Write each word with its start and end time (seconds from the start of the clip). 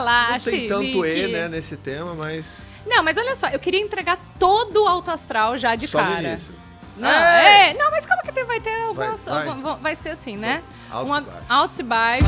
Não 0.00 0.38
tem 0.52 0.68
tanto 0.68 1.06
E, 1.06 1.26
né, 1.28 1.48
nesse 1.48 1.76
tema, 1.76 2.14
mas 2.14 2.62
Não, 2.86 3.02
mas 3.02 3.16
olha 3.16 3.34
só, 3.34 3.48
eu 3.48 3.58
queria 3.58 3.80
entregar 3.80 4.18
todo 4.38 4.84
o 4.84 4.86
alto 4.86 5.10
astral 5.10 5.56
já 5.56 5.74
de 5.74 5.86
só 5.86 5.98
cara. 5.98 6.22
início. 6.22 6.54
Não, 6.96 7.08
É! 7.10 7.70
é, 7.70 7.74
não, 7.74 7.90
mas 7.90 8.06
calma 8.06 8.22
que 8.22 8.32
tem- 8.32 8.44
vai 8.44 8.58
ter 8.60 8.74
algumas. 8.82 9.24
vai. 9.24 9.44
vão- 9.44 9.76
vai 9.76 9.94
ser 9.96 10.10
assim, 10.10 10.36
né? 10.36 10.62
Altos 10.90 11.10
Um 11.12 11.18
e 11.18 11.20
baixos. 11.20 11.50
altos 11.50 11.78
e 11.78 11.82
baixos. 11.82 12.26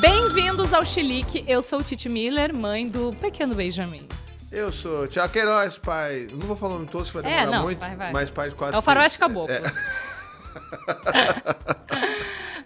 Bem-vindos 0.00 0.72
ao 0.72 0.84
Chilique. 0.84 1.44
Eu 1.46 1.62
sou 1.62 1.82
Titi 1.82 2.08
Miller, 2.08 2.54
mãe 2.54 2.88
do 2.88 3.12
pequeno 3.14 3.54
Benjamin. 3.54 4.06
Eu 4.50 4.72
sou 4.72 5.06
Tiago 5.06 5.32
Queiroz, 5.32 5.78
pai. 5.78 6.26
Não 6.32 6.40
vou 6.40 6.56
falar 6.56 6.74
o 6.74 6.78
nome 6.78 6.90
todos, 6.90 7.10
vai 7.10 7.22
É, 7.22 7.40
demorar 7.40 7.56
não, 7.56 7.62
muito, 7.64 7.78
vai, 7.80 7.96
vai. 7.96 8.12
mas 8.12 8.30
pai 8.30 8.48
de 8.48 8.54
quatro 8.56 8.74
É 8.74 8.78
o 8.78 8.82
faroeste 8.82 9.18
caboclo. 9.18 9.54
É, 9.54 9.62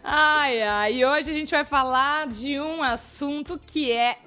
Ai, 0.07 0.63
ai, 0.63 0.95
e 0.97 1.05
hoje 1.07 1.31
a 1.31 1.33
gente 1.35 1.51
vai 1.51 1.65
falar 1.65 2.27
de 2.29 2.61
um 2.61 2.83
assunto 2.83 3.59
que 3.59 3.91
é 3.91 4.19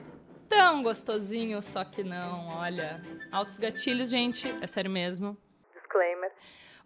tão 0.49 0.81
gostosinho, 0.83 1.61
só 1.61 1.83
que 1.83 2.03
não, 2.03 2.47
olha. 2.47 3.01
Altos 3.31 3.57
gatilhos, 3.59 4.09
gente, 4.09 4.53
é 4.59 4.65
sério 4.67 4.89
mesmo. 4.89 5.37
Disclaimer. 5.75 6.31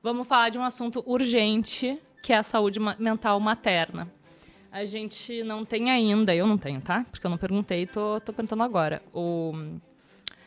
Vamos 0.03 0.27
falar 0.27 0.49
de 0.49 0.59
um 0.59 0.63
assunto 0.63 1.01
urgente, 1.05 1.97
que 2.21 2.33
é 2.33 2.37
a 2.37 2.43
saúde 2.43 2.79
mental 2.99 3.39
materna. 3.39 4.11
A 4.71 4.83
gente 4.85 5.41
não 5.43 5.63
tem 5.65 5.89
ainda, 5.89 6.35
eu 6.35 6.45
não 6.45 6.57
tenho, 6.57 6.81
tá? 6.81 7.05
Porque 7.09 7.25
eu 7.25 7.31
não 7.31 7.37
perguntei, 7.37 7.85
tô, 7.87 8.19
tô 8.21 8.33
perguntando 8.33 8.63
agora. 8.63 9.01
O, 9.13 9.53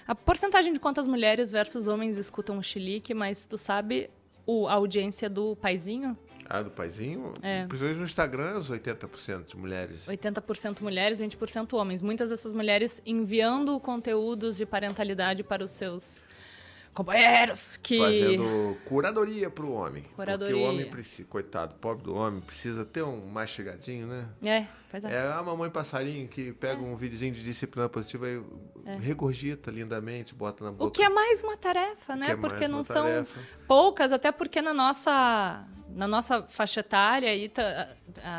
a 0.07 0.15
porcentagem 0.15 0.73
de 0.73 0.81
quantas 0.81 1.07
mulheres 1.07 1.51
versus 1.51 1.87
homens 1.87 2.17
escutam 2.17 2.59
o 2.59 2.63
chilique, 2.63 3.15
mas 3.15 3.47
tu 3.47 3.57
sabe 3.57 4.11
o, 4.47 4.69
a 4.69 4.75
audiência 4.75 5.29
do 5.31 5.57
paizinho? 5.57 6.17
Ah, 6.49 6.63
do 6.63 6.71
paizinho? 6.71 7.33
É. 7.43 7.65
Principalmente 7.67 7.99
no 7.99 8.05
Instagram, 8.05 8.59
os 8.59 8.71
80% 8.71 9.47
de 9.47 9.57
mulheres. 9.57 10.07
80% 10.07 10.83
mulheres, 10.83 11.21
20% 11.21 11.73
homens. 11.73 12.03
Muitas 12.03 12.29
dessas 12.29 12.53
mulheres 12.53 13.01
enviando 13.07 13.81
conteúdos 13.81 14.57
de 14.57 14.67
parentalidade 14.67 15.43
para 15.43 15.65
os 15.65 15.71
seus 15.71 16.25
companheiros 16.95 17.77
que 17.83 17.99
Fazendo 17.99 18.77
curadoria 18.85 19.51
pro 19.51 19.73
homem. 19.73 20.05
Curadoria. 20.15 20.55
Porque 20.55 20.67
o 20.67 20.71
homem 20.71 20.89
precisa, 20.89 21.29
coitado, 21.29 21.75
pobre 21.75 22.05
do 22.05 22.15
homem, 22.15 22.41
precisa 22.41 22.85
ter 22.85 23.03
um 23.03 23.27
mastigadinho, 23.27 24.07
né? 24.07 24.27
É, 24.45 24.67
pois 24.91 25.05
é. 25.05 25.13
É 25.13 25.33
a 25.33 25.43
mamãe 25.43 25.69
passarinho 25.69 26.29
que 26.29 26.53
pega 26.53 26.81
um 26.81 26.95
videozinho 26.97 27.33
de 27.35 27.43
disciplina 27.43 27.89
positiva 27.89 28.29
e 28.29 28.41
regurgita 29.01 29.71
lindamente, 29.71 30.35
bota 30.35 30.65
na 30.65 30.71
boca. 30.71 30.85
O 30.85 30.91
que 30.91 31.03
é 31.03 31.09
mais 31.09 31.43
uma 31.43 31.57
tarefa, 31.57 32.15
né? 32.15 32.31
é 32.31 32.37
porque 32.37 32.61
mais 32.61 32.71
não 32.71 32.85
são 32.85 33.05
tarefa. 33.05 33.41
poucas, 33.67 34.13
até 34.13 34.31
porque 34.31 34.63
na 34.63 34.73
nossa 34.73 35.67
na 35.89 36.09
nossa 36.09 36.43
faixa 36.49 36.81
etária 36.81 37.31
aí 37.31 37.49
tá- 37.49 37.89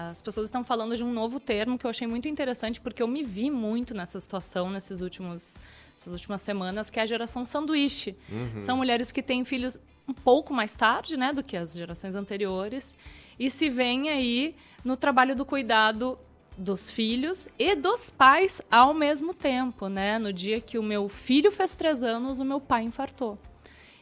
as 0.09 0.21
pessoas 0.21 0.47
estão 0.47 0.63
falando 0.63 0.97
de 0.97 1.03
um 1.03 1.13
novo 1.13 1.39
termo 1.39 1.77
que 1.77 1.85
eu 1.85 1.89
achei 1.89 2.05
muito 2.05 2.27
interessante 2.27 2.81
porque 2.81 3.01
eu 3.01 3.07
me 3.07 3.23
vi 3.23 3.49
muito 3.49 3.93
nessa 3.93 4.19
situação 4.19 4.69
nesses 4.69 4.99
últimos 4.99 5.57
essas 6.05 6.13
últimas 6.13 6.41
semanas 6.41 6.89
que 6.89 6.99
é 6.99 7.03
a 7.03 7.05
geração 7.05 7.43
sanduíche. 7.43 8.15
Uhum. 8.29 8.59
São 8.59 8.77
mulheres 8.77 9.11
que 9.11 9.23
têm 9.23 9.43
filhos 9.43 9.77
um 10.07 10.13
pouco 10.13 10.53
mais 10.53 10.75
tarde, 10.75 11.17
né, 11.17 11.33
do 11.33 11.41
que 11.41 11.57
as 11.57 11.73
gerações 11.73 12.15
anteriores 12.15 12.95
e 13.39 13.49
se 13.49 13.69
veem 13.69 14.09
aí 14.09 14.55
no 14.83 14.95
trabalho 14.95 15.35
do 15.35 15.43
cuidado 15.43 16.17
dos 16.57 16.89
filhos 16.89 17.49
e 17.57 17.75
dos 17.75 18.09
pais 18.09 18.61
ao 18.69 18.93
mesmo 18.93 19.33
tempo, 19.33 19.89
né? 19.89 20.17
No 20.17 20.31
dia 20.31 20.61
que 20.61 20.77
o 20.77 20.83
meu 20.83 21.09
filho 21.09 21.51
fez 21.51 21.73
três 21.73 22.01
anos, 22.01 22.39
o 22.39 22.45
meu 22.45 22.61
pai 22.61 22.83
infartou. 22.83 23.37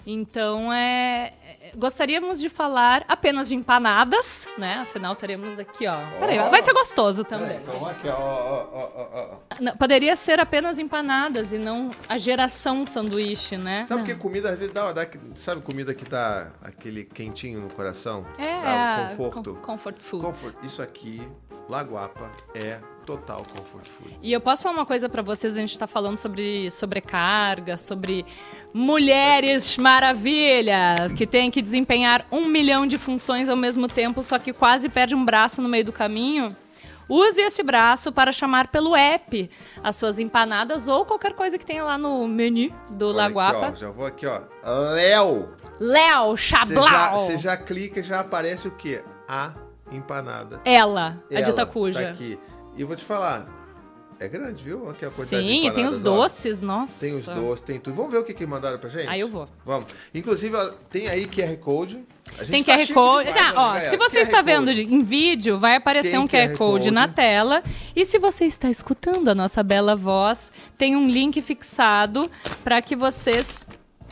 Então, 0.06 0.72
é, 0.73 1.34
é, 1.62 1.72
gostaríamos 1.78 2.39
de 2.39 2.50
falar 2.50 3.05
apenas 3.08 3.48
de 3.48 3.55
empanadas, 3.55 4.48
né? 4.58 4.80
Afinal, 4.82 5.16
teremos 5.16 5.58
aqui, 5.58 5.88
ó. 5.88 5.95
Peraí, 6.20 6.39
Ó. 6.39 6.50
vai 6.50 6.61
ser 6.61 6.73
gostoso 6.73 7.23
também. 7.23 7.58
Então 7.61 7.86
aqui, 7.86 8.08
ó, 8.10 8.14
ó, 8.14 8.67
ó, 8.73 8.89
ó, 8.95 9.08
ó. 9.50 9.55
Não, 9.61 9.77
poderia 9.77 10.16
ser 10.17 10.39
apenas 10.42 10.77
empanadas 10.77 11.54
e 11.54 11.58
não 11.58 11.89
a 12.10 12.17
geração 12.17 12.86
sanduíche, 12.86 13.55
né? 13.55 13.86
Sabe 13.86 14.02
Não. 14.02 14.08
que 14.08 14.16
comida 14.16 14.50
às 14.50 14.60
vezes 14.60 14.73
dá, 14.73 14.92
dá, 14.92 15.08
sabe 15.36 15.61
comida 15.61 15.94
que 15.94 16.04
dá 16.06 16.48
aquele 16.61 17.06
quentinho 17.06 17.61
no 17.61 17.70
coração? 17.70 18.26
É, 18.38 18.61
dá 18.61 19.04
um 19.06 19.08
conforto. 19.17 19.54
com- 19.56 19.61
comfort 19.61 19.98
food. 20.00 20.23
Comfort. 20.26 20.56
Isso 20.64 20.82
aqui, 20.82 21.26
Laguapa, 21.70 22.32
é 22.54 22.80
total 23.06 23.38
comfort 23.56 23.88
food. 23.88 24.18
E 24.22 24.32
eu 24.32 24.40
posso 24.42 24.64
falar 24.64 24.76
uma 24.76 24.86
coisa 24.86 25.08
pra 25.10 25.22
vocês, 25.22 25.56
a 25.56 25.60
gente 25.60 25.78
tá 25.78 25.88
falando 25.88 26.18
sobre 26.18 26.70
sobrecarga, 26.72 27.78
sobre 27.78 28.26
mulheres 28.74 29.78
maravilhas, 29.78 31.12
que 31.14 31.28
têm 31.28 31.52
que 31.52 31.62
desempenhar 31.62 32.26
um 32.32 32.46
milhão 32.46 32.88
de 32.88 32.98
funções 32.98 33.50
ao 33.50 33.56
mesmo 33.58 33.88
tempo, 33.88 34.24
só 34.24 34.40
que 34.40 34.54
quase 34.54 34.90
perde 34.90 35.16
um 35.16 35.24
braço 35.24 35.62
no 35.62 35.70
meio 35.70 35.86
do 35.86 35.94
caminho. 35.94 36.50
Use 37.10 37.40
esse 37.42 37.62
braço 37.62 38.12
para 38.12 38.32
chamar 38.32 38.70
pelo 38.70 38.95
app 38.95 39.50
as 39.84 39.95
suas 39.98 40.20
empanadas 40.20 40.88
ou 40.88 41.06
qualquer 41.06 41.34
coisa 41.34 41.58
que 41.58 41.66
tenha 41.66 41.84
lá 41.84 41.98
no 41.98 42.26
menu 42.28 42.74
do 42.90 43.10
Olha 43.10 43.18
Laguapa. 43.18 43.68
Aqui, 43.68 43.76
ó, 43.76 43.80
já 43.80 43.90
vou 43.90 44.06
aqui, 44.06 44.26
ó. 44.26 44.42
Léo! 44.94 45.50
Léo 45.80 46.32
Você 46.32 46.48
já, 46.48 46.66
Chablau. 46.66 47.20
você 47.20 47.38
já 47.38 47.58
clica 47.58 48.00
e 48.00 48.04
já 48.04 48.22
aparece 48.22 48.68
o 48.70 48.72
quê? 48.72 49.04
A 49.28 49.54
empanada. 49.98 50.61
Ela, 50.65 51.21
a 51.30 51.33
Ela 51.33 51.43
de 51.43 51.49
Itacuja. 51.52 52.02
Tá 52.02 52.09
aqui. 52.09 52.39
E 52.76 52.81
eu 52.81 52.87
vou 52.87 52.95
te 52.95 53.04
falar, 53.04 53.48
é 54.20 54.27
grande, 54.27 54.64
viu? 54.64 54.89
Aqui 54.89 55.05
a 55.05 55.09
quantidade 55.09 55.43
de 55.45 55.52
Sim, 55.54 55.67
e 55.67 55.71
tem 55.71 55.86
os 55.86 55.99
ó. 55.99 56.02
doces, 56.04 56.61
nossa. 56.61 57.05
Tem 57.05 57.15
os 57.15 57.26
doces, 57.26 57.64
tem 57.65 57.80
tudo. 57.80 57.95
Vamos 57.95 58.11
ver 58.11 58.20
o 58.20 58.23
que, 58.23 58.33
que 58.33 58.45
mandaram 58.45 58.80
pra 58.80 58.89
gente? 58.89 59.08
Aí 59.08 59.20
eu 59.20 59.27
vou. 59.27 59.48
Vamos. 59.65 59.87
Inclusive, 60.14 60.55
ó, 60.55 60.71
tem 60.89 61.08
aí 61.08 61.26
QR 61.27 61.55
Code. 61.58 62.03
A 62.39 62.43
gente 62.43 62.52
Tem 62.52 62.64
tá 62.64 62.77
QR 62.77 62.93
Code. 62.93 63.27
demais, 63.27 63.45
Ah, 63.45 63.52
né, 63.52 63.53
ó, 63.59 63.67
galera? 63.73 63.89
se 63.89 63.98
você 63.98 64.17
QR 64.20 64.23
está 64.23 64.42
vendo 64.42 64.65
Code. 64.67 64.86
de- 64.86 64.93
em 64.95 65.03
vídeo, 65.03 65.59
vai 65.59 65.76
aparecer 65.76 66.11
Tem 66.11 66.20
um 66.20 66.27
QR 66.27 66.48
QR 66.49 66.58
Code 66.58 66.58
Code. 66.86 66.92
na 66.92 67.08
tela. 67.08 67.61
E 67.95 68.05
se 68.05 68.17
você 68.17 68.45
está 68.45 68.70
escutando 68.70 69.27
a 69.27 69.36
nossa 69.36 69.61
bela 69.61 69.95
voz, 69.95 70.52
tem 70.77 70.95
um 70.95 71.08
link 71.08 71.39
fixado 71.42 72.30
para 72.64 72.82
que 72.82 72.95
vocês. 72.95 73.67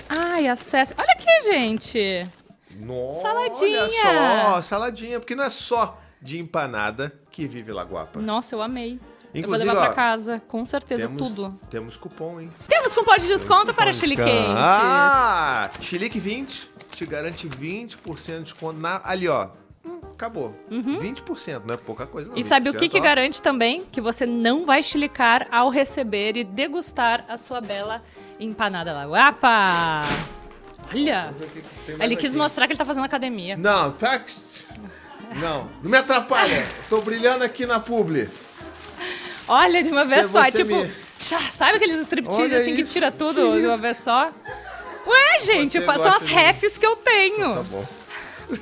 Ai, 0.08 0.47
acessem. 0.47 0.96
Olha 1.00 1.12
aqui, 1.14 1.52
gente. 1.52 2.28
Nossa, 2.86 3.22
Saladinha. 3.22 3.81
Olha 3.84 3.90
só, 4.53 4.62
saladinha. 4.62 5.19
Porque 5.19 5.36
não 5.36 5.44
é 5.44 5.50
só 5.50 6.00
de 6.22 6.40
empanada 6.40 7.14
que 7.31 7.47
vive 7.47 7.72
Laguapa. 7.72 8.19
Nossa, 8.19 8.56
eu 8.56 8.62
amei. 8.62 8.94
eu 8.94 8.97
vou 9.00 9.09
Inclusive, 9.34 9.69
levar 9.69 9.81
ó, 9.81 9.86
pra 9.86 9.94
casa, 9.94 10.40
com 10.47 10.64
certeza, 10.66 11.08
Temos, 11.08 11.22
tudo. 11.22 11.59
temos 11.70 11.97
cupom, 11.97 12.40
hein? 12.40 12.50
Temos 12.68 12.94
cupom 12.94 13.16
de 13.16 13.28
desconto 13.28 13.74
para 13.74 13.91
Cupom 13.91 14.08
desconto. 14.08 14.30
Quentes. 14.30 14.56
Ah! 14.58 15.72
Chilique 15.80 16.20
20 16.20 16.70
te 16.96 17.06
garante 17.06 17.47
20% 17.47 18.38
de 18.38 18.44
desconto 18.44 18.80
na... 18.80 19.02
Ali, 19.03 19.28
ó. 19.28 19.50
Hum, 19.86 20.00
acabou. 20.14 20.53
20%, 20.70 21.64
não 21.66 21.74
é 21.74 21.78
pouca 21.78 22.06
coisa 22.06 22.28
não. 22.28 22.36
Uhum. 22.36 22.41
E 22.41 22.44
sabe 22.44 22.70
o 22.70 22.74
que, 22.74 22.86
20%, 22.86 22.91
que 22.91 23.00
ó. 23.00 23.02
garante 23.02 23.41
também? 23.41 23.84
Que 23.91 24.02
você 24.02 24.25
não 24.25 24.66
vai 24.66 24.84
chilicar 24.84 25.47
ao 25.52 25.70
receber 25.70 26.38
e 26.38 26.44
degustar 26.44 27.25
a 27.28 27.38
sua 27.38 27.62
bela 27.62 28.03
empanada 28.40 28.94
Laguapa. 28.94 30.03
Olha! 30.94 31.34
Que 31.53 31.62
que 31.96 32.03
Ele 32.03 32.16
quis 32.16 32.29
aqui. 32.31 32.38
mostrar 32.38 32.68
que 32.68 32.74
ele 32.74 32.78
tá 32.78 32.85
fazendo 32.85 33.03
academia. 33.06 33.57
Não, 33.57 33.91
tá... 33.91 34.22
Não, 35.35 35.69
não 35.81 35.90
me 35.90 35.97
atrapalha. 35.97 36.66
Tô 36.90 37.02
brilhando 37.02 37.44
aqui 37.44 37.66
na 37.66 37.79
publi. 37.79 38.29
Olha, 39.47 39.81
de 39.84 39.90
uma 39.90 40.03
vez 40.03 40.25
Se 40.28 40.31
só. 40.34 40.44
É 40.44 40.52
tipo, 40.52 40.75
me- 40.75 40.91
sabe 41.19 41.75
aqueles 41.78 41.97
striptease 42.02 42.41
Olha 42.41 42.57
assim 42.57 42.75
que 42.75 42.81
isso, 42.81 42.94
tira 42.94 43.12
que 43.12 43.18
tudo 43.18 43.52
de 43.53 43.59
isso? 43.59 43.68
uma 43.68 43.78
vez 43.78 43.97
só? 43.97 44.31
Ué, 45.07 45.40
gente, 45.44 45.79
Você 45.79 46.00
são 46.00 46.12
as 46.13 46.25
de- 46.28 46.34
refs 46.34 46.78
que 46.78 46.85
eu 46.85 46.96
tenho. 46.97 47.53
Tá 47.56 47.63
bom. 47.63 47.85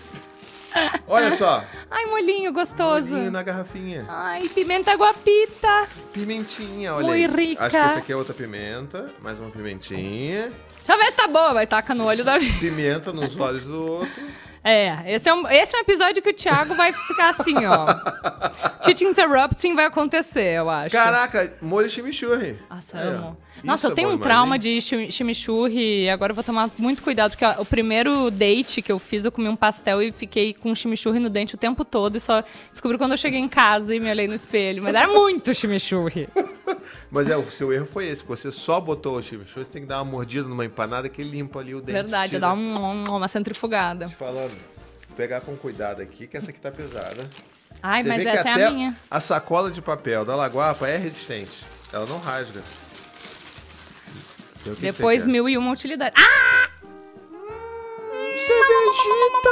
Olha 1.08 1.36
só. 1.36 1.64
Ai, 1.90 2.06
molinho 2.06 2.54
gostoso. 2.54 3.12
Molinho 3.14 3.32
na 3.32 3.42
garrafinha. 3.42 4.06
Ai, 4.08 4.48
pimenta 4.50 4.94
guapita. 4.94 5.88
Pimentinha, 6.14 6.94
olha 6.94 7.08
Muito 7.08 7.36
aí. 7.40 7.48
rica. 7.48 7.64
Acho 7.66 7.72
que 7.72 7.78
essa 7.78 8.00
aqui 8.00 8.12
é 8.12 8.16
outra 8.16 8.34
pimenta. 8.36 9.10
Mais 9.22 9.40
uma 9.40 9.50
pimentinha. 9.50 10.52
Se 11.10 11.16
tá 11.16 11.28
boa. 11.28 11.54
Vai 11.54 11.68
tacar 11.68 11.96
no 11.96 12.06
olho 12.06 12.24
da 12.24 12.38
vida. 12.38 12.60
Pimenta 12.60 13.12
nos 13.12 13.38
olhos 13.38 13.64
do 13.64 13.86
outro. 13.86 14.24
É, 14.64 15.14
esse 15.14 15.30
é, 15.30 15.34
um, 15.34 15.48
esse 15.48 15.76
é 15.76 15.80
um 15.80 15.82
episódio 15.82 16.22
que 16.22 16.30
o 16.30 16.34
Thiago 16.34 16.76
vai 16.76 16.92
ficar 16.92 17.30
assim, 17.30 17.56
ó. 17.66 17.86
Tite 18.82 19.04
Interrupting 19.04 19.76
vai 19.76 19.86
acontecer, 19.86 20.56
eu 20.58 20.70
acho. 20.70 20.92
Caraca, 20.92 21.54
molho 21.62 21.90
chimichurri. 21.90 22.58
Nossa, 22.70 22.98
ó. 22.98 23.02
amo. 23.02 23.38
Nossa, 23.64 23.88
eu 23.88 23.92
é 23.92 23.96
tenho 23.96 24.10
um 24.12 24.18
trauma 24.18 24.58
de 24.58 24.80
chim- 24.80 25.12
chimichurri 25.12 26.06
e 26.06 26.10
agora 26.10 26.32
eu 26.32 26.36
vou 26.36 26.44
tomar 26.44 26.70
muito 26.78 27.04
cuidado, 27.04 27.32
porque 27.32 27.44
ó, 27.44 27.56
o 27.62 27.66
primeiro 27.66 28.32
date 28.32 28.82
que 28.82 28.90
eu 28.92 28.98
fiz, 28.98 29.26
eu 29.26 29.32
comi 29.34 29.50
um 29.50 29.56
pastel 29.56 30.02
e 30.02 30.12
fiquei 30.14 30.54
com 30.54 30.74
chimichurri 30.74 31.20
no 31.20 31.30
dente 31.30 31.56
o 31.56 31.58
tempo 31.58 31.84
todo 31.84 32.16
e 32.16 32.20
só 32.22 32.42
descobri 32.72 32.98
quando 32.98 33.12
eu 33.12 33.18
cheguei 33.18 33.40
em 33.40 33.50
casa 33.50 33.94
e 33.94 34.00
me 34.00 34.10
olhei 34.10 34.28
no 34.28 34.34
espelho. 34.34 34.82
Mas 34.82 34.96
era 34.96 35.08
muito 35.10 35.54
chimichurri. 35.54 36.30
Mas 37.12 37.30
é, 37.30 37.36
o 37.36 37.52
seu 37.52 37.74
erro 37.74 37.86
foi 37.88 38.08
esse. 38.08 38.24
Você 38.24 38.52
só 38.52 38.80
botou 38.80 39.18
o 39.18 39.22
chimichurri, 39.22 39.66
você 39.66 39.72
tem 39.74 39.82
que 39.82 39.88
dar 39.88 39.98
uma 40.02 40.12
mordida 40.12 40.48
numa 40.48 40.64
empanada 40.64 41.10
que 41.10 41.22
limpa 41.24 41.60
ali 41.60 41.76
o 41.76 41.82
dente. 41.82 41.92
Verdade, 41.94 42.30
tira. 42.32 42.40
dá 42.42 42.54
um- 42.54 43.04
uma 43.16 43.28
centrifugada. 43.28 44.08
Te 44.08 44.16
falando, 44.16 44.52
vou 45.08 45.18
pegar 45.18 45.42
com 45.42 45.56
cuidado 45.58 46.02
aqui, 46.02 46.28
que 46.28 46.38
essa 46.38 46.52
aqui 46.52 46.60
tá 46.62 46.72
pesada. 46.72 47.28
Ai, 47.82 48.04
Você 48.04 48.10
mas 48.10 48.18
vê 48.18 48.24
que 48.24 48.38
essa 48.38 48.50
é 48.50 48.52
até 48.52 48.66
a 48.66 48.72
minha. 48.72 48.96
a 49.10 49.20
sacola 49.22 49.72
de 49.72 49.82
papel 49.82 50.26
da 50.26 50.36
Laguapa 50.36 50.88
é 50.88 50.98
resistente. 50.98 51.66
Ela 51.94 52.06
não 52.06 52.20
rasga. 52.20 52.62
Então, 54.62 54.76
que 54.76 54.82
Depois 54.82 55.24
que 55.24 55.32
mil 55.32 55.48
e 55.48 55.58
uma 55.58 55.72
utilidades. 55.72 56.22
Ah! 56.22 56.70
Cervejita, 58.36 59.50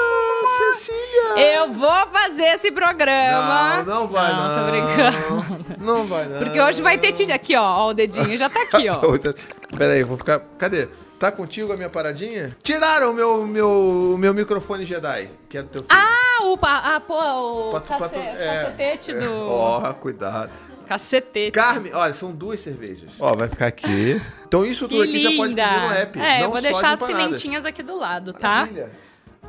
Cecília! 0.57 1.53
Eu 1.55 1.71
vou 1.71 2.07
fazer 2.07 2.45
esse 2.45 2.71
programa. 2.71 3.83
Não, 3.83 4.01
não 4.01 4.07
vai, 4.07 4.33
não. 4.33 4.65
tô 4.65 4.71
brincando. 4.71 5.77
Não 5.77 6.05
vai, 6.05 6.25
não. 6.25 6.39
Porque 6.39 6.59
hoje 6.59 6.81
vai 6.81 6.97
ter. 6.97 7.13
Aqui, 7.31 7.55
ó, 7.55 7.61
ó, 7.63 7.89
o 7.89 7.93
dedinho 7.93 8.37
já 8.37 8.49
tá 8.49 8.61
aqui, 8.63 8.87
ó. 8.89 8.99
Pera 9.77 9.93
aí, 9.93 10.03
vou 10.03 10.17
ficar... 10.17 10.39
Cadê? 10.57 10.87
Tá 11.19 11.31
contigo 11.31 11.73
a 11.73 11.77
minha 11.77 11.89
paradinha? 11.89 12.55
Tiraram 12.61 13.11
o 13.11 13.13
meu, 13.13 13.45
meu, 13.47 14.15
meu 14.19 14.33
microfone 14.33 14.85
Jedi, 14.85 15.29
que 15.49 15.57
é 15.57 15.63
do 15.63 15.69
teu 15.69 15.81
filho. 15.83 15.91
Ah, 15.99 16.43
o, 16.43 16.57
ah, 16.61 17.01
pô, 17.05 17.69
o 17.69 17.71
Pato- 17.71 17.87
cace- 17.87 17.99
pato- 18.03 18.15
é, 18.19 18.63
cacetete 18.63 19.11
é. 19.11 19.15
do. 19.15 19.31
Ó, 19.49 19.93
cuidado. 19.93 20.51
Cacetete. 20.87 21.51
Carme, 21.51 21.91
olha, 21.91 22.13
são 22.13 22.31
duas 22.31 22.59
cervejas. 22.61 23.11
Ó, 23.19 23.35
vai 23.35 23.47
ficar 23.49 23.67
aqui. 23.67 24.21
Então 24.47 24.63
isso 24.65 24.87
Que 24.87 24.93
tudo 24.95 25.03
aqui 25.03 25.19
você 25.21 25.35
pode 25.35 25.49
linda. 25.49 25.67
pedir 25.67 25.79
no 25.81 25.91
app. 25.93 26.19
É, 26.19 26.37
não 26.37 26.43
eu 26.45 26.49
vou 26.51 26.57
só 26.57 26.61
deixar 26.61 26.91
as 26.93 26.99
pimentinhas 27.03 27.65
aqui 27.65 27.81
do 27.83 27.97
lado, 27.97 28.31
tá? 28.31 28.49
Maravilha. 28.61 28.89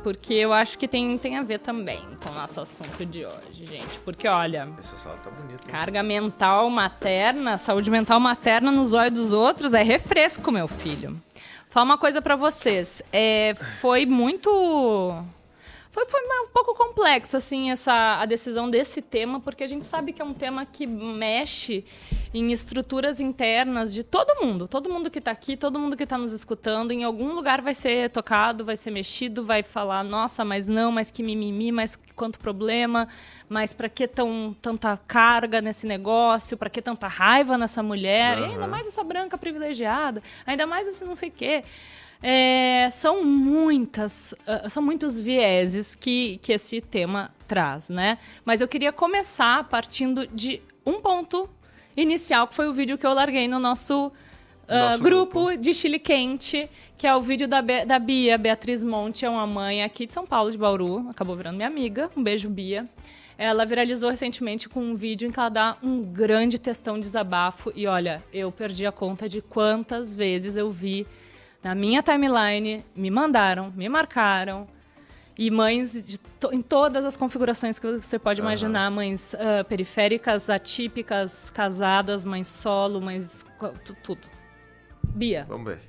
Porque 0.03 0.33
eu 0.33 0.51
acho 0.53 0.77
que 0.77 0.87
tem, 0.87 1.17
tem 1.17 1.37
a 1.37 1.43
ver 1.43 1.59
também 1.59 2.01
com 2.23 2.29
o 2.29 2.33
nosso 2.33 2.61
assunto 2.61 3.05
de 3.05 3.25
hoje, 3.25 3.65
gente. 3.65 3.99
Porque, 4.05 4.27
olha, 4.29 4.69
Essa 4.79 4.95
sala 4.95 5.17
tá 5.23 5.29
bonita. 5.29 5.63
carga 5.67 6.01
mental 6.01 6.69
materna, 6.69 7.57
saúde 7.57 7.91
mental 7.91 8.17
materna 8.19 8.71
nos 8.71 8.93
olhos 8.93 9.13
dos 9.19 9.31
outros 9.33 9.73
é 9.73 9.83
refresco, 9.83 10.51
meu 10.53 10.67
filho. 10.69 11.21
Falar 11.69 11.85
uma 11.85 11.97
coisa 11.97 12.19
pra 12.19 12.35
vocês. 12.35 13.01
É, 13.13 13.53
foi 13.79 14.05
muito. 14.05 14.49
Foi, 15.91 16.07
foi 16.07 16.21
um 16.21 16.47
pouco 16.51 16.73
complexo, 16.73 17.37
assim, 17.37 17.69
essa, 17.69 18.19
a 18.19 18.25
decisão 18.25 18.69
desse 18.69 19.01
tema, 19.01 19.39
porque 19.39 19.63
a 19.63 19.67
gente 19.67 19.85
sabe 19.85 20.11
que 20.11 20.21
é 20.21 20.25
um 20.25 20.33
tema 20.33 20.65
que 20.65 20.87
mexe 20.87 21.85
em 22.33 22.51
estruturas 22.51 23.19
internas 23.19 23.93
de 23.93 24.03
todo 24.03 24.43
mundo. 24.43 24.67
Todo 24.67 24.89
mundo 24.89 25.09
que 25.09 25.19
está 25.19 25.31
aqui, 25.31 25.57
todo 25.57 25.79
mundo 25.79 25.97
que 25.97 26.03
está 26.03 26.17
nos 26.17 26.31
escutando, 26.31 26.91
em 26.91 27.03
algum 27.03 27.33
lugar 27.33 27.61
vai 27.61 27.73
ser 27.73 28.09
tocado, 28.09 28.63
vai 28.63 28.77
ser 28.77 28.91
mexido, 28.91 29.43
vai 29.43 29.63
falar, 29.63 30.03
nossa, 30.03 30.45
mas 30.45 30.67
não, 30.67 30.91
mas 30.91 31.09
que 31.09 31.23
mimimi, 31.23 31.71
mas 31.71 31.97
quanto 32.15 32.39
problema, 32.39 33.07
mas 33.47 33.73
para 33.73 33.89
que 33.89 34.07
tão, 34.07 34.55
tanta 34.61 34.95
carga 35.07 35.61
nesse 35.61 35.87
negócio, 35.87 36.55
para 36.55 36.69
que 36.69 36.81
tanta 36.81 37.07
raiva 37.07 37.57
nessa 37.57 37.81
mulher, 37.81 38.37
e 38.37 38.43
ainda 38.43 38.67
mais 38.67 38.87
essa 38.87 39.03
branca 39.03 39.37
privilegiada, 39.37 40.21
ainda 40.45 40.67
mais 40.67 40.85
esse 40.87 41.03
não 41.03 41.15
sei 41.15 41.29
o 41.29 41.31
quê. 41.31 41.63
É, 42.21 42.89
são 42.91 43.23
muitas, 43.23 44.35
ah, 44.45 44.67
são 44.67 44.83
muitos 44.83 45.17
vieses 45.17 45.95
que, 45.95 46.37
que 46.39 46.51
esse 46.51 46.81
tema 46.81 47.31
traz, 47.47 47.89
né? 47.89 48.17
Mas 48.43 48.59
eu 48.59 48.67
queria 48.67 48.91
começar 48.91 49.63
partindo 49.69 50.27
de 50.27 50.61
um 50.85 50.99
ponto 50.99 51.49
inicial, 51.95 52.47
que 52.47 52.55
foi 52.55 52.67
o 52.67 52.73
vídeo 52.73 52.97
que 52.97 53.05
eu 53.05 53.13
larguei 53.13 53.47
no 53.47 53.59
nosso, 53.59 54.11
Nosso 54.67 55.03
grupo, 55.03 55.45
grupo. 55.45 55.57
de 55.57 55.73
Chile 55.73 55.99
Quente, 55.99 56.69
que 56.97 57.07
é 57.07 57.15
o 57.15 57.21
vídeo 57.21 57.47
da, 57.47 57.61
Be- 57.61 57.85
da 57.85 57.97
Bia, 57.99 58.37
Beatriz 58.37 58.83
Monte, 58.83 59.25
é 59.25 59.29
uma 59.29 59.47
mãe 59.47 59.83
aqui 59.83 60.05
de 60.05 60.13
São 60.13 60.25
Paulo, 60.25 60.51
de 60.51 60.57
Bauru, 60.57 61.07
acabou 61.09 61.35
virando 61.35 61.55
minha 61.55 61.67
amiga. 61.67 62.09
Um 62.15 62.21
beijo, 62.23 62.49
Bia. 62.49 62.87
Ela 63.37 63.65
viralizou 63.65 64.09
recentemente 64.09 64.67
com 64.67 64.81
um 64.81 64.95
vídeo 64.95 65.27
em 65.27 65.31
que 65.31 65.39
ela 65.39 65.47
dá 65.49 65.77
um 65.81 66.01
grande 66.03 66.59
textão 66.59 66.95
de 66.95 67.03
desabafo. 67.03 67.71
E 67.73 67.87
olha, 67.87 68.21
eu 68.33 68.51
perdi 68.51 68.85
a 68.85 68.91
conta 68.91 69.29
de 69.29 69.41
quantas 69.41 70.13
vezes 70.13 70.57
eu 70.57 70.69
vi 70.69 71.07
na 71.63 71.73
minha 71.73 72.03
timeline, 72.03 72.83
me 72.95 73.09
mandaram, 73.09 73.71
me 73.75 73.87
marcaram. 73.87 74.67
E 75.39 75.49
mães 75.49 76.03
de 76.03 76.17
to- 76.17 76.51
em 76.51 76.61
todas 76.61 77.05
as 77.05 77.15
configurações 77.15 77.79
que 77.79 77.89
você 77.89 78.19
pode 78.19 78.41
imaginar, 78.41 78.91
mães 78.91 79.33
ah, 79.35 79.63
periféricas, 79.63 80.49
atípicas, 80.49 81.49
casadas, 81.49 82.25
mães 82.25 82.45
solo, 82.49 82.99
mães. 82.99 83.45
tudo. 84.03 84.27
Bia. 85.01 85.45
Vamos 85.47 85.65
ver. 85.71 85.81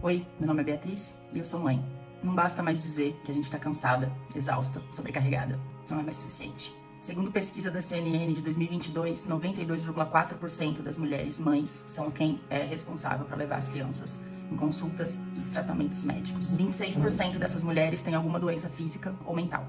Oi, 0.00 0.24
meu 0.38 0.46
nome 0.46 0.60
é 0.60 0.64
Beatriz 0.64 1.18
e 1.34 1.40
eu 1.40 1.44
sou 1.44 1.58
mãe. 1.58 1.84
Não 2.22 2.36
basta 2.36 2.62
mais 2.62 2.80
dizer 2.80 3.16
que 3.24 3.32
a 3.32 3.34
gente 3.34 3.50
tá 3.50 3.58
cansada, 3.58 4.12
exausta, 4.32 4.80
sobrecarregada. 4.92 5.58
Não 5.90 5.98
é 5.98 6.02
mais 6.04 6.18
suficiente. 6.18 6.72
Segundo 7.00 7.32
pesquisa 7.32 7.68
da 7.68 7.80
CNN 7.80 8.32
de 8.32 8.42
2022, 8.42 9.26
92,4% 9.26 10.82
das 10.82 10.96
mulheres 10.98 11.40
mães 11.40 11.82
são 11.88 12.12
quem 12.12 12.40
é 12.48 12.62
responsável 12.62 13.26
por 13.26 13.36
levar 13.36 13.56
as 13.56 13.68
crianças 13.68 14.20
em 14.50 14.56
consultas 14.56 15.20
e 15.36 15.40
tratamentos 15.50 16.04
médicos. 16.04 16.56
26% 16.56 17.38
dessas 17.38 17.62
mulheres 17.62 18.02
têm 18.02 18.14
alguma 18.14 18.38
doença 18.38 18.68
física 18.68 19.14
ou 19.24 19.34
mental. 19.34 19.66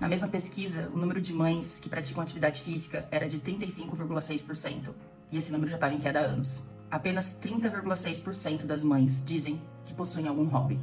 Na 0.00 0.08
mesma 0.08 0.26
pesquisa, 0.26 0.90
o 0.92 0.98
número 0.98 1.20
de 1.20 1.32
mães 1.32 1.78
que 1.78 1.88
praticam 1.88 2.22
atividade 2.22 2.60
física 2.60 3.06
era 3.10 3.28
de 3.28 3.38
35,6%, 3.38 4.92
e 5.30 5.38
esse 5.38 5.52
número 5.52 5.70
já 5.70 5.76
estava 5.76 5.94
em 5.94 6.00
queda 6.00 6.20
há 6.20 6.24
anos. 6.24 6.68
Apenas 6.90 7.38
30,6% 7.40 8.64
das 8.64 8.82
mães 8.82 9.22
dizem 9.24 9.62
que 9.84 9.94
possuem 9.94 10.26
algum 10.26 10.44
hobby, 10.46 10.80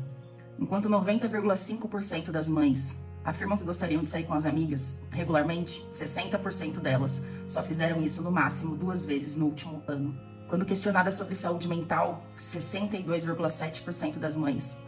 enquanto 0.58 0.90
90,5% 0.90 2.32
das 2.32 2.48
mães 2.48 2.98
afirmam 3.24 3.58
que 3.58 3.64
gostariam 3.64 4.02
de 4.02 4.10
sair 4.10 4.24
com 4.24 4.34
as 4.34 4.46
amigas 4.46 5.02
regularmente, 5.12 5.86
60% 5.92 6.80
delas 6.80 7.24
só 7.48 7.62
fizeram 7.62 8.02
isso 8.02 8.22
no 8.22 8.32
máximo 8.32 8.76
duas 8.76 9.06
vezes 9.06 9.36
no 9.36 9.46
último 9.46 9.84
ano. 9.88 10.29
Quando 10.50 10.66
questionadas 10.66 11.14
sobre 11.14 11.36
saúde 11.36 11.68
mental, 11.68 12.24
62,7% 12.36 14.18
das 14.18 14.36
mães 14.36 14.80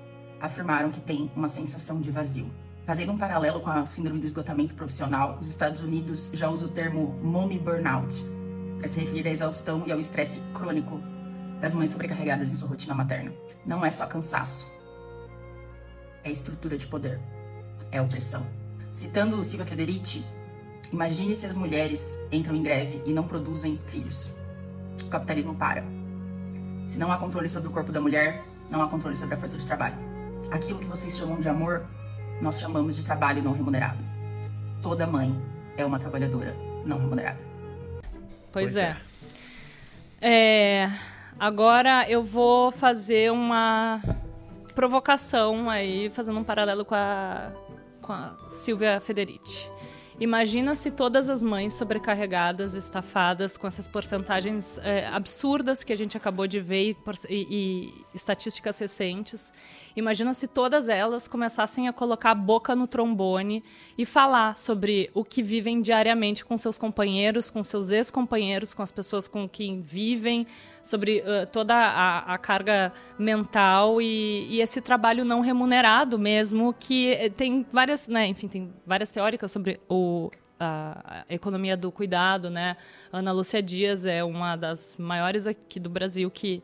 afirmaram 0.41 0.89
que 0.89 0.99
têm 0.99 1.31
uma 1.35 1.47
sensação 1.47 2.01
de 2.01 2.09
vazio. 2.09 2.51
Fazendo 2.83 3.11
um 3.11 3.17
paralelo 3.17 3.61
com 3.61 3.69
a 3.69 3.85
síndrome 3.85 4.19
do 4.19 4.25
esgotamento 4.25 4.73
profissional, 4.73 5.37
os 5.39 5.47
Estados 5.47 5.81
Unidos 5.81 6.31
já 6.33 6.49
usa 6.49 6.65
o 6.65 6.69
termo 6.69 7.15
mommy 7.21 7.59
burnout 7.59 8.25
para 8.79 8.87
se 8.87 8.99
referir 8.99 9.27
à 9.27 9.29
exaustão 9.29 9.83
e 9.85 9.91
ao 9.91 9.99
estresse 9.99 10.41
crônico 10.51 10.99
das 11.59 11.75
mães 11.75 11.91
sobrecarregadas 11.91 12.51
em 12.51 12.55
sua 12.55 12.69
rotina 12.69 12.95
materna. 12.95 13.31
Não 13.63 13.85
é 13.85 13.91
só 13.91 14.07
cansaço, 14.07 14.67
é 16.23 16.31
estrutura 16.31 16.75
de 16.75 16.87
poder, 16.87 17.21
é 17.91 18.01
opressão. 18.01 18.47
Citando 18.91 19.43
Silvia 19.43 19.67
Federici, 19.67 20.25
imagine 20.91 21.35
se 21.35 21.45
as 21.45 21.55
mulheres 21.55 22.19
entram 22.31 22.55
em 22.55 22.63
greve 22.63 23.03
e 23.05 23.13
não 23.13 23.27
produzem 23.27 23.79
filhos. 23.85 24.40
O 25.03 25.07
capitalismo 25.07 25.55
para. 25.55 25.83
Se 26.87 26.99
não 26.99 27.11
há 27.11 27.17
controle 27.17 27.47
sobre 27.47 27.69
o 27.69 27.71
corpo 27.71 27.91
da 27.91 28.01
mulher, 28.01 28.43
não 28.69 28.81
há 28.81 28.87
controle 28.87 29.15
sobre 29.15 29.35
a 29.35 29.37
força 29.37 29.57
de 29.57 29.65
trabalho. 29.65 29.95
Aquilo 30.51 30.79
que 30.79 30.87
vocês 30.87 31.17
chamam 31.17 31.39
de 31.39 31.47
amor, 31.47 31.85
nós 32.41 32.59
chamamos 32.59 32.95
de 32.95 33.03
trabalho 33.03 33.41
não 33.41 33.53
remunerado. 33.53 33.99
Toda 34.81 35.07
mãe 35.07 35.33
é 35.77 35.85
uma 35.85 35.99
trabalhadora 35.99 36.55
não 36.85 36.99
remunerada. 36.99 37.39
Pois, 38.51 38.73
Pois 38.73 38.75
é. 38.75 38.97
É, 40.19 40.91
Agora 41.41 42.07
eu 42.07 42.21
vou 42.21 42.71
fazer 42.71 43.31
uma 43.31 43.99
provocação 44.75 45.71
aí, 45.71 46.07
fazendo 46.11 46.39
um 46.39 46.43
paralelo 46.43 46.85
com 46.85 46.93
a, 46.93 47.51
com 47.99 48.13
a 48.13 48.37
Silvia 48.47 49.01
Federici. 49.01 49.70
Imagina 50.21 50.75
se 50.75 50.91
todas 50.91 51.29
as 51.29 51.41
mães 51.41 51.73
sobrecarregadas, 51.73 52.75
estafadas, 52.75 53.57
com 53.57 53.65
essas 53.65 53.87
porcentagens 53.87 54.77
é, 54.83 55.07
absurdas 55.07 55.83
que 55.83 55.91
a 55.91 55.95
gente 55.95 56.15
acabou 56.15 56.45
de 56.45 56.59
ver 56.59 56.91
e, 56.91 56.95
e- 57.27 57.47
e 57.49 57.93
estatísticas 58.13 58.77
recentes. 58.77 59.51
Imagina 59.95 60.35
se 60.35 60.47
todas 60.47 60.89
elas 60.89 61.27
começassem 61.27 61.87
a 61.87 61.93
colocar 61.93 62.29
a 62.29 62.35
boca 62.35 62.75
no 62.75 62.85
trombone 62.85 63.63
e 63.97 64.05
falar 64.05 64.59
sobre 64.59 65.09
o 65.15 65.23
que 65.25 65.41
vivem 65.41 65.81
diariamente 65.81 66.45
com 66.45 66.55
seus 66.55 66.77
companheiros, 66.77 67.49
com 67.49 67.63
seus 67.63 67.89
ex-companheiros, 67.89 68.75
com 68.75 68.83
as 68.83 68.91
pessoas 68.91 69.27
com 69.27 69.49
quem 69.49 69.81
vivem, 69.81 70.45
sobre 70.81 71.19
eh, 71.25 71.45
toda 71.45 71.75
a, 71.75 72.33
a 72.33 72.37
carga 72.37 72.91
mental 73.17 74.01
e, 74.01 74.47
e 74.49 74.61
esse 74.61 74.81
trabalho 74.81 75.23
não 75.23 75.41
remunerado 75.41 76.17
mesmo, 76.17 76.73
que 76.79 77.11
eh, 77.13 77.29
tem 77.29 77.65
várias, 77.71 78.07
né, 78.07 78.27
enfim, 78.27 78.47
tem 78.47 78.73
várias 78.85 79.11
teóricas 79.11 79.51
sobre 79.51 79.79
o, 79.89 80.29
a, 80.59 81.23
economia 81.29 81.75
do 81.75 81.91
cuidado, 81.91 82.49
né? 82.49 82.77
Ana 83.11 83.31
Lúcia 83.31 83.61
Dias 83.61 84.05
é 84.05 84.23
uma 84.23 84.55
das 84.55 84.97
maiores 84.97 85.47
aqui 85.47 85.79
do 85.79 85.89
Brasil 85.89 86.29
que 86.29 86.63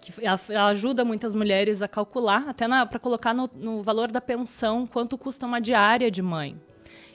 que 0.00 0.12
ajuda 0.56 1.04
muitas 1.04 1.34
mulheres 1.34 1.82
a 1.82 1.88
calcular, 1.88 2.48
até 2.48 2.66
para 2.86 2.98
colocar 2.98 3.34
no, 3.34 3.50
no 3.54 3.82
valor 3.82 4.10
da 4.10 4.18
pensão, 4.18 4.86
quanto 4.86 5.18
custa 5.18 5.44
uma 5.44 5.60
diária 5.60 6.10
de 6.10 6.22
mãe. 6.22 6.58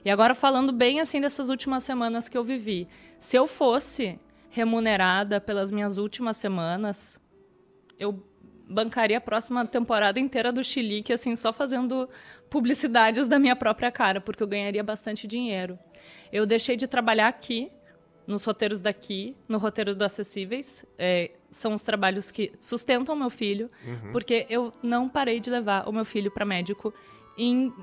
E 0.04 0.10
agora 0.12 0.36
falando 0.36 0.72
bem 0.72 1.00
assim 1.00 1.20
dessas 1.20 1.50
últimas 1.50 1.84
semanas 1.84 2.30
que 2.30 2.38
eu 2.38 2.44
vivi, 2.44 2.88
se 3.18 3.36
eu 3.36 3.48
fosse 3.48 4.20
remunerada 4.56 5.42
pelas 5.42 5.70
minhas 5.70 5.98
últimas 5.98 6.38
semanas, 6.38 7.22
eu 8.00 8.24
bancaria 8.70 9.18
a 9.18 9.22
próxima 9.22 9.66
temporada 9.68 10.18
inteira 10.18 10.50
do 10.50 10.64
Chilique, 10.64 11.12
assim, 11.12 11.36
só 11.36 11.52
fazendo 11.52 12.10
publicidades 12.50 13.28
da 13.28 13.38
minha 13.38 13.56
própria 13.56 13.92
cara, 13.92 14.22
porque 14.22 14.42
eu 14.42 14.48
ganharia 14.48 14.82
bastante 14.82 15.28
dinheiro. 15.28 15.78
Eu 16.32 16.46
deixei 16.46 16.78
de 16.78 16.88
trabalhar 16.88 17.28
aqui, 17.28 17.70
nos 18.26 18.46
roteiros 18.46 18.80
daqui, 18.80 19.36
no 19.48 19.58
roteiro 19.58 19.94
do 19.94 20.04
Acessíveis. 20.04 20.86
É, 20.98 21.32
são 21.52 21.74
os 21.74 21.82
trabalhos 21.82 22.32
que 22.32 22.54
sustentam 22.62 23.14
meu 23.14 23.30
filho, 23.30 23.70
porque 24.14 24.46
eu 24.50 24.74
não 24.82 25.10
parei 25.10 25.42
de 25.42 25.50
levar 25.50 25.88
o 25.88 25.92
meu 25.92 26.06
filho 26.06 26.32
para 26.32 26.46
médico 26.46 26.94
em 27.38 27.74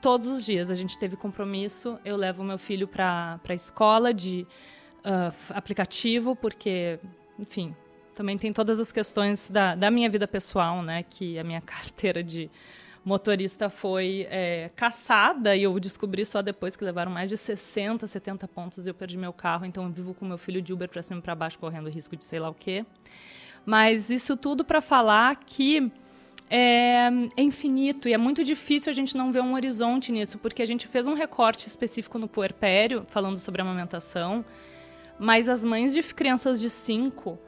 todos 0.00 0.26
os 0.26 0.46
dias. 0.46 0.70
A 0.70 0.74
gente 0.74 0.98
teve 0.98 1.14
compromisso, 1.14 1.98
eu 2.06 2.16
levo 2.16 2.42
o 2.42 2.44
meu 2.44 2.58
filho 2.58 2.88
para 2.88 3.38
a 3.46 3.54
escola 3.54 4.14
de 4.14 4.46
ah, 5.08 5.32
aplicativo, 5.50 6.34
porque, 6.34 6.98
enfim, 7.38 7.74
também 8.12 8.36
tem 8.36 8.52
todas 8.52 8.80
as 8.80 8.90
questões 8.90 9.48
da, 9.48 9.76
da 9.76 9.88
minha 9.88 10.10
vida 10.10 10.26
pessoal, 10.26 10.82
né? 10.82 11.04
Que 11.04 11.38
a 11.38 11.44
minha 11.44 11.60
carteira 11.62 12.24
de 12.24 12.50
motorista 13.04 13.70
foi 13.70 14.26
é, 14.28 14.68
caçada 14.74 15.54
e 15.54 15.62
eu 15.62 15.78
descobri 15.78 16.26
só 16.26 16.42
depois 16.42 16.74
que 16.74 16.82
levaram 16.82 17.12
mais 17.12 17.30
de 17.30 17.36
60, 17.36 18.04
70 18.04 18.48
pontos 18.48 18.84
e 18.84 18.90
eu 18.90 18.94
perdi 18.94 19.16
meu 19.16 19.32
carro. 19.32 19.64
Então 19.64 19.84
eu 19.84 19.90
vivo 19.90 20.12
com 20.12 20.24
meu 20.24 20.36
filho 20.36 20.60
de 20.60 20.72
Uber 20.72 20.88
para 20.88 21.04
cima 21.04 21.20
e 21.20 21.22
para 21.22 21.36
baixo, 21.36 21.56
correndo 21.56 21.88
risco 21.88 22.16
de 22.16 22.24
sei 22.24 22.40
lá 22.40 22.48
o 22.48 22.54
quê. 22.54 22.84
Mas 23.64 24.10
isso 24.10 24.36
tudo 24.36 24.64
para 24.64 24.80
falar 24.80 25.36
que 25.36 25.92
é, 26.50 27.08
é, 27.36 27.42
infinito 27.42 28.08
e 28.08 28.12
é 28.12 28.18
muito 28.18 28.42
difícil 28.42 28.90
a 28.90 28.92
gente 28.92 29.16
não 29.16 29.30
ver 29.30 29.40
um 29.40 29.54
horizonte 29.54 30.10
nisso, 30.10 30.36
porque 30.38 30.62
a 30.62 30.66
gente 30.66 30.88
fez 30.88 31.06
um 31.06 31.14
recorte 31.14 31.68
específico 31.68 32.18
no 32.18 32.26
puerpério, 32.26 33.04
falando 33.06 33.36
sobre 33.36 33.62
amamentação, 33.62 34.44
mas 35.18 35.48
as 35.48 35.64
mães 35.64 35.92
de 35.92 36.02
crianças 36.02 36.60
de 36.60 36.68
5, 36.68 37.38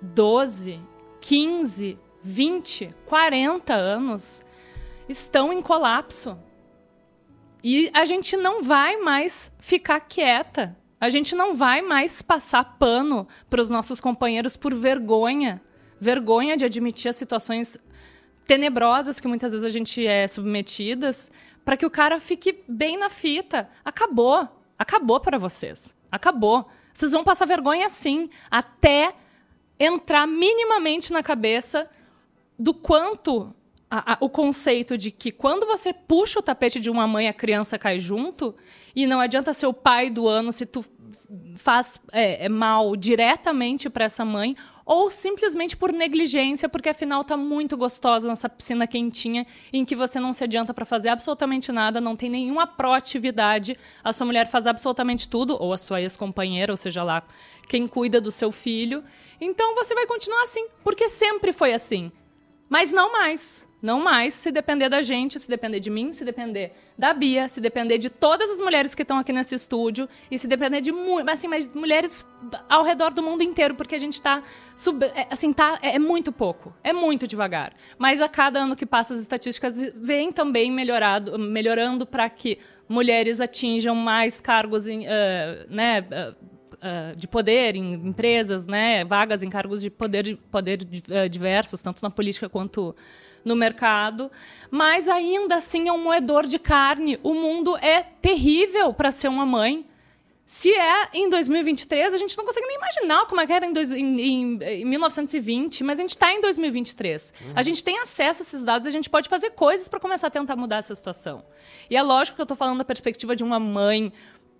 12, 0.00 0.80
15, 1.20 1.98
20, 2.22 2.94
40 3.06 3.74
anos 3.74 4.44
estão 5.08 5.52
em 5.52 5.62
colapso. 5.62 6.38
E 7.62 7.90
a 7.92 8.04
gente 8.04 8.36
não 8.36 8.62
vai 8.62 8.96
mais 8.98 9.52
ficar 9.58 10.00
quieta. 10.00 10.76
A 11.00 11.08
gente 11.08 11.34
não 11.34 11.54
vai 11.54 11.80
mais 11.80 12.22
passar 12.22 12.76
pano 12.78 13.26
para 13.48 13.60
os 13.60 13.70
nossos 13.70 14.00
companheiros 14.00 14.56
por 14.56 14.74
vergonha. 14.74 15.60
Vergonha 16.00 16.56
de 16.56 16.64
admitir 16.64 17.08
as 17.08 17.16
situações 17.16 17.78
tenebrosas 18.46 19.20
que 19.20 19.28
muitas 19.28 19.52
vezes 19.52 19.64
a 19.64 19.68
gente 19.68 20.06
é 20.06 20.26
submetidas, 20.26 21.30
para 21.64 21.76
que 21.76 21.84
o 21.84 21.90
cara 21.90 22.18
fique 22.18 22.64
bem 22.66 22.96
na 22.96 23.10
fita. 23.10 23.68
Acabou. 23.84 24.48
Acabou 24.78 25.20
para 25.20 25.38
vocês. 25.38 25.94
Acabou. 26.10 26.68
Vocês 26.98 27.12
vão 27.12 27.22
passar 27.22 27.46
vergonha 27.46 27.88
sim, 27.88 28.28
até 28.50 29.14
entrar 29.78 30.26
minimamente 30.26 31.12
na 31.12 31.22
cabeça 31.22 31.88
do 32.58 32.74
quanto 32.74 33.54
a, 33.88 34.14
a, 34.14 34.18
o 34.20 34.28
conceito 34.28 34.98
de 34.98 35.12
que 35.12 35.30
quando 35.30 35.64
você 35.64 35.92
puxa 35.92 36.40
o 36.40 36.42
tapete 36.42 36.80
de 36.80 36.90
uma 36.90 37.06
mãe, 37.06 37.28
a 37.28 37.32
criança 37.32 37.78
cai 37.78 38.00
junto, 38.00 38.52
e 38.96 39.06
não 39.06 39.20
adianta 39.20 39.52
ser 39.52 39.68
o 39.68 39.72
pai 39.72 40.10
do 40.10 40.26
ano 40.26 40.52
se 40.52 40.66
tu 40.66 40.84
faz 41.54 42.00
é, 42.10 42.46
é 42.46 42.48
mal 42.48 42.96
diretamente 42.96 43.88
para 43.88 44.06
essa 44.06 44.24
mãe, 44.24 44.56
ou 44.88 45.10
simplesmente 45.10 45.76
por 45.76 45.92
negligência, 45.92 46.66
porque 46.66 46.88
afinal 46.88 47.22
tá 47.22 47.36
muito 47.36 47.76
gostosa 47.76 48.26
nessa 48.26 48.48
piscina 48.48 48.86
quentinha, 48.86 49.46
em 49.70 49.84
que 49.84 49.94
você 49.94 50.18
não 50.18 50.32
se 50.32 50.42
adianta 50.42 50.72
para 50.72 50.86
fazer 50.86 51.10
absolutamente 51.10 51.70
nada, 51.70 52.00
não 52.00 52.16
tem 52.16 52.30
nenhuma 52.30 52.66
proatividade, 52.66 53.76
a 54.02 54.14
sua 54.14 54.24
mulher 54.26 54.48
faz 54.48 54.66
absolutamente 54.66 55.28
tudo, 55.28 55.62
ou 55.62 55.74
a 55.74 55.76
sua 55.76 56.00
ex-companheira, 56.00 56.72
ou 56.72 56.76
seja 56.78 57.02
lá, 57.02 57.22
quem 57.68 57.86
cuida 57.86 58.18
do 58.18 58.32
seu 58.32 58.50
filho. 58.50 59.04
Então 59.38 59.74
você 59.74 59.94
vai 59.94 60.06
continuar 60.06 60.42
assim, 60.44 60.66
porque 60.82 61.06
sempre 61.06 61.52
foi 61.52 61.74
assim. 61.74 62.10
Mas 62.66 62.90
não 62.90 63.12
mais. 63.12 63.67
Não 63.80 64.02
mais 64.02 64.34
se 64.34 64.50
depender 64.50 64.88
da 64.88 65.02
gente, 65.02 65.38
se 65.38 65.48
depender 65.48 65.78
de 65.78 65.88
mim, 65.88 66.12
se 66.12 66.24
depender 66.24 66.72
da 66.96 67.14
Bia, 67.14 67.48
se 67.48 67.60
depender 67.60 67.96
de 67.96 68.10
todas 68.10 68.50
as 68.50 68.60
mulheres 68.60 68.92
que 68.92 69.02
estão 69.02 69.18
aqui 69.18 69.32
nesse 69.32 69.54
estúdio 69.54 70.08
e 70.28 70.36
se 70.36 70.48
depender 70.48 70.80
de 70.80 70.92
assim, 71.30 71.46
mas 71.46 71.72
mulheres 71.72 72.26
ao 72.68 72.82
redor 72.82 73.12
do 73.12 73.22
mundo 73.22 73.42
inteiro, 73.42 73.76
porque 73.76 73.94
a 73.94 73.98
gente 73.98 74.14
está 74.14 74.42
é, 75.14 75.28
assim, 75.30 75.52
tá 75.52 75.78
é, 75.80 75.94
é, 75.94 75.98
muito 75.98 76.32
pouco, 76.32 76.74
é 76.82 76.92
muito 76.92 77.26
devagar. 77.26 77.72
Mas 77.96 78.20
a 78.20 78.28
cada 78.28 78.60
ano 78.60 78.74
que 78.74 78.84
passa 78.84 79.14
as 79.14 79.20
estatísticas 79.20 79.92
vêm 79.94 80.32
também 80.32 80.72
melhorado, 80.72 81.38
melhorando 81.38 82.04
para 82.04 82.28
que 82.28 82.58
mulheres 82.88 83.40
atinjam 83.40 83.94
mais 83.94 84.40
cargos 84.40 84.88
em, 84.88 85.06
uh, 85.06 85.10
né, 85.68 86.00
uh, 86.00 86.48
Uh, 86.78 87.16
de 87.16 87.26
poder 87.26 87.74
em 87.74 87.94
empresas, 87.94 88.64
né, 88.64 89.04
vagas 89.04 89.42
em 89.42 89.50
cargos 89.50 89.82
de 89.82 89.90
poder, 89.90 90.38
poder 90.48 90.78
uh, 90.82 91.28
diversos, 91.28 91.82
tanto 91.82 92.00
na 92.00 92.08
política 92.08 92.48
quanto 92.48 92.94
no 93.44 93.56
mercado, 93.56 94.30
mas 94.70 95.08
ainda 95.08 95.56
assim 95.56 95.88
é 95.88 95.92
um 95.92 96.02
moedor 96.02 96.46
de 96.46 96.58
carne. 96.58 97.18
O 97.22 97.34
mundo 97.34 97.76
é 97.78 98.02
terrível 98.02 98.92
para 98.92 99.10
ser 99.10 99.28
uma 99.28 99.46
mãe. 99.46 99.86
Se 100.44 100.72
é 100.72 101.08
em 101.12 101.28
2023, 101.28 102.14
a 102.14 102.16
gente 102.16 102.36
não 102.38 102.44
consegue 102.44 102.66
nem 102.66 102.76
imaginar 102.76 103.26
como 103.26 103.38
é 103.38 103.46
que 103.46 103.52
era 103.52 103.66
em, 103.66 103.72
dois, 103.72 103.92
em, 103.92 104.18
em, 104.18 104.58
em 104.62 104.84
1920, 104.86 105.84
mas 105.84 105.98
a 105.98 106.02
gente 106.02 106.10
está 106.10 106.32
em 106.32 106.40
2023. 106.40 107.34
Uhum. 107.38 107.52
A 107.54 107.62
gente 107.62 107.84
tem 107.84 107.98
acesso 107.98 108.42
a 108.42 108.44
esses 108.44 108.64
dados, 108.64 108.86
a 108.86 108.90
gente 108.90 109.10
pode 109.10 109.28
fazer 109.28 109.50
coisas 109.50 109.88
para 109.88 110.00
começar 110.00 110.28
a 110.28 110.30
tentar 110.30 110.56
mudar 110.56 110.78
essa 110.78 110.94
situação. 110.94 111.44
E 111.90 111.96
é 111.96 112.02
lógico 112.02 112.36
que 112.36 112.40
eu 112.40 112.44
estou 112.44 112.56
falando 112.56 112.78
da 112.78 112.84
perspectiva 112.84 113.36
de 113.36 113.44
uma 113.44 113.60
mãe, 113.60 114.10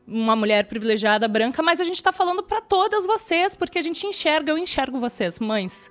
uma 0.06 0.36
mulher 0.36 0.66
privilegiada 0.66 1.26
branca, 1.26 1.62
mas 1.62 1.80
a 1.80 1.84
gente 1.84 1.96
está 1.96 2.12
falando 2.12 2.42
para 2.42 2.60
todas 2.60 3.06
vocês, 3.06 3.54
porque 3.54 3.78
a 3.78 3.82
gente 3.82 4.06
enxerga, 4.06 4.52
eu 4.52 4.58
enxergo 4.58 4.98
vocês, 4.98 5.38
mães 5.38 5.90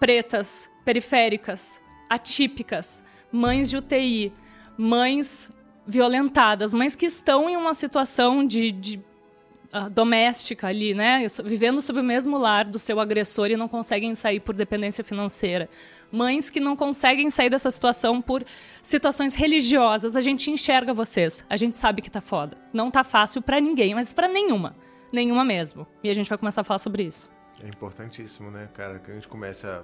pretas, 0.00 0.70
periféricas, 0.84 1.80
atípicas, 2.10 3.04
mães 3.30 3.70
de 3.70 3.76
UTI, 3.76 4.32
mães 4.76 5.48
violentadas, 5.86 6.74
mães 6.74 6.96
que 6.96 7.06
estão 7.06 7.48
em 7.48 7.56
uma 7.56 7.72
situação 7.72 8.44
de, 8.44 8.72
de 8.72 9.00
uh, 9.72 9.88
doméstica 9.88 10.66
ali, 10.66 10.94
né? 10.94 11.26
Vivendo 11.44 11.80
sob 11.80 12.00
o 12.00 12.04
mesmo 12.04 12.36
lar 12.36 12.68
do 12.68 12.78
seu 12.78 12.98
agressor 13.00 13.50
e 13.50 13.56
não 13.56 13.68
conseguem 13.68 14.14
sair 14.14 14.40
por 14.40 14.54
dependência 14.54 15.04
financeira. 15.04 15.68
Mães 16.12 16.50
que 16.50 16.58
não 16.58 16.74
conseguem 16.74 17.30
sair 17.30 17.50
dessa 17.50 17.70
situação 17.70 18.20
por 18.20 18.44
situações 18.82 19.34
religiosas. 19.34 20.16
A 20.16 20.20
gente 20.20 20.50
enxerga 20.50 20.92
vocês. 20.92 21.44
A 21.48 21.56
gente 21.56 21.76
sabe 21.76 22.02
que 22.02 22.10
tá 22.10 22.20
foda. 22.20 22.56
Não 22.72 22.90
tá 22.90 23.04
fácil 23.04 23.40
para 23.40 23.60
ninguém, 23.60 23.94
mas 23.94 24.12
para 24.12 24.26
nenhuma. 24.26 24.74
Nenhuma 25.12 25.44
mesmo. 25.44 25.86
E 26.02 26.10
a 26.10 26.14
gente 26.14 26.28
vai 26.28 26.38
começar 26.38 26.62
a 26.62 26.64
falar 26.64 26.78
sobre 26.78 27.04
isso. 27.04 27.30
É 27.62 27.68
importantíssimo, 27.68 28.50
né, 28.50 28.68
cara, 28.74 28.98
que 28.98 29.10
a 29.10 29.14
gente 29.14 29.28
comece 29.28 29.66
a 29.66 29.82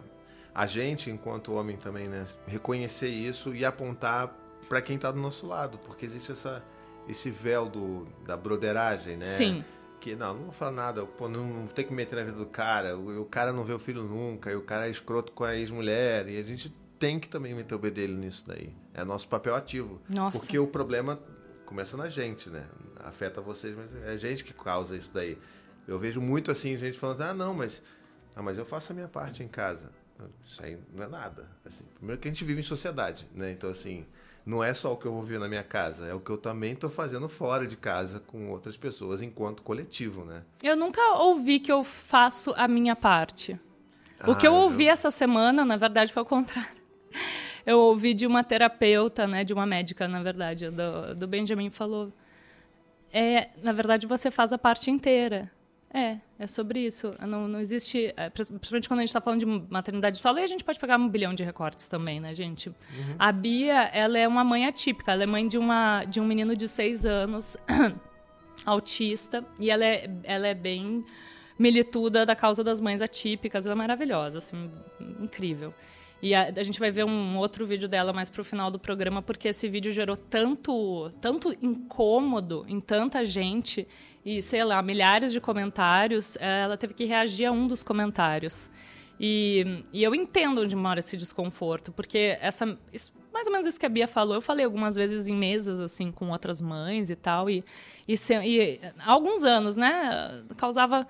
a 0.57 0.65
gente, 0.65 1.11
enquanto 1.11 1.53
homem 1.53 1.77
também, 1.77 2.09
né, 2.09 2.25
reconhecer 2.47 3.11
isso 3.11 3.55
e 3.55 3.63
apontar 3.63 4.35
para 4.71 4.81
quem 4.81 4.97
está 4.97 5.13
do 5.13 5.21
nosso 5.21 5.47
lado, 5.47 5.77
porque 5.77 6.07
existe 6.07 6.33
essa, 6.33 6.65
esse 7.07 7.31
véu 7.31 7.69
do, 7.69 8.09
da 8.25 8.39
broderagem, 8.39 9.19
né? 9.19 9.27
Sim. 9.27 9.63
Que 10.01 10.17
não, 10.17 10.33
não 10.33 10.45
vou 10.45 10.53
falar 10.53 10.73
nada, 10.73 11.05
pô, 11.05 11.29
não, 11.29 11.45
não 11.45 11.67
tem 11.67 11.85
que 11.85 11.93
meter 11.93 12.17
na 12.17 12.25
vida 12.25 12.39
do 12.39 12.47
cara, 12.47 12.97
o, 12.97 13.21
o, 13.21 13.25
cara 13.27 13.53
não 13.53 13.65
vê 13.65 13.75
o 13.75 13.79
filho 13.79 14.03
nunca, 14.03 14.51
e 14.51 14.57
o 14.57 14.63
cara 14.63 14.89
é 14.89 14.91
escroto 14.91 15.31
com 15.33 15.45
a 15.45 15.55
ex-mulher, 15.55 16.27
e 16.27 16.39
a 16.39 16.43
gente 16.43 16.75
tem 16.99 17.21
que 17.21 17.29
também 17.29 17.55
meter 17.55 17.75
o 17.75 17.79
bedelho 17.79 18.17
nisso 18.17 18.43
daí. 18.47 18.73
É 18.95 19.05
nosso 19.05 19.29
papel 19.29 19.55
ativo. 19.55 20.01
Nossa. 20.09 20.39
Porque 20.39 20.59
o 20.59 20.67
problema 20.67 21.21
começa 21.67 21.99
na 21.99 22.09
gente, 22.09 22.49
né? 22.49 22.65
Afeta 23.05 23.43
vocês, 23.43 23.77
mas 23.77 23.95
é 24.05 24.09
a 24.09 24.17
gente 24.17 24.43
que 24.43 24.55
causa 24.55 24.97
isso 24.97 25.11
daí. 25.13 25.37
Eu 25.87 25.99
vejo 25.99 26.19
muito 26.19 26.51
assim, 26.51 26.75
gente 26.79 26.99
falando, 26.99 27.21
ah, 27.21 27.35
não, 27.35 27.53
mas, 27.53 27.83
ah, 28.35 28.43
mas 28.43 28.57
eu 28.57 28.65
faço 28.65 28.93
a 28.93 28.95
minha 28.95 29.09
parte 29.09 29.43
em 29.43 29.49
casa. 29.49 29.93
Isso 30.45 30.63
aí 30.63 30.79
não 30.93 31.05
é 31.05 31.09
nada. 31.09 31.49
Assim, 31.65 31.85
primeiro 31.95 32.21
que 32.21 32.29
a 32.29 32.31
gente 32.31 32.45
vive 32.45 32.61
em 32.61 32.65
sociedade, 32.65 33.27
né? 33.35 33.53
Então, 33.53 33.71
assim, 33.71 34.07
não 34.45 34.63
é 34.63 34.73
só 34.73 34.93
o 34.93 34.97
que 34.97 35.07
eu 35.07 35.13
vou 35.13 35.23
ver 35.23 35.41
na 35.41 35.49
minha 35.49 35.65
casa, 35.65 36.07
é 36.07 36.15
o 36.15 36.21
que 36.21 36.31
eu 36.31 36.39
também 36.39 36.73
estou 36.73 36.89
fazendo 36.89 37.29
fora 37.29 37.67
de 37.67 37.77
casa 37.77 38.21
com 38.21 38.49
outras 38.51 38.77
pessoas 38.77 39.21
enquanto 39.21 39.63
coletivo, 39.63 40.25
né? 40.25 40.43
Eu 40.63 40.77
nunca 40.77 41.03
ouvi 41.15 41.59
que 41.59 41.71
eu 41.71 41.83
faço 41.83 42.55
a 42.57 42.69
minha 42.69 42.95
parte. 42.95 43.59
Ah, 44.21 44.31
o 44.31 44.37
que 44.37 44.47
eu 44.47 44.55
ouvi 44.55 44.89
essa 44.89 45.11
semana, 45.11 45.65
na 45.65 45.77
verdade, 45.77 46.13
foi 46.13 46.23
o 46.23 46.27
contrário. 46.27 46.87
Eu 47.67 47.81
ouvi 47.81 48.15
de 48.15 48.29
uma 48.29 48.45
terapeuta, 48.45 49.27
né, 49.27 49.43
de 49.43 49.53
uma 49.53 49.67
médica, 49.67 50.07
na 50.07 50.23
verdade, 50.23 50.71
do, 50.71 51.17
do 51.17 51.27
Benjamin, 51.27 51.69
falou: 51.69 52.13
é, 53.13 53.51
na 53.61 53.73
verdade, 53.73 54.07
você 54.07 54.31
faz 54.31 54.53
a 54.53 54.59
parte 54.59 54.89
inteira. 54.89 55.51
É, 55.97 56.19
é 56.39 56.47
sobre 56.47 56.81
isso. 56.81 57.15
Não, 57.27 57.49
não 57.49 57.59
existe. 57.59 58.13
É, 58.19 58.29
principalmente 58.29 58.87
quando 58.87 59.01
a 59.01 59.03
gente 59.03 59.09
está 59.09 59.21
falando 59.23 59.41
de 59.41 59.47
maternidade 59.47 60.19
solo, 60.19 60.39
e 60.39 60.43
a 60.43 60.47
gente 60.47 60.63
pode 60.63 60.79
pegar 60.79 60.99
um 60.99 61.09
bilhão 61.09 61.33
de 61.33 61.43
recortes 61.43 61.89
também, 61.89 62.21
né, 62.21 62.35
gente? 62.35 62.69
Uhum. 62.69 63.17
A 63.19 63.33
Bia, 63.33 63.85
ela 63.85 64.19
é 64.19 64.29
uma 64.29 64.45
mãe 64.45 64.67
atípica. 64.67 65.13
Ela 65.13 65.23
é 65.23 65.27
mãe 65.27 65.49
de, 65.49 65.57
uma, 65.57 66.05
de 66.05 66.21
um 66.21 66.27
menino 66.27 66.55
de 66.55 66.69
seis 66.69 67.07
anos, 67.07 67.57
autista, 68.67 69.43
e 69.59 69.71
ela 69.71 69.87
é, 69.87 70.11
ela 70.25 70.47
é 70.47 70.53
bem 70.53 71.03
milituda 71.59 72.27
da 72.27 72.37
causa 72.37 72.63
das 72.63 72.79
mães 72.79 73.01
atípicas. 73.01 73.65
Ela 73.65 73.75
é 73.75 73.79
maravilhosa, 73.79 74.37
assim, 74.37 74.71
incrível. 75.19 75.73
E 76.21 76.35
a, 76.35 76.53
a, 76.55 76.63
gente 76.63 76.79
vai 76.79 76.91
ver 76.91 77.07
um 77.07 77.39
outro 77.39 77.65
vídeo 77.65 77.89
dela 77.89 78.13
mais 78.13 78.29
pro 78.29 78.45
final 78.45 78.71
do 78.71 78.79
programa, 78.79 79.23
porque 79.23 79.49
esse 79.49 79.67
vídeo 79.67 79.91
gerou 79.93 80.17
tanto, 80.17 81.11
tanto 81.23 81.57
incômodo 81.63 82.67
em 82.69 82.81
tanta 82.81 83.25
gente 83.25 83.89
e, 84.27 84.43
sei 84.43 84.65
lá, 84.65 84.83
milhares 84.83 85.31
de 85.31 85.41
comentários, 85.41 86.35
eh, 86.41 86.63
ela 86.65 86.77
teve 86.77 86.93
que 86.93 87.05
reagir 87.05 87.47
a 87.47 87.53
um 87.53 87.69
dos 87.69 87.85
comentários. 87.85 88.69
E, 89.21 89.85
e 89.93 90.03
eu 90.03 90.13
entendo 90.17 90.63
onde 90.63 90.75
mora 90.75 90.99
esse 90.99 91.17
desconforto, 91.17 91.93
porque 91.93 92.37
essa, 92.41 92.77
isso, 92.93 93.13
mais 93.33 93.47
ou 93.47 93.53
menos 93.53 93.69
isso 93.69 93.79
que 93.79 93.87
a 93.87 93.89
Bia 93.89 94.09
falou, 94.09 94.35
eu 94.35 94.43
falei 94.43 94.65
algumas 94.65 94.97
vezes 94.97 95.29
em 95.29 95.35
mesas, 95.37 95.81
assim, 95.81 96.11
com 96.11 96.31
outras 96.31 96.61
mães 96.61 97.09
e 97.09 97.15
tal, 97.15 97.49
e, 97.49 97.65
e, 98.09 98.17
se, 98.17 98.35
e 98.35 98.81
há 98.99 99.13
alguns 99.13 99.45
anos, 99.45 99.77
né, 99.77 100.43
causava 100.57 101.07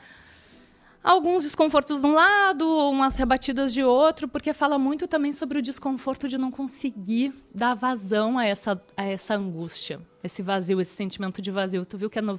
alguns 1.02 1.44
desconfortos 1.44 2.02
de 2.02 2.06
um 2.06 2.12
lado, 2.12 2.66
umas 2.90 3.16
rebatidas 3.16 3.72
de 3.72 3.82
outro, 3.82 4.28
porque 4.28 4.52
fala 4.52 4.78
muito 4.78 5.08
também 5.08 5.32
sobre 5.32 5.58
o 5.58 5.62
desconforto 5.62 6.28
de 6.28 6.36
não 6.36 6.50
conseguir 6.50 7.32
dar 7.54 7.74
vazão 7.74 8.38
a 8.38 8.44
essa, 8.44 8.80
a 8.94 9.04
essa 9.04 9.36
angústia, 9.36 10.00
esse 10.22 10.42
vazio, 10.42 10.80
esse 10.80 10.94
sentimento 10.94 11.40
de 11.40 11.50
vazio. 11.50 11.86
Tu 11.86 11.96
viu 11.96 12.10
que 12.10 12.18
é 12.18 12.22
no, 12.22 12.38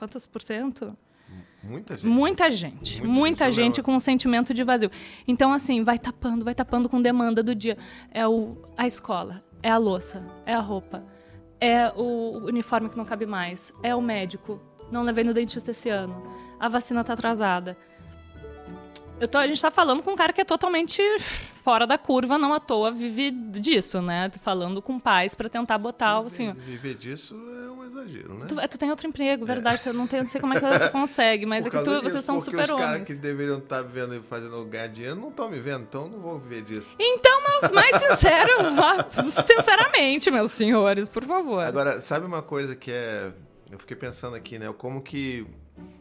quantos 0.00 0.24
por 0.24 0.40
cento? 0.40 0.96
Muita 1.62 1.94
gente. 1.94 2.06
Muita 2.06 2.50
gente. 2.50 3.00
Muita 3.02 3.12
Muita, 3.12 3.52
gente, 3.52 3.64
gente, 3.64 3.82
com 3.82 3.94
um 3.94 4.00
sentimento 4.00 4.54
de 4.54 4.64
vazio. 4.64 4.90
Então, 5.28 5.52
assim, 5.52 5.84
vai 5.84 5.98
tapando, 5.98 6.42
vai 6.42 6.54
tapando 6.54 6.88
com 6.88 7.02
demanda 7.02 7.42
do 7.42 7.54
dia. 7.54 7.76
É 8.10 8.26
o, 8.26 8.56
a 8.78 8.86
escola, 8.86 9.44
é 9.62 9.70
a 9.70 9.76
louça, 9.76 10.24
é 10.46 10.54
a 10.54 10.58
roupa, 10.58 11.04
é 11.60 11.92
o 11.94 12.46
uniforme 12.46 12.88
que 12.88 12.96
não 12.96 13.04
cabe 13.04 13.26
mais, 13.26 13.72
é 13.82 13.94
o 13.94 14.00
médico. 14.00 14.58
Não 14.90 15.02
levei 15.02 15.22
no 15.22 15.34
dentista 15.34 15.70
esse 15.70 15.90
ano. 15.90 16.16
A 16.58 16.66
vacina 16.66 17.04
tá 17.04 17.12
atrasada. 17.12 17.76
Eu 19.20 19.28
tô, 19.28 19.36
a 19.36 19.46
gente 19.46 19.60
tá 19.60 19.70
falando 19.70 20.02
com 20.02 20.12
um 20.12 20.16
cara 20.16 20.32
que 20.32 20.40
é 20.40 20.44
totalmente 20.46 21.02
fora 21.18 21.86
da 21.86 21.98
curva, 21.98 22.38
não 22.38 22.54
à 22.54 22.58
toa 22.58 22.90
vive 22.90 23.30
disso, 23.30 24.00
né? 24.00 24.30
Falando 24.40 24.80
com 24.80 24.98
pais 24.98 25.34
pra 25.34 25.46
tentar 25.46 25.76
botar, 25.76 26.18
assim, 26.20 26.54
Viver 26.54 26.94
disso 26.94 27.36
é 27.36 27.59
exagero, 28.00 28.34
né? 28.34 28.46
Tu, 28.46 28.54
tu 28.68 28.78
tem 28.78 28.90
outro 28.90 29.06
emprego, 29.06 29.44
verdade. 29.44 29.82
Eu 29.86 29.92
não, 29.94 30.06
tenho, 30.06 30.22
não 30.24 30.30
sei 30.30 30.40
como 30.40 30.54
é 30.54 30.60
que 30.60 30.66
tu 30.66 30.90
consegue, 30.92 31.46
mas 31.46 31.66
é 31.66 31.70
que 31.70 31.76
tu, 31.78 31.84
disso, 31.84 32.00
vocês 32.02 32.24
são 32.24 32.38
porque 32.38 32.56
os 32.56 32.66
caras 32.66 33.06
que 33.06 33.14
deveriam 33.14 33.58
estar 33.58 33.82
vivendo 33.82 34.14
e 34.16 34.20
fazendo 34.20 34.64
ganhar 34.64 34.88
dinheiro 34.88 35.16
não 35.16 35.28
estão 35.28 35.48
me 35.50 35.60
vendo, 35.60 35.82
então 35.82 36.08
não 36.08 36.20
vão 36.20 36.38
viver 36.38 36.62
disso. 36.62 36.88
Então, 36.98 37.40
meus 37.48 37.70
mais 37.72 37.96
sincero, 38.00 38.52
sinceramente, 39.46 40.30
meus 40.30 40.50
senhores, 40.52 41.08
por 41.08 41.24
favor. 41.24 41.64
Agora, 41.64 42.00
sabe 42.00 42.26
uma 42.26 42.42
coisa 42.42 42.74
que 42.76 42.90
é. 42.90 43.32
Eu 43.70 43.78
fiquei 43.78 43.96
pensando 43.96 44.34
aqui, 44.36 44.58
né? 44.58 44.72
Como 44.76 45.00
que. 45.02 45.46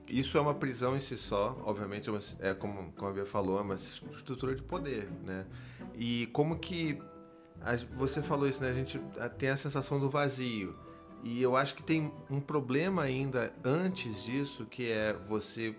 Isso 0.07 0.37
é 0.37 0.41
uma 0.41 0.55
prisão 0.55 0.95
em 0.95 0.99
si 0.99 1.15
só, 1.15 1.55
obviamente, 1.63 2.09
é, 2.39 2.49
é 2.49 2.53
como, 2.53 2.91
como 2.93 3.11
a 3.11 3.13
Bia 3.13 3.25
falou, 3.25 3.59
é 3.59 3.61
uma 3.61 3.75
estrutura 3.75 4.55
de 4.55 4.63
poder, 4.63 5.07
né? 5.23 5.45
E 5.95 6.25
como 6.27 6.57
que. 6.57 6.99
a- 7.61 7.75
você 7.95 8.21
falou 8.21 8.47
isso, 8.47 8.61
né? 8.61 8.69
A 8.69 8.73
gente 8.73 8.99
ah, 9.19 9.29
tem 9.29 9.49
a 9.49 9.57
sensação 9.57 9.99
do 9.99 10.09
vazio. 10.09 10.75
E 11.23 11.41
eu 11.41 11.55
acho 11.57 11.75
que 11.75 11.83
tem 11.83 12.11
um 12.29 12.39
problema 12.39 13.03
ainda 13.03 13.53
antes 13.63 14.23
disso, 14.23 14.65
que 14.65 14.89
é 14.89 15.13
você 15.27 15.75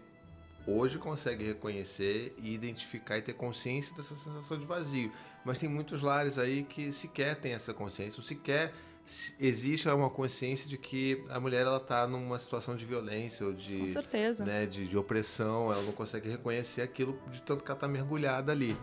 hoje 0.66 0.98
consegue 0.98 1.44
reconhecer 1.44 2.34
e 2.42 2.52
identificar 2.54 3.18
e 3.18 3.22
ter 3.22 3.32
consciência 3.32 3.94
dessa 3.96 4.14
sensação 4.14 4.58
de 4.58 4.64
vazio. 4.66 5.10
Mas 5.44 5.58
tem 5.58 5.68
muitos 5.68 6.02
lares 6.02 6.36
aí 6.38 6.62
que 6.64 6.92
sequer 6.92 7.34
tem 7.36 7.52
essa 7.54 7.72
consciência, 7.72 8.20
ou 8.20 8.24
sequer 8.24 8.72
se- 9.06 9.34
existe 9.40 9.88
uma 9.88 10.10
consciência 10.10 10.68
de 10.68 10.76
que 10.76 11.24
a 11.30 11.40
mulher 11.40 11.62
ela 11.62 11.80
tá 11.80 12.06
numa 12.06 12.38
situação 12.38 12.76
de 12.76 12.84
violência 12.84 13.46
ou 13.46 13.52
de, 13.54 13.78
Com 13.78 13.86
certeza. 13.86 14.44
né, 14.44 14.66
de, 14.66 14.86
de 14.86 14.96
opressão, 14.98 15.72
ela 15.72 15.82
não 15.82 15.92
consegue 15.92 16.28
reconhecer 16.28 16.82
aquilo 16.82 17.18
de 17.30 17.40
tanto 17.40 17.64
que 17.64 17.70
ela 17.70 17.80
tá 17.80 17.88
mergulhada 17.88 18.52
ali. 18.52 18.76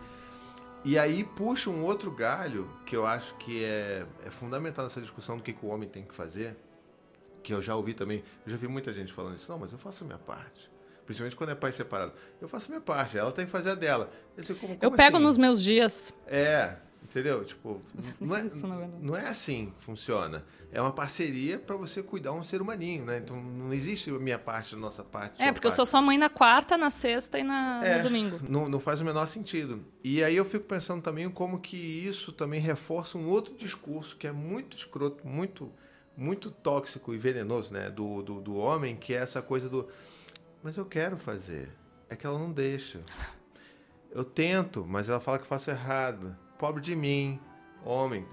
E 0.84 0.98
aí 0.98 1.24
puxa 1.24 1.68
um 1.70 1.84
outro 1.84 2.10
galho 2.10 2.70
que 2.86 2.96
eu 2.96 3.06
acho 3.06 3.34
que 3.36 3.64
é, 3.64 4.06
é 4.24 4.30
fundamental 4.30 4.84
nessa 4.84 5.00
discussão 5.00 5.36
do 5.36 5.42
que, 5.42 5.52
que 5.52 5.64
o 5.64 5.68
homem 5.68 5.88
tem 5.88 6.04
que 6.04 6.14
fazer, 6.14 6.56
que 7.42 7.52
eu 7.52 7.60
já 7.60 7.74
ouvi 7.74 7.94
também, 7.94 8.22
eu 8.46 8.52
já 8.52 8.56
vi 8.56 8.68
muita 8.68 8.92
gente 8.92 9.12
falando 9.12 9.36
isso, 9.36 9.50
não, 9.50 9.58
mas 9.58 9.72
eu 9.72 9.78
faço 9.78 10.04
a 10.04 10.06
minha 10.06 10.18
parte. 10.18 10.70
Principalmente 11.04 11.36
quando 11.36 11.50
é 11.50 11.54
pai 11.54 11.72
separado. 11.72 12.12
Eu 12.40 12.48
faço 12.48 12.66
a 12.66 12.68
minha 12.68 12.80
parte, 12.80 13.16
ela 13.16 13.32
tem 13.32 13.46
que 13.46 13.50
fazer 13.50 13.70
a 13.70 13.74
dela. 13.74 14.10
Eu, 14.36 14.42
sei, 14.44 14.54
como- 14.56 14.74
Eu 14.74 14.78
como 14.78 14.96
pego 14.96 15.16
assim? 15.16 15.24
nos 15.24 15.36
meus 15.38 15.62
dias. 15.62 16.12
É, 16.26 16.76
entendeu? 17.02 17.44
Tipo, 17.44 17.80
não 18.20 18.36
é, 18.36 18.46
Isso, 18.46 18.66
não 19.00 19.16
é 19.16 19.26
assim 19.26 19.72
que 19.78 19.84
funciona. 19.84 20.44
É 20.70 20.80
uma 20.80 20.92
parceria 20.92 21.58
para 21.58 21.76
você 21.76 22.02
cuidar 22.02 22.32
um 22.32 22.44
ser 22.44 22.60
humaninho, 22.60 23.04
né? 23.04 23.18
Então 23.18 23.40
não 23.42 23.72
existe 23.72 24.10
a 24.10 24.18
minha 24.18 24.38
parte, 24.38 24.74
a 24.74 24.78
nossa 24.78 25.02
parte. 25.02 25.42
É, 25.42 25.50
porque 25.50 25.66
eu 25.66 25.70
parte. 25.70 25.76
sou 25.76 25.86
sua 25.86 26.02
mãe 26.02 26.18
na 26.18 26.28
quarta, 26.28 26.76
na 26.76 26.90
sexta 26.90 27.38
e 27.38 27.42
na, 27.42 27.80
É, 27.82 27.98
no 27.98 28.04
domingo. 28.04 28.38
Não, 28.48 28.68
não 28.68 28.78
faz 28.78 29.00
o 29.00 29.04
menor 29.04 29.26
sentido. 29.26 29.82
E 30.04 30.22
aí 30.22 30.36
eu 30.36 30.44
fico 30.44 30.66
pensando 30.66 31.02
também 31.02 31.28
como 31.30 31.58
que 31.58 31.76
isso 31.76 32.32
também 32.32 32.60
reforça 32.60 33.16
um 33.16 33.28
outro 33.28 33.54
discurso 33.54 34.16
que 34.16 34.26
é 34.26 34.32
muito 34.32 34.76
escroto, 34.76 35.26
muito, 35.26 35.72
muito 36.16 36.50
tóxico 36.50 37.14
e 37.14 37.18
venenoso, 37.18 37.72
né? 37.72 37.88
Do, 37.88 38.22
do, 38.22 38.40
do 38.40 38.56
homem, 38.56 38.94
que 38.94 39.14
é 39.14 39.18
essa 39.18 39.40
coisa 39.40 39.68
do. 39.68 39.88
Mas 40.62 40.76
eu 40.76 40.84
quero 40.84 41.16
fazer. 41.16 41.70
É 42.10 42.16
que 42.16 42.26
ela 42.26 42.38
não 42.38 42.52
deixa. 42.52 43.00
Eu 44.10 44.24
tento, 44.24 44.86
mas 44.86 45.08
ela 45.08 45.20
fala 45.20 45.38
que 45.38 45.44
eu 45.44 45.48
faço 45.48 45.70
errado. 45.70 46.36
Pobre 46.58 46.82
de 46.82 46.96
mim, 46.96 47.40
homem. 47.84 48.26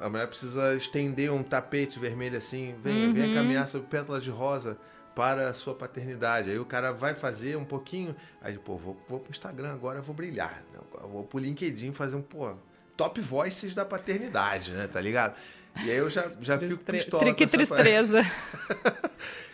A- 0.00 0.08
mulher 0.10 0.26
precisa 0.26 0.74
estender 0.74 1.32
um 1.32 1.42
tapete 1.42 1.98
vermelho 1.98 2.36
assim, 2.36 2.74
vem, 2.82 3.12
vem 3.12 3.32
caminhar 3.32 3.66
sobre 3.66 3.88
pétalas 3.88 4.22
de 4.22 4.30
rosa 4.30 4.76
para 5.14 5.48
a 5.48 5.54
sua 5.54 5.74
paternidade. 5.74 6.50
Aí 6.50 6.58
o 6.58 6.64
cara 6.64 6.92
vai 6.92 7.14
fazer 7.14 7.56
um 7.56 7.64
pouquinho, 7.64 8.14
aí, 8.42 8.58
pô, 8.58 8.76
vou, 8.76 9.00
vou 9.08 9.18
pro 9.18 9.30
Instagram 9.30 9.72
agora, 9.72 10.02
vou 10.02 10.14
brilhar. 10.14 10.62
Eu 10.74 11.08
vou 11.08 11.24
pro 11.24 11.38
LinkedIn 11.38 11.92
fazer 11.92 12.16
um, 12.16 12.22
pô, 12.22 12.54
top 12.96 13.20
voices 13.20 13.74
da 13.74 13.84
paternidade, 13.84 14.72
né? 14.72 14.86
Tá 14.86 15.00
ligado? 15.00 15.34
E 15.84 15.90
aí 15.90 15.96
eu 15.96 16.10
já, 16.10 16.30
já 16.40 16.58
fico 16.60 16.84
pistola 16.84 17.32
Que 17.32 17.46
tristeza. 17.46 18.20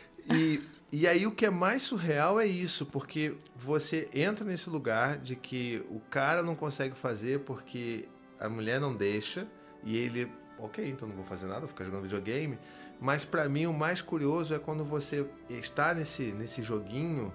e, 0.93 1.07
aí 1.07 1.27
o 1.27 1.33
que 1.33 1.45
é 1.47 1.51
mais 1.51 1.83
surreal 1.83 2.39
é 2.41 2.47
isso, 2.47 2.87
porque 2.87 3.35
você 3.57 4.09
entra 4.15 4.45
nesse 4.45 4.71
lugar 4.71 5.19
de 5.19 5.35
que 5.37 5.85
o 5.91 6.01
cara 6.01 6.43
não 6.43 6.55
consegue 6.55 6.95
fazer 6.95 7.41
porque 7.41 8.09
a 8.39 8.49
mulher 8.49 8.81
não 8.81 8.95
deixa 8.95 9.47
e 9.83 9.97
ele, 9.97 10.31
ok, 10.59 10.87
então 10.89 11.09
não 11.09 11.17
vou 11.17 11.25
fazer 11.25 11.47
nada, 11.47 11.61
vou 11.61 11.69
ficar 11.69 11.85
jogando 11.85 12.03
videogame. 12.03 12.59
Mas 13.01 13.25
pra 13.25 13.49
mim 13.49 13.67
o 13.67 13.73
mais 13.75 14.01
curioso 14.01 14.55
é 14.55 14.59
quando 14.59 14.85
você 14.85 15.27
está 15.51 15.93
nesse, 15.93 16.33
nesse 16.33 16.63
joguinho 16.63 17.33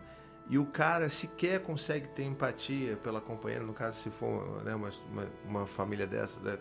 e 0.49 0.57
o 0.57 0.65
cara 0.65 1.09
sequer 1.09 1.59
consegue 1.61 2.07
ter 2.09 2.23
empatia 2.23 2.97
pela 2.97 3.21
companheira, 3.21 3.63
no 3.63 3.73
caso 3.73 3.97
se 3.99 4.09
for 4.09 4.63
né, 4.63 4.73
uma, 4.73 4.89
uma, 5.11 5.27
uma 5.45 5.67
família 5.67 6.07
dessa, 6.07 6.39
né, 6.39 6.57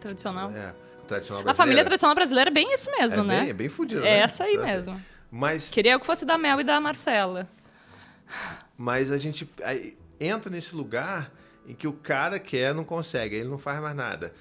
Tradicional. 0.00 0.50
é, 0.50 0.74
tradicional 1.06 1.42
A 1.42 1.54
família 1.54 1.84
brasileira. 1.84 1.84
tradicional 1.84 2.14
brasileira 2.14 2.50
é 2.50 2.52
bem 2.52 2.72
isso 2.72 2.90
mesmo, 2.90 3.20
é 3.20 3.24
né? 3.24 3.40
Bem, 3.42 3.50
é 3.50 3.52
bem 3.52 3.68
fudido, 3.68 4.00
é 4.00 4.04
né? 4.04 4.18
essa 4.20 4.44
aí 4.44 4.54
Então, 4.54 4.64
assim, 4.64 4.74
mesmo. 4.74 5.04
Mas 5.30 5.70
Queria 5.70 5.98
que 5.98 6.06
fosse 6.06 6.24
da 6.24 6.36
Mel 6.36 6.60
e 6.60 6.64
da 6.64 6.80
Marcela. 6.80 7.48
Mas 8.76 9.12
a 9.12 9.18
gente 9.18 9.48
aí 9.62 9.96
entra 10.18 10.50
nesse 10.50 10.74
lugar 10.74 11.32
em 11.66 11.74
que 11.74 11.86
o 11.86 11.92
cara 11.92 12.38
quer, 12.38 12.74
não 12.74 12.84
consegue, 12.84 13.36
ele 13.36 13.48
não 13.48 13.58
faz 13.58 13.80
mais 13.80 13.94
nada. 13.94 14.34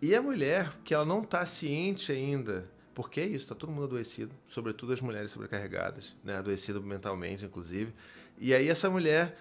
E 0.00 0.14
a 0.16 0.20
mulher, 0.20 0.72
que 0.84 0.92
ela 0.92 1.04
não 1.04 1.22
está 1.22 1.46
ciente 1.46 2.10
ainda, 2.10 2.68
porque 2.94 3.20
é 3.20 3.24
isso, 3.24 3.44
está 3.44 3.54
todo 3.54 3.70
mundo 3.70 3.84
adoecido, 3.84 4.34
sobretudo 4.48 4.92
as 4.92 5.00
mulheres 5.00 5.30
sobrecarregadas, 5.30 6.14
né, 6.24 6.36
adoecidas 6.36 6.82
mentalmente, 6.82 7.44
inclusive. 7.44 7.94
E 8.36 8.52
aí 8.52 8.68
essa 8.68 8.90
mulher, 8.90 9.38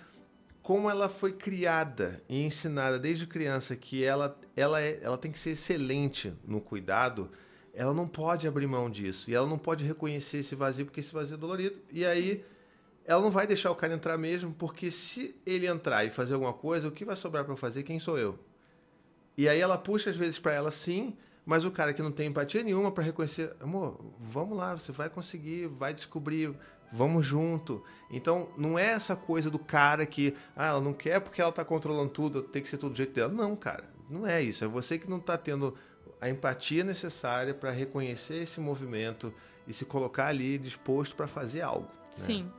como 0.61 0.89
ela 0.89 1.09
foi 1.09 1.33
criada 1.33 2.21
e 2.29 2.45
ensinada 2.45 2.99
desde 2.99 3.25
criança 3.25 3.75
que 3.75 4.03
ela, 4.03 4.39
ela, 4.55 4.79
é, 4.79 4.99
ela 5.01 5.17
tem 5.17 5.31
que 5.31 5.39
ser 5.39 5.51
excelente 5.51 6.31
no 6.45 6.61
cuidado, 6.61 7.31
ela 7.73 7.93
não 7.93 8.07
pode 8.07 8.47
abrir 8.47 8.67
mão 8.67 8.89
disso. 8.89 9.29
E 9.29 9.35
ela 9.35 9.47
não 9.47 9.57
pode 9.57 9.83
reconhecer 9.83 10.39
esse 10.39 10.55
vazio, 10.55 10.85
porque 10.85 10.99
esse 10.99 11.13
vazio 11.13 11.35
é 11.35 11.37
dolorido. 11.37 11.77
E 11.91 12.05
aí 12.05 12.43
ela 13.05 13.21
não 13.21 13.31
vai 13.31 13.47
deixar 13.47 13.71
o 13.71 13.75
cara 13.75 13.93
entrar 13.93 14.17
mesmo, 14.17 14.53
porque 14.53 14.91
se 14.91 15.35
ele 15.45 15.67
entrar 15.67 16.05
e 16.05 16.09
fazer 16.09 16.33
alguma 16.33 16.53
coisa, 16.53 16.87
o 16.87 16.91
que 16.91 17.05
vai 17.05 17.15
sobrar 17.15 17.43
para 17.43 17.55
fazer? 17.55 17.83
Quem 17.83 17.99
sou 17.99 18.17
eu? 18.17 18.37
E 19.37 19.49
aí 19.49 19.59
ela 19.59 19.77
puxa 19.77 20.09
às 20.09 20.15
vezes 20.15 20.37
para 20.37 20.53
ela 20.53 20.71
sim, 20.71 21.15
mas 21.45 21.65
o 21.65 21.71
cara 21.71 21.93
que 21.93 22.01
não 22.01 22.11
tem 22.11 22.27
empatia 22.27 22.63
nenhuma 22.63 22.91
para 22.91 23.03
reconhecer, 23.03 23.55
amor, 23.59 23.99
vamos 24.19 24.57
lá, 24.57 24.75
você 24.75 24.91
vai 24.91 25.09
conseguir, 25.09 25.67
vai 25.67 25.93
descobrir, 25.93 26.53
vamos 26.91 27.25
junto. 27.25 27.83
Então 28.11 28.49
não 28.57 28.77
é 28.77 28.87
essa 28.87 29.15
coisa 29.15 29.49
do 29.49 29.57
cara 29.57 30.05
que, 30.05 30.35
ah, 30.55 30.67
ela 30.67 30.81
não 30.81 30.93
quer 30.93 31.19
porque 31.19 31.41
ela 31.41 31.51
tá 31.51 31.65
controlando 31.65 32.11
tudo, 32.11 32.43
tem 32.43 32.61
que 32.61 32.69
ser 32.69 32.77
tudo 32.77 32.91
do 32.91 32.97
jeito 32.97 33.13
dela. 33.13 33.31
Não, 33.31 33.55
cara, 33.55 33.83
não 34.09 34.27
é 34.27 34.41
isso. 34.41 34.63
É 34.63 34.67
você 34.67 34.99
que 34.99 35.09
não 35.09 35.19
tá 35.19 35.37
tendo 35.37 35.75
a 36.21 36.29
empatia 36.29 36.83
necessária 36.83 37.53
para 37.53 37.71
reconhecer 37.71 38.43
esse 38.43 38.61
movimento 38.61 39.33
e 39.67 39.73
se 39.73 39.83
colocar 39.83 40.27
ali 40.27 40.59
disposto 40.59 41.15
para 41.15 41.27
fazer 41.27 41.61
algo. 41.61 41.87
né? 41.87 42.07
Sim. 42.11 42.51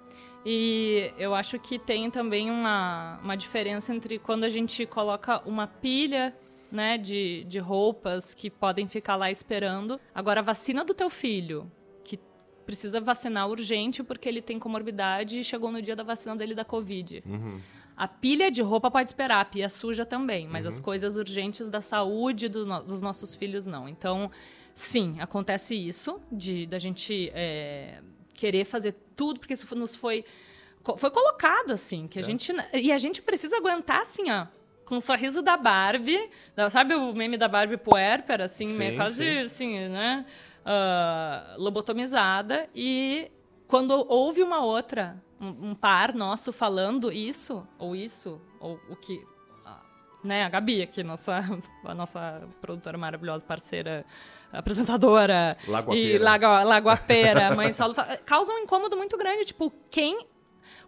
E 0.45 1.13
eu 1.17 1.35
acho 1.35 1.59
que 1.61 1.79
tem 1.79 2.11
também 2.11 2.51
uma, 2.51 3.21
uma 3.23 3.37
diferença 3.37 3.95
entre 3.95 4.19
quando 4.19 4.43
a 4.43 4.49
gente 4.49 4.85
coloca 4.85 5.41
uma 5.49 5.69
pilha 5.69 6.37
né, 6.71 6.99
de, 6.99 7.45
de 7.45 7.61
roupas 7.61 8.35
que 8.35 8.51
podem 8.51 8.89
ficar 8.89 9.15
lá 9.15 9.31
esperando. 9.31 10.01
Agora, 10.13 10.41
a 10.41 10.43
vacina 10.43 10.85
do 10.85 10.95
teu 10.95 11.09
filho, 11.09 11.71
que 12.03 12.19
precisa 12.67 13.01
vacinar 13.01 13.49
urgente 13.49 14.03
porque 14.03 14.29
ele 14.29 14.43
tem 14.43 14.59
comorbidade 14.59 15.39
e 15.39 15.45
chegou 15.45 15.71
no 15.71 15.81
dia 15.81 15.95
da 15.95 16.03
vacina 16.03 16.35
dele 16.35 16.55
da 16.55 16.65
Covid. 16.65 17.23
Uhum. 17.25 17.61
A 18.05 18.09
pilha 18.09 18.51
de 18.51 18.63
roupa 18.63 18.91
pode 18.91 19.09
esperar, 19.11 19.41
a 19.41 19.45
pia 19.45 19.69
suja 19.69 20.05
também, 20.05 20.49
mas 20.49 20.67
as 20.67 20.81
coisas 20.81 21.15
urgentes 21.15 21.69
da 21.69 21.81
saúde 21.81 22.49
do 22.49 22.67
no- 22.67 22.83
dos 22.83 23.01
nossos 23.01 23.33
filhos 23.33 23.65
não. 23.65 23.89
Então, 23.89 24.29
sim, 24.75 25.21
acontece 25.21 25.73
isso, 25.77 26.21
de 26.31 26.67
da 26.67 26.81
gente 26.81 27.31
é, 27.33 28.01
querer 28.35 28.65
fazer 28.65 28.97
tudo, 29.15 29.39
porque 29.39 29.53
isso 29.55 29.73
nos 29.77 29.95
foi, 29.95 30.25
foi 30.97 31.11
colocado 31.13 31.71
assim, 31.71 32.09
que 32.09 32.19
a 32.19 32.23
Tá. 32.23 32.27
gente. 32.29 32.53
E 32.75 32.91
a 32.91 32.99
gente 32.99 33.23
precisa 33.23 33.57
aguentar 33.59 34.01
assim, 34.01 34.29
ó. 34.33 34.49
Com 34.85 34.97
o 34.97 35.01
sorriso 35.01 35.41
da 35.41 35.57
Barbie, 35.57 36.29
sabe 36.71 36.95
o 36.97 37.15
meme 37.15 37.37
da 37.39 37.47
Barbie 37.47 37.77
puerper, 37.77 38.41
assim, 38.41 38.67
Sim, 38.67 38.79
meio 38.79 38.97
quase 38.97 39.25
sim. 39.25 39.39
assim, 39.45 39.89
né? 39.89 40.27
ah, 40.67 41.55
lobotomizada. 41.57 42.69
E 42.75 43.31
quando 43.73 44.05
houve 44.07 44.43
uma 44.43 44.63
outra, 44.63 45.17
um, 45.41 45.71
um 45.71 45.75
par 45.75 46.13
nosso 46.13 46.53
falando 46.53 47.11
isso, 47.11 47.67
ou 47.79 47.97
isso, 47.97 48.39
ou 48.61 48.79
o 48.91 48.95
que. 48.95 49.27
Né, 50.23 50.45
a 50.45 50.51
Gabi 50.51 50.83
aqui, 50.83 51.03
nossa, 51.03 51.41
a 51.83 51.95
nossa 51.95 52.47
produtora 52.61 52.99
maravilhosa, 52.99 53.43
parceira, 53.43 54.05
apresentadora. 54.53 55.57
E 55.67 55.71
Lagoapeira. 55.71 56.23
Lago, 56.23 56.69
Lagoapeira, 56.69 57.51
mãe 57.57 57.73
solo. 57.73 57.95
Causa 58.27 58.53
um 58.53 58.59
incômodo 58.59 58.95
muito 58.95 59.17
grande. 59.17 59.47
Tipo, 59.47 59.73
quem 59.91 60.27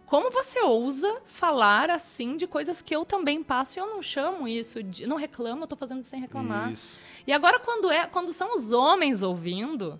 Como 0.05 0.29
você 0.29 0.61
ousa 0.61 1.23
falar 1.25 1.89
assim 1.89 2.35
de 2.35 2.45
coisas 2.45 2.83
que 2.83 2.95
eu 2.95 3.03
também 3.03 3.41
passo 3.41 3.79
e 3.79 3.81
eu 3.81 3.87
não 3.87 3.99
chamo 3.99 4.47
isso 4.47 4.83
de. 4.83 5.07
Não 5.07 5.17
reclamo, 5.17 5.63
eu 5.63 5.67
tô 5.67 5.75
fazendo 5.75 6.03
sem 6.03 6.21
reclamar. 6.21 6.71
Isso. 6.71 6.99
E 7.25 7.33
agora, 7.33 7.57
quando 7.57 7.89
é 7.89 8.05
quando 8.05 8.31
são 8.31 8.53
os 8.53 8.71
homens 8.71 9.23
ouvindo. 9.23 9.99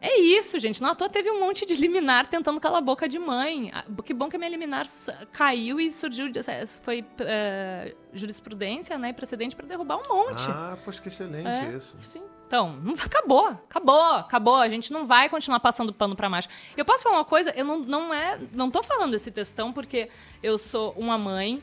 É 0.00 0.20
isso, 0.20 0.58
gente. 0.60 0.80
Não 0.80 0.90
à 0.90 0.94
toa 0.94 1.08
teve 1.08 1.28
um 1.30 1.40
monte 1.40 1.66
de 1.66 1.74
liminar 1.74 2.26
tentando 2.28 2.60
calar 2.60 2.78
a 2.78 2.80
boca 2.80 3.08
de 3.08 3.18
mãe. 3.18 3.70
Ah, 3.74 3.84
Que 4.04 4.14
bom 4.14 4.28
que 4.28 4.36
a 4.36 4.38
minha 4.38 4.48
liminar 4.50 4.86
caiu 5.32 5.80
e 5.80 5.90
surgiu. 5.90 6.28
de- 6.28 6.40
Foi 6.82 7.04
é, 7.20 7.94
jurisprudência, 8.12 8.96
né? 8.96 9.08
E 9.10 9.12
precedente 9.12 9.56
para 9.56 9.66
derrubar 9.66 9.96
um 9.96 10.02
monte. 10.08 10.44
Ah, 10.48 10.78
poxa, 10.84 11.00
que 11.02 11.08
excelente 11.08 11.48
É, 11.48 11.76
isso. 11.76 11.96
Sim. 12.00 12.22
Então, 12.46 12.76
não, 12.76 12.94
acabou, 12.94 13.46
acabou, 13.48 14.00
acabou. 14.12 14.54
A 14.56 14.68
gente 14.68 14.92
não 14.92 15.04
vai 15.04 15.28
continuar 15.28 15.60
passando 15.60 15.92
pano 15.92 16.14
pra 16.16 16.30
macho. 16.30 16.48
Eu 16.76 16.84
posso 16.84 17.02
falar 17.02 17.16
uma 17.16 17.24
coisa? 17.24 17.50
Eu 17.50 17.64
não, 17.64 17.78
não 17.80 18.14
é, 18.14 18.38
não 18.54 18.70
tô 18.70 18.82
falando 18.82 19.14
esse 19.14 19.30
textão 19.30 19.72
porque 19.72 20.08
eu 20.42 20.56
sou 20.56 20.92
uma 20.96 21.18
mãe 21.18 21.62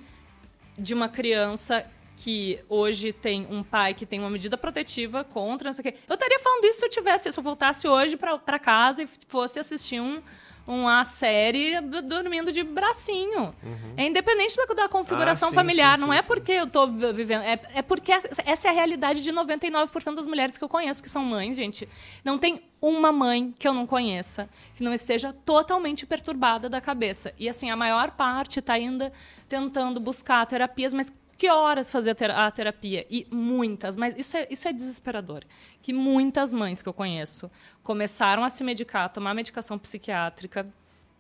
de 0.78 0.94
uma 0.94 1.08
criança 1.08 1.90
que 2.18 2.60
hoje 2.70 3.12
tem 3.14 3.46
um 3.50 3.64
pai 3.64 3.94
que 3.94 4.06
tem 4.06 4.20
uma 4.20 4.30
medida 4.30 4.58
protetiva 4.58 5.24
contra, 5.24 5.68
não 5.70 5.74
sei 5.74 5.82
o 5.82 5.92
quê. 5.94 6.00
Eu 6.08 6.14
estaria 6.16 6.40
falando 6.40 6.66
isso 6.66 6.80
se 6.80 6.86
eu 6.86 6.90
tivesse, 6.90 7.32
se 7.32 7.38
eu 7.40 7.44
voltasse 7.44 7.88
hoje 7.88 8.18
pra 8.18 8.58
casa 8.60 9.04
e 9.04 9.08
fosse 9.28 9.60
assistir 9.60 10.00
um 10.00 10.22
uma 10.68 11.06
série 11.06 11.80
dormindo 11.80 12.52
de 12.52 12.64
bracinho. 12.64 13.54
É 13.96 14.08
independente 14.08 14.58
da, 14.58 14.66
da 14.74 14.90
configuração 14.90 15.50
Ah, 15.50 15.52
sim, 15.52 15.56
familiar. 15.56 15.96
sim, 15.96 16.02
não 16.02 16.12
sim, 16.12 16.18
é 16.18 16.22
sim. 16.24 16.28
porque 16.28 16.52
eu 16.54 16.66
tô 16.66 16.88
vi- 16.88 17.14
vivendo. 17.14 17.44
É, 17.44 17.60
é 17.76 17.82
porque 17.84 18.12
essa, 18.12 18.28
é 18.44 18.70
a 18.70 18.74
realidade 18.74 19.22
de 19.22 19.32
99% 19.32 20.16
das 20.16 20.26
mulheres 20.26 20.58
que 20.58 20.64
eu 20.64 20.68
conheço, 20.68 21.04
que 21.04 21.10
são 21.10 21.24
mães, 21.24 21.56
gente. 21.56 21.88
Não 22.24 22.40
tem 22.40 22.64
uma 22.82 23.12
mãe 23.12 23.54
que 23.60 23.68
eu 23.68 23.76
não 23.76 23.86
conheça 23.86 24.50
que 24.76 24.82
não 24.84 24.92
esteja 24.92 25.32
totalmente 25.46 26.04
perturbada 26.04 26.68
da 26.68 26.82
cabeça. 26.82 27.32
E 27.38 27.48
assim, 27.48 27.70
a 27.70 27.76
maior 27.76 28.10
parte 28.12 28.60
tá 28.60 28.74
ainda 28.74 29.14
tentando 29.48 30.00
buscar 30.00 30.44
terapias, 30.48 30.96
mas 30.96 31.14
que 31.38 31.50
horas 31.50 31.90
fazer 31.92 32.12
a, 32.12 32.16
tera- 32.16 32.46
a 32.46 32.52
terapia? 32.52 33.06
E 33.10 33.28
muitas, 33.30 33.98
mas 33.98 34.16
isso 34.18 34.38
é, 34.38 34.48
isso 34.50 34.68
é 34.68 34.74
desesperador. 34.74 35.44
Que 35.82 35.92
muitas 35.94 36.54
mães 36.54 36.82
que 36.82 36.90
eu 36.90 36.94
conheço 36.94 37.52
começaram 37.84 38.44
a 38.44 38.50
se 38.50 38.64
medicar, 38.64 39.06
a 39.06 39.10
tomar 39.10 39.34
medicação 39.34 39.78
psiquiátrica 39.78 40.68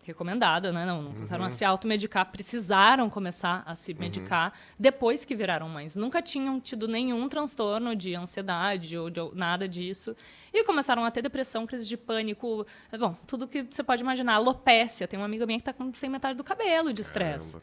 recomendada, 0.05 0.71
né? 0.71 0.85
Não, 0.85 1.01
não 1.01 1.13
começaram 1.13 1.43
a 1.45 1.49
se 1.49 1.65
automedicar, 1.65 2.31
precisaram 2.31 3.09
começar 3.09 3.63
a 3.65 3.75
se 3.75 3.93
medicar 3.93 4.53
depois 4.79 5.25
que 5.25 5.35
viraram 5.35 5.67
mães. 5.67 5.95
Nunca 5.95 6.21
tinham 6.21 6.59
tido 6.59 6.87
nenhum 6.87 7.27
transtorno 7.27 7.95
de 7.95 8.15
ansiedade 8.15 8.97
ou 8.97 9.09
de 9.09 9.19
nada 9.33 9.67
disso. 9.67 10.15
E 10.53 10.63
começaram 10.63 11.03
a 11.03 11.11
ter 11.11 11.21
depressão, 11.21 11.65
crise 11.65 11.87
de 11.87 11.97
pânico, 11.97 12.65
bom, 12.97 13.15
tudo 13.27 13.47
que 13.47 13.63
você 13.63 13.83
pode 13.83 14.01
imaginar. 14.01 14.35
Alopécia. 14.35 15.07
Tem 15.07 15.19
uma 15.19 15.25
amiga 15.25 15.45
minha 15.45 15.59
que 15.59 15.69
está 15.69 15.73
com 15.73 15.93
sem 15.93 16.09
metade 16.09 16.37
do 16.37 16.43
cabelo 16.43 16.93
de 16.93 17.01
estresse. 17.01 17.57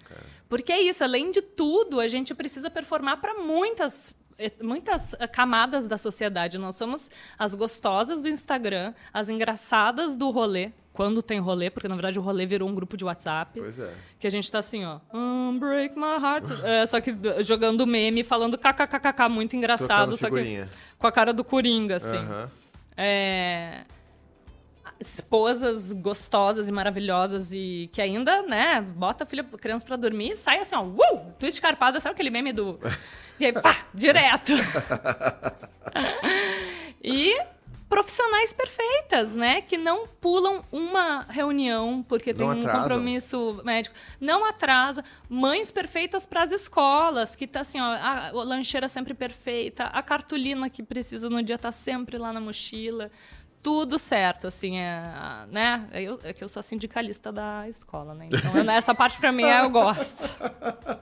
Porque 0.48 0.72
é 0.72 0.81
isso, 0.81 1.02
além 1.02 1.31
de 1.31 1.40
tudo, 1.40 2.00
a 2.00 2.09
gente 2.09 2.35
precisa 2.35 2.70
performar 2.70 3.20
para 3.20 3.35
muitas 3.35 4.14
muitas 4.62 5.14
eh, 5.14 5.26
camadas 5.26 5.87
da 5.87 5.98
sociedade. 5.98 6.59
Nós 6.59 6.76
somos 6.76 7.11
as 7.38 7.55
gostosas 7.55 8.22
do 8.22 8.28
Instagram, 8.28 8.94
as 9.12 9.28
engraçadas 9.28 10.16
do 10.16 10.31
rolê, 10.31 10.70
quando 10.92 11.22
tem 11.22 11.38
rolê, 11.38 11.70
porque 11.70 11.88
na 11.88 11.94
verdade 11.94 12.18
o 12.18 12.22
rolê 12.22 12.46
virou 12.46 12.68
um 12.68 12.74
grupo 12.74 12.96
de 12.96 13.05
WhatsApp, 13.05 13.59
Pois 13.59 13.78
é. 13.78 13.92
que 14.18 14.26
a 14.26 14.31
gente 14.31 14.50
tá 14.50 14.59
assim, 14.59 14.85
ó, 14.85 15.00
Unbreak 15.12 15.96
my 15.98 16.22
heart, 16.22 16.48
É, 16.64 16.87
só 16.87 17.00
que 17.00 17.14
jogando 17.40 17.87
meme, 17.87 18.22
falando 18.22 18.59
kkkk, 18.59 19.28
muito 19.31 19.57
engraçado, 19.57 20.16
Trocando 20.16 20.18
só 20.18 20.31
que 20.31 20.66
com 20.98 21.07
a 21.07 21.12
cara 21.12 21.33
do 21.33 21.42
Coringa, 21.42 21.96
assim. 21.96 22.16
Aham. 22.16 22.50
É, 22.96 23.85
esposas 25.08 25.92
gostosas 25.92 26.68
e 26.68 26.72
maravilhosas 26.72 27.52
e 27.52 27.90
que 27.92 28.00
ainda, 28.00 28.42
né, 28.42 28.80
bota 28.80 29.24
a 29.24 29.26
filha, 29.26 29.44
criança 29.44 29.84
pra 29.84 29.96
dormir 29.96 30.32
e 30.32 30.36
sai 30.36 30.58
assim, 30.58 30.74
ó, 30.74 30.82
uh, 30.82 31.32
twist 31.38 31.60
carpada, 31.60 32.00
sabe 32.00 32.14
aquele 32.14 32.30
meme 32.30 32.52
do... 32.52 32.78
E 33.40 33.46
aí, 33.46 33.52
pá, 33.52 33.76
direto. 33.92 34.52
e 37.02 37.34
profissionais 37.92 38.54
perfeitas, 38.54 39.34
né, 39.34 39.60
que 39.60 39.76
não 39.76 40.06
pulam 40.06 40.64
uma 40.72 41.26
reunião 41.28 42.02
porque 42.08 42.32
tem 42.32 42.46
Não 42.46 42.56
um 42.56 42.62
compromisso 42.62 43.60
médico. 43.64 43.94
Não 44.18 44.46
atrasa. 44.46 45.04
Mães 45.28 45.70
perfeitas 45.70 46.24
para 46.24 46.42
as 46.42 46.52
escolas, 46.52 47.36
que 47.36 47.46
tá 47.46 47.60
assim, 47.60 47.78
ó, 47.78 47.84
a, 47.84 48.28
a 48.28 48.32
lancheira 48.32 48.88
sempre 48.88 49.12
perfeita, 49.12 49.84
a 49.84 50.02
cartolina 50.02 50.70
que 50.70 50.82
precisa 50.82 51.28
no 51.28 51.42
dia 51.42 51.58
tá 51.58 51.70
sempre 51.70 52.16
lá 52.16 52.32
na 52.32 52.40
mochila. 52.40 53.10
Tudo 53.62 53.96
certo, 53.98 54.48
assim, 54.48 54.77
é, 54.79 55.46
né? 55.48 55.87
Eu, 55.92 56.18
é 56.25 56.33
que 56.33 56.42
eu 56.42 56.48
sou 56.48 56.59
a 56.59 56.62
sindicalista 56.64 57.31
da 57.31 57.68
escola, 57.68 58.12
né? 58.12 58.27
Então, 58.31 58.57
eu- 58.57 58.68
essa 58.70 58.92
parte 58.94 59.18
pra 59.20 59.31
mim 59.31 59.44
eu 59.44 59.70
gosto. 59.70 60.20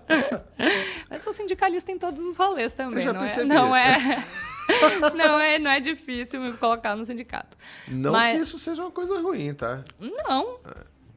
Mas 1.09 1.23
sou 1.23 1.33
sindicalista 1.33 1.90
em 1.90 1.99
todos 1.99 2.20
os 2.23 2.37
rolês 2.37 2.73
também, 2.75 3.05
não 3.07 3.25
é, 3.25 3.44
não 3.44 3.77
é? 3.77 3.96
Não 5.16 5.40
é, 5.40 5.59
não 5.59 5.68
é 5.68 5.81
difícil 5.81 6.40
me 6.40 6.53
colocar 6.53 6.94
no 6.94 7.05
sindicato. 7.05 7.57
Não 7.88 8.12
Mas- 8.12 8.37
que 8.37 8.42
isso 8.44 8.57
seja 8.57 8.83
uma 8.83 8.90
coisa 8.92 9.20
ruim, 9.20 9.53
tá? 9.53 9.83
Não, 9.99 10.61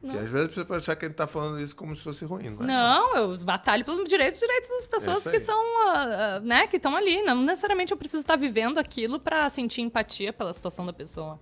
Porque 0.04 0.18
às 0.18 0.30
vezes 0.30 0.54
você 0.54 0.64
pode 0.64 0.82
achar 0.82 0.96
que 0.96 1.04
a 1.04 1.08
gente 1.08 1.16
tá 1.16 1.26
falando 1.26 1.60
isso 1.60 1.74
como 1.74 1.96
se 1.96 2.02
fosse 2.02 2.24
ruim, 2.24 2.50
não 2.50 2.62
é? 2.62 2.66
Não, 2.66 3.16
eu 3.16 3.38
batalho 3.38 3.84
pelos 3.84 4.08
direitos, 4.08 4.38
direitos 4.38 4.68
das 4.68 4.86
pessoas 4.86 5.26
que 5.26 5.38
são, 5.38 5.56
ah, 5.88 6.36
ah, 6.36 6.40
né, 6.40 6.66
que 6.66 6.76
estão 6.76 6.94
ali. 6.94 7.22
Não 7.22 7.42
necessariamente 7.42 7.92
eu 7.92 7.96
preciso 7.96 8.20
estar 8.20 8.36
vivendo 8.36 8.78
aquilo 8.78 9.18
para 9.18 9.48
sentir 9.48 9.80
empatia 9.80 10.32
pela 10.32 10.52
situação 10.52 10.84
da 10.84 10.92
pessoa. 10.92 11.40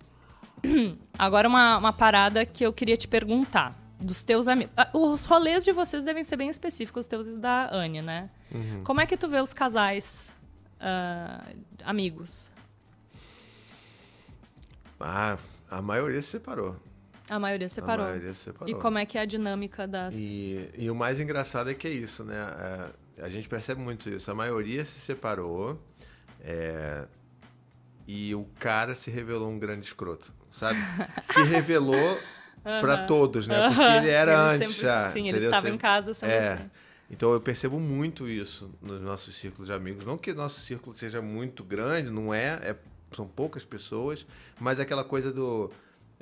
Agora 1.18 1.48
uma, 1.48 1.78
uma 1.78 1.92
parada 1.92 2.46
que 2.46 2.64
eu 2.64 2.72
queria 2.72 2.96
te 2.96 3.08
perguntar 3.08 3.76
dos 3.98 4.22
teus 4.22 4.46
amigos. 4.46 4.72
Os 4.92 5.24
rolês 5.24 5.64
de 5.64 5.72
vocês 5.72 6.04
devem 6.04 6.22
ser 6.22 6.36
bem 6.36 6.48
específicos, 6.48 7.04
os 7.04 7.08
teus 7.08 7.26
e 7.28 7.36
da 7.36 7.74
Anne, 7.74 8.00
né? 8.02 8.30
Uhum. 8.52 8.84
Como 8.84 9.00
é 9.00 9.06
que 9.06 9.16
tu 9.16 9.28
vê 9.28 9.40
os 9.40 9.52
casais 9.52 10.32
ah, 10.80 11.44
amigos? 11.84 12.50
Ah, 15.00 15.36
a 15.68 15.82
maioria 15.82 16.22
se 16.22 16.28
separou. 16.28 16.76
A 17.30 17.38
maioria 17.38 17.68
separou. 17.68 18.04
A 18.04 18.08
maioria 18.08 18.34
se 18.34 18.40
separou. 18.40 18.74
E 18.74 18.78
como 18.80 18.98
é 18.98 19.06
que 19.06 19.16
é 19.16 19.20
a 19.20 19.24
dinâmica 19.24 19.86
das. 19.86 20.14
E, 20.16 20.68
e 20.76 20.90
o 20.90 20.94
mais 20.94 21.20
engraçado 21.20 21.70
é 21.70 21.74
que 21.74 21.86
é 21.86 21.90
isso, 21.90 22.24
né? 22.24 22.34
É, 23.18 23.24
a 23.24 23.28
gente 23.28 23.48
percebe 23.48 23.80
muito 23.80 24.08
isso. 24.10 24.30
A 24.30 24.34
maioria 24.34 24.84
se 24.84 24.98
separou 25.00 25.80
é, 26.42 27.04
e 28.06 28.34
o 28.34 28.44
cara 28.58 28.94
se 28.94 29.10
revelou 29.10 29.48
um 29.48 29.58
grande 29.58 29.86
escroto, 29.86 30.32
sabe? 30.50 30.78
Se 31.22 31.42
revelou 31.44 32.18
pra 32.80 33.06
todos, 33.06 33.46
né? 33.46 33.68
Porque 33.68 33.80
ele 33.82 34.10
era 34.10 34.32
Ele 34.32 34.40
antes 34.56 34.68
sempre- 34.74 34.82
já. 34.82 35.08
Sim, 35.10 35.20
ele 35.20 35.28
entendeu? 35.30 35.48
estava 35.50 35.68
em 35.68 35.70
Sempre- 35.72 35.82
casa 35.82 36.14
sendo 36.14 36.30
É. 36.30 36.52
assim. 36.54 36.70
Então 37.10 37.32
eu 37.32 37.40
percebo 37.40 37.78
muito 37.78 38.28
isso 38.28 38.70
nos 38.80 39.00
nossos 39.00 39.36
círculos 39.36 39.68
de 39.68 39.74
amigos. 39.74 40.04
Não 40.04 40.16
que 40.16 40.32
nosso 40.32 40.60
círculo 40.60 40.96
seja 40.96 41.20
muito 41.20 41.62
grande, 41.62 42.08
não 42.10 42.32
é, 42.32 42.58
é- 42.62 42.76
são 43.14 43.26
poucas 43.28 43.64
pessoas, 43.64 44.24
mas 44.58 44.80
aquela 44.80 45.04
coisa 45.04 45.30
do 45.32 45.70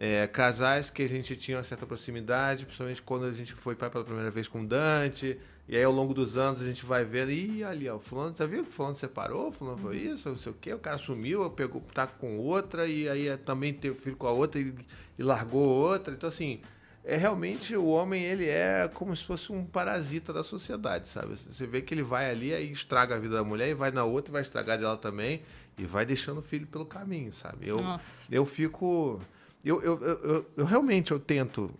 é, 0.01 0.27
casais 0.27 0.89
que 0.89 1.03
a 1.03 1.09
gente 1.09 1.37
tinha 1.37 1.59
uma 1.59 1.63
certa 1.63 1.85
proximidade, 1.87 2.65
principalmente 2.65 3.03
quando 3.03 3.27
a 3.27 3.33
gente 3.33 3.53
foi 3.53 3.75
pai 3.75 3.91
pela 3.91 4.03
primeira 4.03 4.31
vez 4.31 4.49
com 4.49 4.63
o 4.63 4.67
Dante, 4.67 5.39
e 5.69 5.77
aí 5.77 5.85
ao 5.85 5.93
longo 5.93 6.15
dos 6.15 6.39
anos 6.39 6.63
a 6.63 6.65
gente 6.65 6.87
vai 6.87 7.05
vendo, 7.05 7.31
e 7.31 7.63
ali, 7.63 7.87
ó, 7.87 7.99
fulano, 7.99 8.35
você 8.35 8.47
viu 8.47 8.65
que 8.65 8.73
fulano 8.73 8.97
separou, 8.97 9.53
fulano 9.53 9.77
foi 9.77 9.99
isso, 9.99 10.31
não 10.31 10.39
sei 10.39 10.53
o 10.53 10.55
quê, 10.59 10.73
o 10.73 10.79
cara 10.79 10.97
sumiu, 10.97 11.49
pegou, 11.51 11.83
tá 11.93 12.07
com 12.07 12.39
outra, 12.39 12.87
e 12.87 13.11
aí 13.11 13.29
é, 13.29 13.37
também 13.37 13.75
teve 13.75 13.95
filho 13.95 14.17
com 14.17 14.27
a 14.27 14.33
outra 14.33 14.59
e, 14.59 14.75
e 15.19 15.23
largou 15.23 15.63
outra. 15.63 16.15
Então, 16.15 16.31
assim, 16.31 16.63
é 17.05 17.19
realmente 17.19 17.77
o 17.77 17.87
homem 17.87 18.25
ele 18.25 18.49
é 18.49 18.91
como 18.93 19.15
se 19.15 19.23
fosse 19.23 19.53
um 19.53 19.65
parasita 19.67 20.33
da 20.33 20.43
sociedade, 20.43 21.11
sabe? 21.11 21.37
Você 21.51 21.67
vê 21.67 21.83
que 21.83 21.93
ele 21.93 22.03
vai 22.03 22.31
ali 22.31 22.55
aí 22.55 22.73
estraga 22.73 23.17
a 23.17 23.19
vida 23.19 23.37
da 23.37 23.45
mulher 23.45 23.69
e 23.69 23.75
vai 23.75 23.91
na 23.91 24.05
outra 24.05 24.31
e 24.31 24.35
vai 24.35 24.43
estragar 24.43 24.79
dela 24.79 24.97
também 24.97 25.43
e 25.77 25.85
vai 25.85 26.07
deixando 26.07 26.39
o 26.39 26.43
filho 26.43 26.67
pelo 26.67 26.87
caminho, 26.87 27.33
sabe? 27.33 27.69
Eu 27.69 27.81
Nossa. 27.81 28.27
eu 28.31 28.45
fico 28.47 29.21
eu, 29.65 29.83
eu, 29.83 30.01
eu, 30.03 30.47
eu, 30.57 30.65
realmente 30.65 31.11
eu 31.13 31.19
tento 31.21 31.71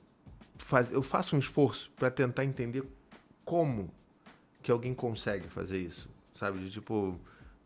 fazer 0.59 0.95
eu 0.95 1.03
faço 1.03 1.35
um 1.35 1.39
esforço 1.39 1.91
para 1.97 2.11
tentar 2.11 2.45
entender 2.45 2.85
como 3.45 3.91
que 4.63 4.71
alguém 4.71 4.93
consegue 4.95 5.49
fazer 5.49 5.79
isso, 5.79 6.09
sabe? 6.35 6.59
De 6.59 6.71
tipo, 6.71 7.19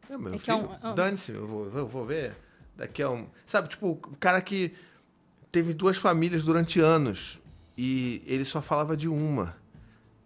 é, 0.09 0.17
meu 0.17 0.33
É 0.33 0.37
é 0.37 0.39
filho, 0.39 0.57
um- 0.59 0.87
é 0.87 0.91
um- 0.91 0.95
dane-se, 0.95 1.33
eu 1.33 1.47
vou, 1.47 1.67
eu 1.73 1.87
vou 1.89 2.05
ver 2.07 2.35
daqui 2.77 3.03
a 3.03 3.11
um, 3.11 3.27
sabe? 3.45 3.69
Tipo, 3.69 3.91
o 3.91 3.97
cara 4.19 4.41
que 4.41 4.73
teve 5.51 5.75
duas 5.75 5.97
famílias 5.97 6.45
durante 6.45 6.81
anos 6.81 7.41
e 7.77 8.23
ele 8.27 8.45
só 8.45 8.63
falava 8.63 8.97
de 8.97 9.09
uma. 9.09 9.57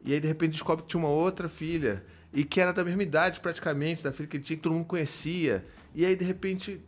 E 0.04 0.12
aí, 0.12 0.20
de 0.20 0.28
repente, 0.28 0.52
descobre 0.52 0.82
que 0.84 0.90
tinha 0.90 1.00
uma 1.00 1.08
outra 1.08 1.48
filha 1.48 2.04
e 2.32 2.44
que 2.44 2.60
era 2.60 2.72
da 2.72 2.84
mesma 2.84 3.02
idade, 3.02 3.40
praticamente, 3.40 4.04
da 4.04 4.12
filha 4.12 4.28
que 4.28 4.36
ele 4.36 4.44
tinha, 4.44 4.56
que 4.56 4.62
todo 4.62 4.72
mundo 4.74 4.84
conhecia. 4.86 5.66
E 5.94 6.04
aí, 6.04 6.14
de 6.14 6.24
repente. 6.24 6.80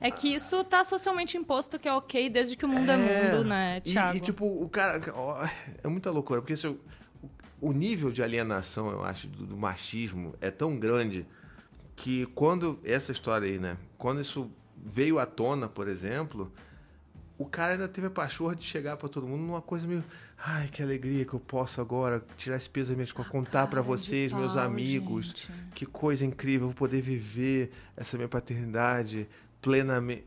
É 0.00 0.10
que 0.10 0.28
isso 0.34 0.64
tá 0.64 0.82
socialmente 0.82 1.36
imposto 1.36 1.78
que 1.78 1.86
é 1.86 1.92
ok 1.92 2.30
desde 2.30 2.56
que 2.56 2.64
o 2.64 2.68
mundo 2.68 2.90
é, 2.90 2.96
mundo, 2.96 3.44
né, 3.44 3.78
E- 3.84 3.92
Thiago? 3.92 4.16
E, 4.16 4.20
tipo, 4.20 4.46
o 4.46 4.68
cara. 4.68 4.98
ó, 5.14 5.46
é 5.84 5.88
muita 5.88 6.10
loucura, 6.10 6.40
porque 6.40 6.54
isso, 6.54 6.78
o 7.60 7.70
nível 7.72 8.10
de 8.10 8.22
alienação, 8.22 8.90
eu 8.90 9.04
acho, 9.04 9.28
do, 9.28 9.44
do 9.46 9.56
machismo 9.56 10.34
é 10.40 10.50
tão 10.50 10.78
grande 10.78 11.26
que 11.94 12.24
quando. 12.34 12.80
Essa 12.82 13.12
história 13.12 13.46
aí, 13.46 13.58
né? 13.58 13.76
Quando 13.98 14.22
isso 14.22 14.50
veio 14.76 15.18
à 15.18 15.26
tona, 15.26 15.68
por 15.68 15.86
exemplo. 15.86 16.50
O 17.36 17.46
cara 17.46 17.72
ainda 17.72 17.88
teve 17.88 18.06
a 18.06 18.10
pachorra 18.10 18.54
de 18.54 18.66
chegar 18.66 18.98
pra 18.98 19.08
todo 19.08 19.26
mundo 19.26 19.40
numa 19.42 19.62
coisa 19.62 19.86
meio. 19.86 20.04
Ai, 20.36 20.68
que 20.68 20.82
alegria 20.82 21.24
que 21.24 21.32
eu 21.32 21.40
posso 21.40 21.80
agora 21.80 22.22
tirar 22.36 22.56
esse 22.56 22.68
peso 22.68 22.94
mesmo, 22.94 23.24
contar 23.24 23.66
para 23.66 23.80
vocês, 23.80 24.30
meus 24.30 24.52
pau, 24.52 24.62
amigos, 24.64 25.28
gente. 25.28 25.50
que 25.74 25.86
coisa 25.86 26.26
incrível, 26.26 26.64
eu 26.66 26.66
vou 26.68 26.74
poder 26.74 27.00
viver 27.00 27.70
essa 27.96 28.18
minha 28.18 28.28
paternidade 28.28 29.26
plenamente. 29.60 30.24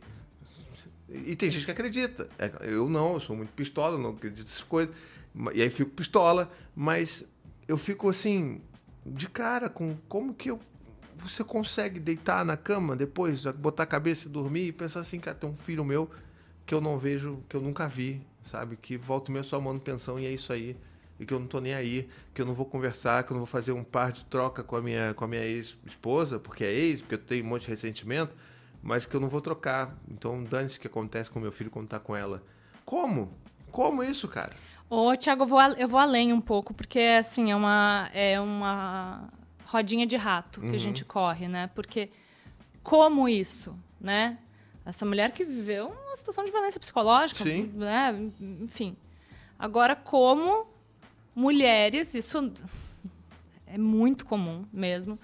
E 1.10 1.36
tem 1.36 1.50
gente 1.52 1.65
que 1.65 1.72
acredita. 1.72 2.28
É, 2.39 2.52
Eu 2.62 2.89
não, 2.89 3.13
eu 3.13 3.19
sou 3.19 3.36
muito 3.36 3.54
pistola, 3.54 3.98
não 3.98 4.12
acredito 4.12 4.48
nessas 4.48 4.63
coisas. 4.63 4.93
E 5.54 5.62
aí 5.62 5.69
fico 5.69 5.91
pistola, 5.91 6.52
mas 6.76 7.26
eu 7.67 7.78
fico 7.78 8.10
assim, 8.10 8.62
de 9.06 9.28
cara 9.28 9.69
com 9.69 9.96
como 10.08 10.34
que 10.34 10.50
eu, 10.52 10.60
você 11.17 11.43
consegue 11.43 12.00
deitar 12.00 12.46
na 12.46 12.56
cama 12.56 12.96
depois, 12.96 13.43
botar 13.46 13.84
a 13.84 13.88
cabeça 13.88 14.28
e 14.28 14.32
dormir 14.32 14.67
e 14.67 14.72
pensar 14.72 15.00
assim, 15.00 15.19
cara, 15.19 15.36
tem 15.36 15.50
um 15.50 15.56
filho 15.58 15.84
meu 15.84 16.10
que 16.65 16.74
eu 16.74 16.80
não 16.80 16.98
vejo, 16.98 17.43
que 17.50 17.56
eu 17.56 17.62
nunca 17.62 17.88
vi, 17.88 18.22
sabe? 18.43 18.78
Que 18.78 18.96
volta 18.98 19.30
o 19.30 19.34
meu 19.34 19.43
só 19.43 19.60
manutenção 19.60 20.19
e 20.19 20.26
é 20.26 20.32
isso 20.32 20.54
aí. 20.54 20.78
E 21.19 21.26
que 21.26 21.34
eu 21.34 21.39
não 21.39 21.48
tô 21.48 21.60
nem 21.60 21.74
aí, 21.74 22.10
que 22.34 22.41
eu 22.41 22.46
não 22.46 22.54
vou 22.54 22.65
conversar, 22.65 23.24
que 23.24 23.32
eu 23.32 23.36
não 23.36 23.41
vou 23.41 23.48
fazer 23.48 23.72
um 23.72 23.84
par 23.84 24.12
de 24.12 24.26
troca 24.26 24.63
com 24.63 24.76
a 24.76 24.82
minha, 24.82 25.13
com 25.13 25.26
a 25.26 25.28
minha 25.28 25.43
ex-esposa, 25.43 26.39
porque 26.39 26.63
é 26.63 26.72
ex, 26.72 27.02
porque 27.02 27.15
eu 27.15 27.19
tenho 27.19 27.46
um 27.46 27.50
monte 27.50 27.63
de 27.63 27.69
ressentimento, 27.69 28.36
mas 28.84 29.06
que 29.06 29.15
eu 29.15 29.19
não 29.19 29.30
vou 29.30 29.41
trocar. 29.41 29.98
Então 30.08 30.43
dane-se 30.43 30.78
o 30.78 30.82
que 30.82 30.88
acontece 30.88 31.32
com 31.32 31.39
meu 31.39 31.52
filho 31.52 31.72
quando 31.72 31.88
tá 31.88 32.00
com 32.00 32.15
ela. 32.15 32.43
Como? 32.86 33.34
Como 33.72 34.04
isso, 34.04 34.28
cara? 34.28 34.54
Ô, 34.89 35.15
Tiago, 35.15 35.43
eu 35.43 35.48
vou, 35.48 35.62
eu 35.62 35.88
vou 35.88 36.00
além 36.00 36.32
um 36.34 36.41
pouco, 36.41 36.74
porque, 36.74 37.00
assim, 37.00 37.50
é 37.50 37.56
uma, 37.56 38.10
é 38.13 38.39
uma 38.39 39.28
rodinha 39.65 40.06
de 40.06 40.15
rato 40.15 40.62
que 40.62 40.76
a 40.76 40.78
gente 40.78 41.04
corre, 41.04 41.48
né? 41.48 41.67
Porque 41.74 42.12
como 42.84 43.28
isso, 43.28 43.76
né? 44.00 44.38
Essa 44.86 45.06
mulher 45.06 45.32
que 45.32 45.43
viveu 45.43 45.88
uma 45.88 46.15
situação 46.15 46.43
de 46.46 46.52
violência 46.52 46.80
psicológica, 46.80 47.43
Sim. 47.43 47.72
né? 47.74 48.30
Enfim. 48.62 48.96
Agora, 49.58 49.96
como 49.96 50.67
mulheres, 51.34 52.13
isso 52.13 52.54
é 53.65 53.78
muito 53.78 54.26
comum 54.26 54.65
mesmo, 54.72 55.17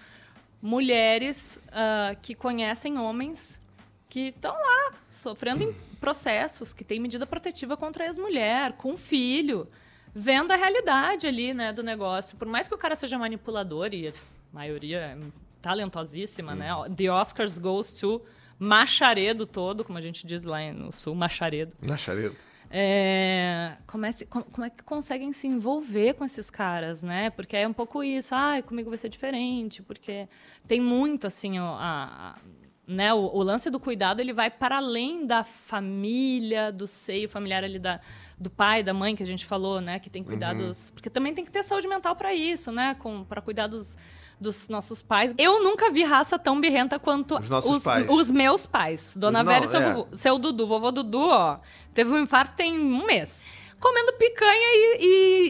mulheres 0.61 1.59
ah, 1.71 2.15
que 2.21 2.35
conhecem 2.35 2.97
homens 2.97 3.61
que 4.07 4.29
estão 4.29 4.53
lá 4.53 4.93
sofrendo 5.09 5.63
em 5.63 5.73
processos, 5.99 6.73
que 6.73 6.83
têm 6.83 6.99
medida 6.99 7.25
protetiva 7.25 7.75
contra 7.75 8.03
a 8.03 8.07
ex-mulher, 8.07 8.73
com 8.73 8.97
filho, 8.97 9.67
vendo 10.13 10.51
a 10.51 10.55
realidade 10.55 11.27
ali, 11.27 11.53
né, 11.53 11.71
do 11.73 11.83
negócio. 11.83 12.37
Por 12.37 12.47
mais 12.47 12.67
que 12.67 12.73
o 12.73 12.77
cara 12.77 12.95
seja 12.95 13.17
manipulador, 13.17 13.93
e 13.93 14.07
a 14.07 14.13
maioria 14.51 14.97
é 14.97 15.17
talentosíssima, 15.61 16.55
né? 16.55 16.69
The 16.95 17.11
Oscars 17.11 17.57
goes 17.57 17.93
to 17.93 18.21
macharedo 18.57 19.45
todo, 19.45 19.83
como 19.83 19.97
a 19.97 20.01
gente 20.01 20.25
diz 20.25 20.43
lá 20.43 20.59
no 20.71 20.91
sul, 20.91 21.15
macharedo. 21.15 21.75
Na 21.81 21.97
chareta. 21.97 22.48
É, 22.71 23.77
como, 23.87 24.05
é, 24.05 24.11
como- 24.29 24.65
é 24.65 24.69
que 24.69 24.83
conseguem 24.83 25.33
se 25.33 25.47
envolver 25.47 26.13
com 26.13 26.23
esses 26.23 26.49
caras, 26.49 27.01
né? 27.01 27.29
Porque 27.31 27.57
é 27.57 27.67
um 27.67 27.73
pouco 27.73 28.03
isso, 28.03 28.33
ah, 28.35 28.61
comigo 28.63 28.89
vai 28.89 28.97
ser 28.97 29.09
diferente, 29.09 29.81
porque 29.81 30.27
tem 30.67 30.79
muito, 30.79 31.25
assim, 31.27 31.59
o, 31.59 31.63
a- 31.63 32.35
a- 32.35 32.59
né, 32.87 33.13
o, 33.13 33.17
o 33.19 33.41
lance 33.43 33.69
do 33.69 33.79
cuidado, 33.79 34.19
ele 34.19 34.33
vai 34.33 34.49
para 34.49 34.77
além 34.77 35.25
da 35.25 35.43
família, 35.43 36.71
do 36.71 36.87
seio 36.87 37.27
familiar 37.29 37.63
ali 37.63 37.77
da, 37.79 37.99
do 38.39 38.49
pai, 38.49 38.81
da 38.83 38.93
mãe, 38.93 39.15
que 39.15 39.21
a 39.23 39.27
gente 39.27 39.45
falou, 39.45 39.79
né? 39.81 39.99
Que 39.99 40.09
tem 40.09 40.23
cuidados... 40.23 40.89
Porque 40.91 41.09
também 41.09 41.33
tem 41.33 41.45
que 41.45 41.51
ter 41.51 41.63
saúde 41.63 41.87
mental 41.87 42.15
para 42.15 42.33
isso, 42.33 42.71
né? 42.71 42.95
Para 43.27 43.41
cuidar 43.41 43.67
dos, 43.67 43.95
dos 44.39 44.69
nossos 44.69 45.03
pais. 45.03 45.35
Eu 45.37 45.61
nunca 45.63 45.91
vi 45.91 46.03
raça 46.03 46.39
tão 46.39 46.59
birrenta 46.59 46.97
quanto 46.97 47.35
Os 47.37 47.83
pais. 47.83 48.09
os 48.09 48.31
meus 48.31 48.65
pais. 48.65 49.15
Dona 49.15 49.41
Os 49.41 49.47
Vera 49.47 49.65
e 49.65 49.69
seu, 49.69 49.79
é. 49.81 50.05
seu 50.15 50.39
Dudu. 50.39 50.65
Vovô 50.65 50.89
Dudu, 50.91 51.27
ó, 51.29 51.59
teve 51.93 52.11
um 52.11 52.19
infarto 52.21 52.55
tem 52.55 52.79
um 52.79 53.05
mês. 53.05 53.45
Comendo 53.79 54.11
picanha 54.13 54.51
e, 54.75 54.97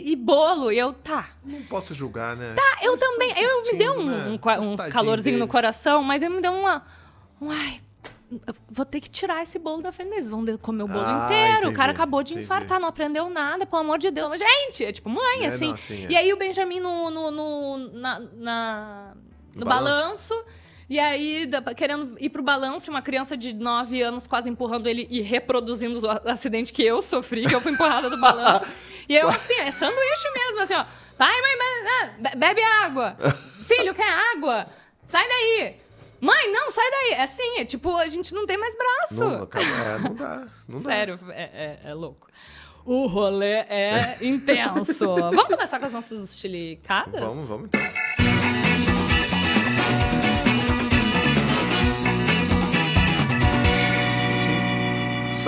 e- 0.05 0.11
e 0.11 0.15
bolo. 0.15 0.71
E 0.71 0.77
eu, 0.77 0.93
tá. 0.93 1.29
Não 1.43 1.63
posso 1.63 1.95
julgar, 1.95 2.35
né? 2.35 2.53
Ah, 2.59 2.85
eu 2.85 2.95
também. 2.95 3.33
Eu 3.35 3.63
me 3.63 3.73
deu 3.73 3.93
um, 3.93 4.05
né? 4.05 4.27
um, 4.27 4.33
um 4.73 4.77
calorzinho 4.91 5.37
no 5.39 5.45
deles. 5.45 5.51
coração, 5.51 6.03
mas 6.03 6.21
eu 6.21 6.29
me 6.29 6.39
deu 6.39 6.51
uma. 6.53 6.85
um, 7.41 7.49
Ai, 7.49 7.81
vou 8.69 8.85
ter 8.85 8.99
que 8.99 9.09
tirar 9.09 9.41
esse 9.41 9.57
bolo 9.57 9.81
da 9.81 9.91
frente 9.91 10.11
deles. 10.11 10.29
Vão 10.29 10.45
comer 10.59 10.83
o 10.83 10.87
bolo 10.87 11.03
Ah, 11.03 11.25
inteiro. 11.25 11.69
o 11.69 11.73
cara 11.73 11.85
entendi, 11.85 11.89
acabou 11.89 12.21
de 12.21 12.33
entendi. 12.33 12.45
infartar, 12.45 12.79
não 12.79 12.87
aprendeu 12.89 13.27
nada, 13.31 13.65
pelo 13.65 13.81
amor 13.81 13.97
de 13.97 14.11
Deus. 14.11 14.29
Mas, 14.29 14.39
gente, 14.39 14.85
é 14.85 14.91
tipo 14.91 15.09
mãe, 15.09 15.45
É, 15.45 15.47
assim. 15.47 15.67
não, 15.69 15.73
assim, 15.73 16.05
é. 16.05 16.11
E 16.11 16.15
aí 16.15 16.31
o 16.31 16.37
Benjamin 16.37 16.79
no, 16.79 17.09
no, 17.09 17.31
no- 17.31 17.77
na, 17.99 18.19
na- 18.19 19.13
no 19.55 19.59
No 19.61 19.65
balanço. 19.65 20.35
E 20.89 20.97
aí, 20.99 21.47
querendo 21.77 22.17
ir 22.19 22.29
pro 22.29 22.41
balanço, 22.41 22.89
uma 22.89 23.01
criança 23.01 23.37
de 23.37 23.53
9 23.53 24.01
anos 24.01 24.25
quase 24.25 24.49
empurrando 24.49 24.87
ele 24.87 25.05
e 25.09 25.21
reproduzindo 25.21 25.99
o 26.03 26.09
acidente 26.29 26.73
que 26.73 26.83
eu 26.83 27.01
sofri, 27.01 27.45
que 27.45 27.53
eu 27.53 27.61
fui 27.61 27.71
empurrada 27.73 28.09
do 28.09 28.17
balanço. 28.19 28.65
E 29.07 29.15
eu, 29.15 29.27
assim, 29.29 29.53
é 29.53 29.71
sanduíche 29.71 30.31
mesmo, 30.33 30.59
assim, 30.61 30.73
ó. 30.73 30.85
Vai, 31.17 31.41
mãe, 31.41 31.57
mãe, 31.57 32.15
be- 32.31 32.35
bebe 32.37 32.61
água. 32.83 33.15
Filho, 33.67 33.93
quer 33.93 34.09
água? 34.35 34.65
Sai 35.07 35.27
daí. 35.27 35.75
Mãe, 36.21 36.51
não, 36.51 36.71
sai 36.71 36.89
daí. 36.89 37.11
É 37.13 37.21
assim, 37.23 37.59
é 37.59 37.65
tipo, 37.65 37.95
a 37.95 38.07
gente 38.07 38.33
não 38.33 38.45
tem 38.47 38.57
mais 38.57 38.75
braço. 38.75 39.19
Não, 39.23 39.43
acaba- 39.43 39.65
é, 39.65 39.99
não 39.99 40.15
dá. 40.15 40.47
Não 40.67 40.77
dá. 40.79 40.83
Sério, 40.83 41.19
é, 41.29 41.43
é- 41.85 41.89
é 41.89 41.93
louco. 41.93 42.27
O 42.83 43.05
rolê 43.05 43.59
é 43.69 44.17
intenso. 44.21 45.05
Vamos 45.33 45.43
começar 45.45 45.79
com 45.79 45.85
as 45.85 45.91
nossas 45.91 46.35
chilicadas? 46.35 47.21
Vamos, 47.21 47.47
vamos 47.47 47.65
então. 47.67 47.79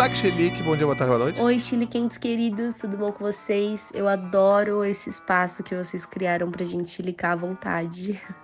Saque 0.02 0.18
Chelique, 0.18 0.64
bom 0.64 0.76
dia, 0.76 0.88
boa 0.88 0.96
tarde, 0.96 1.14
boa 1.14 1.26
noite. 1.26 1.40
Oi, 1.40 1.60
Chile 1.60 1.86
Quentes 1.86 2.18
queridos, 2.18 2.80
tudo 2.80 2.98
bom 2.98 3.12
com 3.12 3.24
vocês? 3.24 3.92
Eu 3.94 4.08
adoro 4.08 4.84
esse 4.84 5.12
espaço 5.12 5.62
que 5.62 5.76
vocês 5.76 6.08
criaram 6.08 6.50
pra 6.50 6.66
gente 6.66 6.90
chilicar 6.90 7.34
à 7.34 7.36
vontade. 7.36 8.20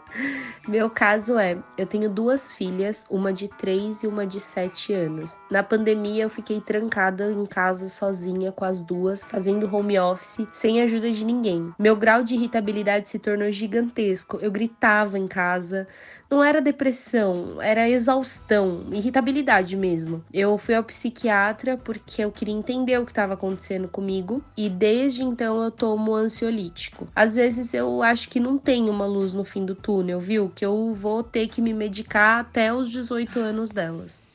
Meu 0.68 0.90
caso 0.90 1.38
é, 1.38 1.58
eu 1.78 1.86
tenho 1.88 2.10
duas 2.10 2.54
filhas, 2.54 3.08
uma 3.10 3.34
de 3.34 3.48
3 3.48 4.04
e 4.04 4.08
uma 4.08 4.28
de 4.28 4.40
7 4.40 4.94
anos. 4.94 5.40
Na 5.50 5.64
pandemia 5.64 6.24
eu 6.24 6.30
fiquei 6.30 6.62
trancada 6.62 7.32
em 7.32 7.46
casa 7.46 7.90
sozinha 7.90 8.52
com 8.52 8.64
as 8.64 8.84
duas, 8.84 9.24
fazendo 9.24 9.74
home 9.74 9.98
office, 9.98 10.46
sem 10.52 10.82
ajuda 10.82 11.10
de 11.10 11.26
ninguém. 11.26 11.74
Meu 11.80 11.96
grau 11.96 12.22
de 12.22 12.36
irritabilidade 12.36 13.10
se 13.10 13.18
tornou 13.18 13.50
gigantesco. 13.52 14.38
Eu 14.42 14.52
gritava 14.52 15.18
em 15.18 15.28
casa, 15.28 15.88
não 16.30 16.44
era 16.44 16.62
depressão, 16.62 17.62
era 17.62 17.88
exaustão, 17.88 18.86
irritabilidade 18.92 19.78
mesmo. 19.78 20.24
Eu 20.34 20.58
fui 20.58 20.76
ao 20.76 20.84
psiquiatra 20.84 21.78
porque 21.78 22.24
eu 22.24 22.32
queria 22.32 22.54
entender 22.54 23.00
o 23.00 23.06
que 23.06 23.12
estava 23.12 23.34
acontecendo 23.34 23.88
comigo 23.88 24.44
e 24.56 24.70
desde 24.70 25.24
então 25.24 25.64
eu 25.64 25.72
tomo 25.72 26.14
ansiolítico. 26.14 27.08
Às 27.16 27.36
vezes 27.36 27.74
eu 27.74 28.04
acho 28.04 28.30
que 28.30 28.40
não 28.40 28.58
tem 28.58 28.90
uma 28.90 29.06
luz 29.06 29.32
no 29.32 29.46
fim 29.46 29.66
do 29.66 29.74
túnel, 29.74 30.20
viu? 30.20 30.50
Que 30.50 30.66
eu 30.66 30.94
vou 30.94 31.24
ter 31.24 31.48
que 31.48 31.62
me 31.62 31.74
medicar 31.74 32.42
até 32.42 32.74
os 32.74 32.92
18 32.92 33.40
anos 33.40 33.72
delas. 33.72 34.28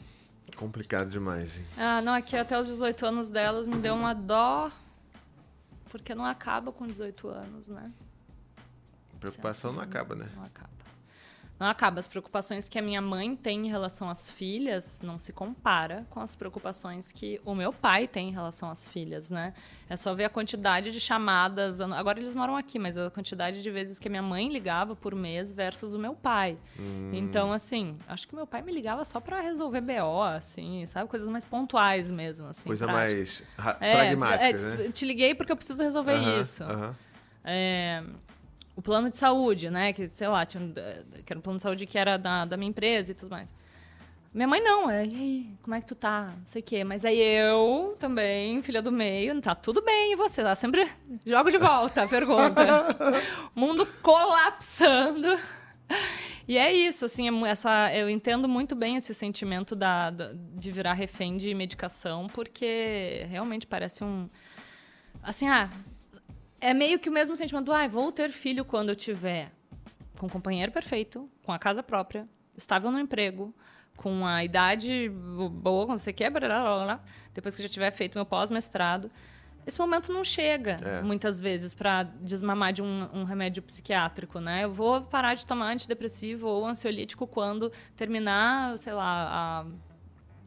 Complicado 0.56 1.08
demais, 1.08 1.58
hein? 1.58 1.64
Ah, 1.76 2.00
não, 2.00 2.12
aqui 2.12 2.36
até 2.36 2.58
os 2.58 2.66
18 2.66 3.04
anos 3.04 3.30
delas 3.30 3.66
me 3.66 3.76
deu 3.76 3.94
uma 3.94 4.14
dó. 4.14 4.70
Porque 5.90 6.14
não 6.14 6.24
acaba 6.24 6.72
com 6.72 6.86
18 6.86 7.28
anos, 7.28 7.68
né? 7.68 7.90
Preocupação 9.20 9.72
não 9.72 9.82
acaba, 9.82 10.14
né? 10.14 10.28
Não 10.34 10.44
acaba. 10.44 10.81
Não 11.62 11.68
acaba. 11.68 12.00
As 12.00 12.08
preocupações 12.08 12.68
que 12.68 12.76
a 12.76 12.82
minha 12.82 13.00
mãe 13.00 13.36
tem 13.36 13.66
em 13.66 13.70
relação 13.70 14.10
às 14.10 14.28
filhas 14.28 15.00
não 15.00 15.16
se 15.16 15.32
compara 15.32 16.04
com 16.10 16.18
as 16.18 16.34
preocupações 16.34 17.12
que 17.12 17.40
o 17.44 17.54
meu 17.54 17.72
pai 17.72 18.08
tem 18.08 18.30
em 18.30 18.32
relação 18.32 18.68
às 18.68 18.88
filhas, 18.88 19.30
né? 19.30 19.54
É 19.88 19.96
só 19.96 20.12
ver 20.12 20.24
a 20.24 20.28
quantidade 20.28 20.90
de 20.90 20.98
chamadas. 20.98 21.80
Agora 21.80 22.18
eles 22.18 22.34
moram 22.34 22.56
aqui, 22.56 22.80
mas 22.80 22.98
a 22.98 23.08
quantidade 23.12 23.62
de 23.62 23.70
vezes 23.70 24.00
que 24.00 24.08
a 24.08 24.10
minha 24.10 24.22
mãe 24.24 24.48
ligava 24.48 24.96
por 24.96 25.14
mês 25.14 25.52
versus 25.52 25.94
o 25.94 26.00
meu 26.00 26.14
pai. 26.16 26.58
Hum. 26.76 27.10
Então, 27.12 27.52
assim, 27.52 27.96
acho 28.08 28.26
que 28.26 28.34
meu 28.34 28.44
pai 28.46 28.60
me 28.60 28.72
ligava 28.72 29.04
só 29.04 29.20
pra 29.20 29.40
resolver 29.40 29.82
BO, 29.82 30.20
assim, 30.20 30.84
sabe? 30.86 31.08
Coisas 31.08 31.28
mais 31.28 31.44
pontuais 31.44 32.10
mesmo, 32.10 32.48
assim. 32.48 32.66
Coisa 32.66 32.86
práticas. 32.86 33.44
mais 33.56 33.80
É, 33.80 33.92
pragmática, 33.92 34.44
é, 34.48 34.84
né? 34.84 34.90
te 34.90 35.04
liguei 35.04 35.32
porque 35.32 35.52
eu 35.52 35.56
preciso 35.56 35.80
resolver 35.80 36.14
Aham, 36.14 36.40
isso. 36.40 36.64
aham. 36.64 36.96
É, 37.44 38.02
o 38.76 38.82
plano 38.82 39.10
de 39.10 39.16
saúde, 39.16 39.70
né? 39.70 39.92
Que, 39.92 40.08
sei 40.10 40.28
lá, 40.28 40.44
tinha, 40.46 40.62
um- 40.62 40.72
que 41.22 41.32
era 41.32 41.38
um 41.38 41.42
plano 41.42 41.56
de 41.58 41.62
saúde 41.62 41.86
que 41.86 41.98
era 41.98 42.16
da, 42.16 42.44
da 42.44 42.56
minha 42.56 42.70
empresa 42.70 43.12
e 43.12 43.14
tudo 43.14 43.30
mais. 43.30 43.54
Minha 44.34 44.48
mãe 44.48 44.62
não, 44.62 44.88
é, 44.88 45.04
e 45.04 45.14
aí, 45.14 45.46
como 45.62 45.74
é 45.74 45.80
que 45.82 45.86
tu 45.86 45.94
tá? 45.94 46.32
Não 46.38 46.46
sei 46.46 46.62
o 46.62 46.64
quê. 46.64 46.84
Mas 46.84 47.04
aí 47.04 47.20
eu 47.20 47.94
também, 47.98 48.62
filha 48.62 48.80
do 48.80 48.90
meio, 48.90 49.38
tá 49.42 49.54
tudo 49.54 49.82
bem, 49.82 50.12
e 50.12 50.16
você? 50.16 50.40
Ela 50.40 50.54
sempre 50.54 50.90
jogo 51.26 51.50
de 51.50 51.58
volta 51.58 52.02
a 52.04 52.08
pergunta. 52.08 52.62
Mundo 53.54 53.86
colapsando. 54.02 55.38
E 56.48 56.56
é 56.56 56.72
isso, 56.72 57.04
assim, 57.04 57.28
é 57.28 57.48
essa, 57.50 57.94
eu 57.94 58.08
entendo 58.08 58.48
muito 58.48 58.74
bem 58.74 58.96
esse 58.96 59.14
sentimento 59.14 59.76
da, 59.76 60.08
da- 60.08 60.32
de 60.34 60.70
virar 60.70 60.94
refém 60.94 61.36
de 61.36 61.52
medicação, 61.54 62.26
porque 62.28 63.26
realmente 63.28 63.66
parece 63.66 64.02
um. 64.02 64.30
Assim, 65.22 65.46
ah, 65.46 65.68
é 66.62 66.72
meio 66.72 66.98
que 66.98 67.08
o 67.08 67.12
mesmo 67.12 67.34
sentimento 67.36 67.66
do, 67.66 67.72
ah, 67.72 67.86
vou 67.88 68.10
ter 68.12 68.30
filho 68.30 68.64
quando 68.64 68.88
eu 68.90 68.96
tiver 68.96 69.50
com 70.18 70.26
um 70.26 70.28
companheiro 70.28 70.70
perfeito, 70.70 71.28
com 71.42 71.50
a 71.52 71.58
casa 71.58 71.82
própria, 71.82 72.28
estável 72.56 72.90
no 72.92 72.98
emprego, 73.00 73.52
com 73.96 74.24
a 74.24 74.44
idade 74.44 75.08
boa, 75.50 75.86
quando 75.86 75.98
você 75.98 76.12
quer, 76.12 76.30
blá, 76.30 76.40
blá, 76.40 76.84
blá, 76.84 77.00
depois 77.34 77.54
que 77.56 77.60
eu 77.62 77.66
já 77.66 77.72
tiver 77.72 77.90
feito 77.90 78.14
meu 78.14 78.24
pós-mestrado. 78.24 79.10
esse 79.66 79.78
momento 79.80 80.12
não 80.12 80.22
chega, 80.24 80.78
É. 80.82 81.02
muitas 81.02 81.38
vezes, 81.40 81.74
para 81.74 82.04
desmamar 82.04 82.72
de 82.72 82.82
um, 82.82 83.08
um 83.12 83.24
remédio 83.24 83.62
psiquiátrico, 83.62 84.38
né? 84.40 84.64
Eu 84.64 84.72
vou 84.72 85.02
parar 85.02 85.34
de 85.34 85.44
tomar 85.44 85.70
antidepressivo 85.72 86.46
ou 86.48 86.66
ansiolítico 86.66 87.26
quando 87.26 87.70
terminar, 87.96 88.78
sei 88.78 88.92
lá, 88.92 89.64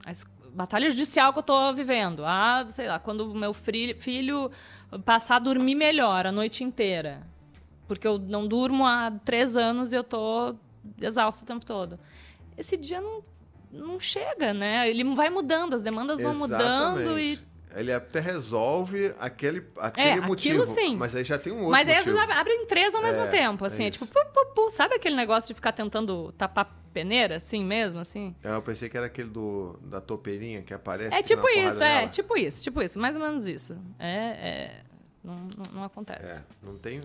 a, 0.06 0.10
a 0.10 0.14
batalha 0.52 0.90
judicial 0.90 1.32
que 1.34 1.40
eu 1.40 1.44
tô 1.44 1.74
vivendo. 1.74 2.24
Ah, 2.26 2.66
sei 2.68 2.88
lá, 2.88 2.98
quando 3.00 3.30
o 3.32 3.36
meu 3.36 3.54
filho 3.54 4.52
passar 5.04 5.38
a 5.38 5.40
dormir 5.40 5.76
melhor 5.76 6.26
a 6.26 6.32
noite 6.32 6.64
inteira. 6.64 7.22
Porque 7.88 8.08
eu 8.08 8.18
não 8.18 8.48
durmo 8.48 8.86
há 8.86 9.12
três 9.24 9.56
anos 9.56 9.94
e 9.94 9.96
eu 9.96 10.04
tô 10.04 10.56
exausto 11.02 11.44
o 11.44 11.46
tempo 11.46 11.66
todo. 11.66 12.00
Esse 12.58 12.78
dia 12.78 13.02
não, 13.02 13.24
não 13.72 14.00
chega, 14.00 14.54
né? 14.54 14.90
Ele 14.90 15.04
vai 15.16 15.30
mudando, 15.30 15.74
as 15.74 15.82
demandas 15.82 16.22
vão 16.22 16.36
mudando 16.36 17.20
e 17.20 17.34
Exatamente. 17.34 17.55
Ele 17.76 17.92
até 17.92 18.20
resolve 18.20 19.14
aquele, 19.20 19.64
aquele 19.78 20.08
É, 20.08 20.12
aquilo 20.14 20.28
motivo. 20.28 20.66
sim. 20.66 20.96
Mas 20.96 21.16
aí 21.16 21.24
já 21.24 21.38
tem 21.38 21.52
um 21.52 21.58
outro 21.58 21.72
Mas 21.72 21.88
aí 21.88 21.96
às 21.96 22.06
motivo. 22.06 22.26
vezes 22.26 22.40
abrem 22.40 22.66
três 22.68 22.96
ao 22.96 23.02
mesmo 23.04 23.24
É, 23.24 23.28
tempo, 23.28 23.64
é 23.64 23.68
assim. 23.68 23.84
É, 23.84 23.90
isso. 23.90 24.06
tipo, 24.06 24.12
pu, 24.12 24.26
pu, 24.32 24.46
pu. 24.54 24.70
sabe 24.72 24.96
aquele 24.96 25.16
negócio 25.16 25.50
de 25.50 25.54
ficar 25.54 25.74
tentando 25.74 26.32
tapar 26.34 26.74
peneira, 26.94 27.36
assim 27.36 27.64
mesmo, 27.66 28.00
assim? 28.00 28.34
É, 28.42 28.50
Eu 28.56 28.62
pensei 28.62 28.88
que 28.88 28.96
era 28.96 29.08
aquele 29.08 29.30
do, 29.30 29.78
da 29.84 30.00
topeirinha 30.00 30.62
que 30.62 30.74
aparece. 30.74 31.14
É 31.14 31.22
tipo 31.22 31.48
isso, 31.50 31.84
é, 31.84 32.08
tipo 32.08 32.38
isso, 32.38 32.64
tipo 32.64 32.82
isso, 32.82 32.98
mais 32.98 33.16
ou 33.16 33.22
menos 33.22 33.46
isso. 33.46 33.78
É, 34.00 34.16
é 34.16 34.82
não, 35.22 35.36
não, 35.58 35.74
não 35.74 35.84
acontece. 35.84 36.40
É, 36.40 36.44
não 36.64 36.78
tem. 36.78 37.02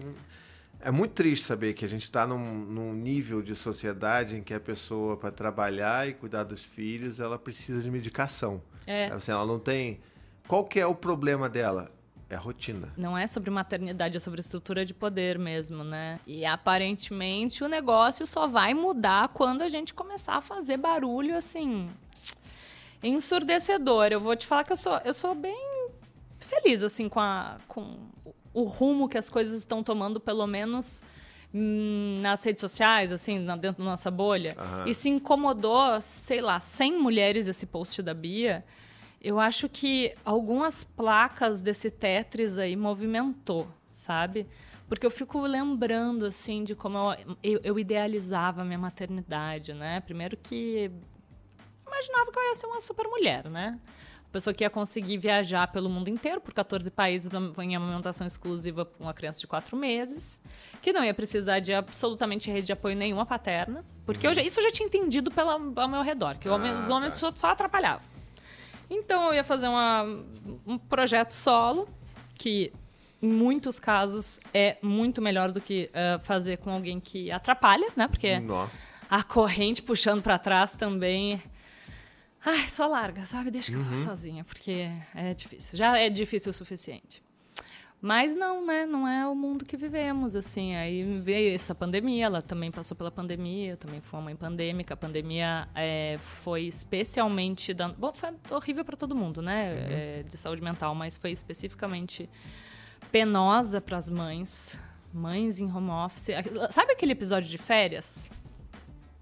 É 0.83 0.91
muito 0.91 1.13
triste 1.13 1.45
saber 1.45 1.75
que 1.75 1.85
a 1.85 1.89
gente 1.89 2.05
está 2.05 2.27
num, 2.27 2.39
num 2.39 2.95
nível 2.95 3.43
de 3.43 3.55
sociedade 3.55 4.37
em 4.37 4.43
que 4.43 4.55
a 4.55 4.61
pessoa, 4.61 5.17
para 5.17 5.31
trabalhar 5.31 6.09
e 6.09 6.15
cuidar 6.15 6.45
dos 6.45 6.63
filhos, 6.65 7.21
ela 7.21 7.39
precisa 7.39 7.83
de 7.83 7.91
medicação. 7.91 8.63
É. 8.87 9.07
Assim, 9.07 9.33
ela 9.33 9.45
não 9.45 9.59
tem. 9.59 10.01
Qual 10.51 10.65
que 10.65 10.81
é 10.81 10.87
o 10.87 10.97
problema 10.97 11.49
dela? 11.49 11.93
É 12.29 12.35
a 12.35 12.39
rotina. 12.41 12.93
Não 12.97 13.17
é 13.17 13.25
sobre 13.29 13.51
maternidade, 13.51 14.17
é 14.17 14.21
sobre 14.21 14.41
estrutura 14.41 14.85
de 14.85 14.93
poder 14.93 15.39
mesmo, 15.39 15.85
né? 15.85 16.19
E 16.27 16.45
aparentemente 16.45 17.63
o 17.63 17.69
negócio 17.69 18.27
só 18.27 18.49
vai 18.49 18.75
mudar 18.75 19.29
quando 19.29 19.63
a 19.63 19.69
gente 19.69 19.95
começar 19.95 20.35
a 20.35 20.41
fazer 20.41 20.77
barulho 20.77 21.37
assim. 21.37 21.89
Ensurdecedor. 23.01 24.09
Eu 24.11 24.19
vou 24.19 24.35
te 24.35 24.45
falar 24.45 24.65
que 24.65 24.73
eu 24.73 24.77
sou, 24.77 25.01
eu 25.05 25.15
sou 25.15 25.37
bem 25.37 25.57
feliz 26.41 26.83
assim 26.83 27.09
com, 27.09 27.21
a, 27.21 27.59
com 27.69 27.99
o 28.53 28.65
rumo 28.65 29.09
que 29.09 29.17
as 29.17 29.31
coisas 29.31 29.57
estão 29.57 29.85
tomando, 29.85 30.19
pelo 30.19 30.49
menos 30.49 31.01
hum, 31.55 32.19
nas 32.23 32.43
redes 32.43 32.61
sociais, 32.61 33.13
assim, 33.13 33.47
dentro 33.61 33.85
da 33.85 33.91
nossa 33.91 34.11
bolha. 34.11 34.57
Aham. 34.59 34.89
E 34.89 34.95
se 34.95 35.09
incomodou, 35.09 36.01
sei 36.01 36.41
lá, 36.41 36.59
100 36.59 36.99
mulheres 36.99 37.47
esse 37.47 37.67
post 37.67 38.03
da 38.03 38.13
Bia. 38.13 38.65
Eu 39.21 39.39
acho 39.39 39.69
que 39.69 40.15
algumas 40.25 40.83
placas 40.83 41.61
desse 41.61 41.91
Tetris 41.91 42.57
aí 42.57 42.75
movimentou, 42.75 43.69
sabe? 43.93 44.47
Porque 44.89 45.05
eu 45.07 45.11
fico 45.11 45.41
lembrando, 45.43 46.25
assim, 46.25 46.65
de 46.65 46.75
como 46.75 46.97
eu, 47.13 47.37
eu, 47.43 47.61
eu 47.63 47.79
idealizava 47.79 48.63
a 48.63 48.65
minha 48.65 48.79
maternidade, 48.79 49.75
né? 49.75 50.01
Primeiro 50.01 50.37
que 50.37 50.91
imaginava 51.87 52.33
que 52.33 52.39
eu 52.39 52.43
ia 52.45 52.55
ser 52.55 52.67
uma 52.67 52.81
super 52.81 53.07
mulher, 53.07 53.45
né? 53.51 53.79
Pessoa 54.33 54.55
que 54.55 54.63
ia 54.65 54.71
conseguir 54.71 55.19
viajar 55.19 55.67
pelo 55.73 55.91
mundo 55.91 56.09
inteiro, 56.09 56.41
por 56.41 56.55
14 56.55 56.89
países, 56.91 57.29
em 57.59 57.75
amamentação 57.77 58.27
exclusiva 58.27 58.85
para 58.85 59.03
uma 59.05 59.13
criança 59.13 59.41
de 59.41 59.47
4 59.49 59.77
meses, 59.77 60.41
que 60.81 60.93
não 60.93 61.05
ia 61.05 61.13
precisar 61.13 61.59
de 61.59 61.75
absolutamente 61.75 62.49
rede 62.49 62.69
de 62.69 62.73
apoio 62.73 62.97
nenhuma 62.97 63.27
paterna, 63.27 63.85
porque 64.07 64.25
eu 64.27 64.33
já- 64.33 64.41
isso 64.41 64.61
eu 64.61 64.65
já 64.65 64.71
tinha 64.71 64.87
entendido 64.87 65.33
pela, 65.33 65.55
ao 65.55 65.89
meu 65.89 66.01
redor, 66.03 66.39
que 66.39 66.49
Ah, 66.49 66.55
os 66.57 66.89
homens 66.89 67.15
tá. 67.15 67.19
só, 67.19 67.33
só 67.35 67.49
atrapalhavam. 67.49 68.09
Então 68.91 69.29
eu 69.29 69.35
ia 69.35 69.45
fazer 69.45 69.69
uma- 69.69 70.03
um 70.67 70.77
projeto 70.77 71.33
solo, 71.33 71.89
que 72.35 72.73
em 73.23 73.29
muitos 73.29 73.79
casos 73.79 74.41
é 74.53 74.77
muito 74.83 75.23
melhor 75.23 75.53
do 75.53 75.61
que 75.61 75.89
eh, 75.93 76.19
fazer 76.25 76.57
com 76.59 76.71
alguém 76.71 76.99
que 76.99 77.31
atrapalha, 77.31 77.89
né? 77.97 78.09
Porque 78.09 78.41
Nó. 78.41 78.67
a 79.09 79.23
corrente 79.23 79.81
puxando 79.83 80.23
pra 80.23 80.39
trás 80.39 80.75
também. 80.75 81.41
Ai, 82.45 82.69
só 82.69 82.87
larga, 82.87 83.27
sabe? 83.27 83.51
Deixa 83.51 83.71
que 83.71 83.77
eu 83.77 83.83
vou 83.83 83.97
sozinha, 83.97 84.43
porque 84.45 84.89
é 85.15 85.35
difícil. 85.35 85.77
Já 85.79 85.99
é 85.99 86.09
difícil 86.09 86.51
o 86.51 86.55
suficiente. 86.55 87.23
Mas 88.03 88.35
não, 88.35 88.65
né? 88.65 88.87
Não 88.87 89.07
é 89.07 89.29
o 89.29 89.35
mundo 89.35 89.65
que 89.65 89.77
vivemos, 89.77 90.35
assim. 90.35 90.75
Aí 90.75 91.21
veio 91.21 91.55
essa 91.55 91.75
pandemia, 91.75 92.25
ela 92.27 92.41
também 92.41 92.71
passou 92.71 92.97
pela 92.97 93.11
pandemia, 93.11 93.73
eu 93.73 93.77
também 93.77 94.01
fui 94.01 94.19
uma 94.19 94.25
mãe 94.25 94.37
pandêmica. 94.37 94.95
A 94.95 94.97
pandemia 94.97 95.69
é, 95.75 96.17
foi 96.19 96.63
especialmente... 96.63 97.75
Dan... 97.75 97.93
Bom, 97.99 98.13
foi 98.15 98.31
horrível 98.51 98.85
para 98.87 98.97
todo 98.97 99.15
mundo, 99.15 99.43
né? 99.43 99.75
É, 99.91 100.23
de 100.23 100.37
saúde 100.39 100.63
mental, 100.63 100.95
mas 100.95 101.19
foi 101.19 101.31
especificamente 101.31 102.29
penosa 103.13 103.83
para 103.83 103.99
as 103.99 104.09
mães. 104.09 104.81
Mães 105.13 105.61
em 105.61 105.71
home 105.71 105.91
office. 105.91 106.29
Sabe 106.71 106.93
aquele 106.93 107.13
episódio 107.13 107.51
de 107.51 107.59
férias? 107.59 108.31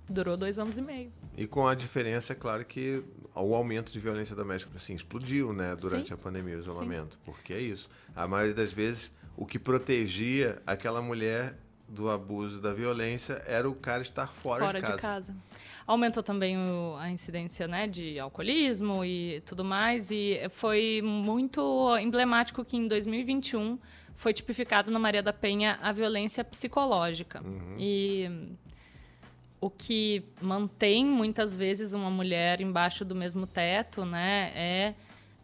Durou 0.09 0.37
dois 0.37 0.57
anos 0.59 0.79
e 0.79 0.83
meio. 0.83 1.12
E 1.38 1.46
com 1.46 1.66
a 1.68 1.74
diferença, 1.74 2.33
é 2.33 2.37
claro, 2.37 2.64
que 2.64 3.05
o 3.35 3.55
aumento 3.55 3.92
de 3.92 4.01
violência 4.01 4.35
doméstica 4.35 4.72
assim, 4.77 4.94
explodiu 4.94 5.53
né, 5.53 5.77
durante 5.77 6.09
Sim. 6.09 6.14
a 6.14 6.16
pandemia, 6.16 6.57
o 6.57 6.61
isolamento. 6.61 7.18
Porque 7.24 7.53
é 7.53 7.61
isso. 7.61 7.88
A 8.16 8.27
maioria 8.27 8.55
das 8.55 8.72
vezes, 8.72 9.11
o 9.37 9.46
que 9.46 9.59
protegia 9.59 10.61
aquela 10.66 11.01
mulher 11.01 11.57
do 11.88 12.11
abuso 12.11 12.61
da 12.61 12.74
violência 12.74 13.42
era 13.46 13.70
o 13.70 13.74
cara 13.74 14.03
estar 14.03 14.27
fora, 14.27 14.64
fora 14.66 14.79
de 14.81 14.87
casa. 14.87 14.96
de 14.96 15.01
casa. 15.03 15.37
Aumentou 15.87 16.22
também 16.22 16.59
o- 16.59 16.96
a 16.98 17.09
incidência 17.11 17.66
né, 17.66 17.87
de 17.87 18.18
alcoolismo 18.18 19.05
e 19.05 19.40
tudo 19.46 19.64
mais. 19.64 20.11
E 20.11 20.38
foi 20.51 21.01
muito 21.03 21.96
emblemático 21.98 22.62
que 22.64 22.77
em 22.77 22.87
2021 22.88 23.79
foi 24.14 24.33
tipificado 24.35 24.90
na 24.90 24.98
Maria 24.98 25.22
da 25.22 25.33
Penha 25.33 25.79
a 25.81 25.92
violência 25.92 26.44
psicológica. 26.44 27.40
E 27.79 28.29
o 29.61 29.68
que 29.71 30.25
mantém 30.40 31.05
muitas 31.05 31.57
vezes 31.57 31.92
uma 31.92 32.11
mulher 32.11 32.61
embaixo 32.61 33.05
do 33.05 33.14
mesmo 33.14 33.47
teto, 33.47 34.05
né, 34.05 34.53
é 34.55 34.94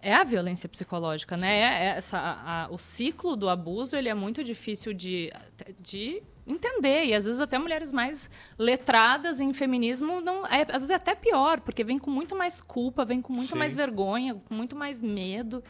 é 0.07 0.13
a 0.15 0.23
violência 0.23 0.69
psicológica, 0.69 1.35
né? 1.35 1.61
É 1.61 1.85
essa, 1.97 2.19
a- 2.19 2.65
a- 2.65 2.69
o 2.71 2.77
ciclo 2.77 3.35
do 3.35 3.49
abuso 3.49 3.97
ele 3.97 4.11
é 4.11 4.13
muito 4.13 4.45
difícil 4.45 4.93
de, 4.93 5.33
de 5.81 6.23
entender 6.47 7.07
e 7.07 7.15
às 7.15 7.25
vezes 7.25 7.41
até 7.41 7.59
mulheres 7.59 7.91
mais 7.91 8.29
letradas 8.59 9.41
em 9.41 9.55
feminismo 9.55 10.21
não 10.21 10.47
é, 10.47 10.61
às 10.61 10.83
vezes 10.83 10.91
é 10.91 10.95
até 10.97 11.15
pior 11.15 11.61
porque 11.63 11.83
vem 11.83 11.99
com 11.99 12.11
muito 12.11 12.37
mais 12.37 12.61
culpa, 12.61 13.03
vem 13.03 13.23
com 13.23 13.33
muito 13.33 13.53
Sim. 13.53 13.59
mais 13.59 13.75
vergonha, 13.75 14.35
com 14.35 14.53
muito 14.55 14.77
mais 14.77 15.01
medo 15.01 15.65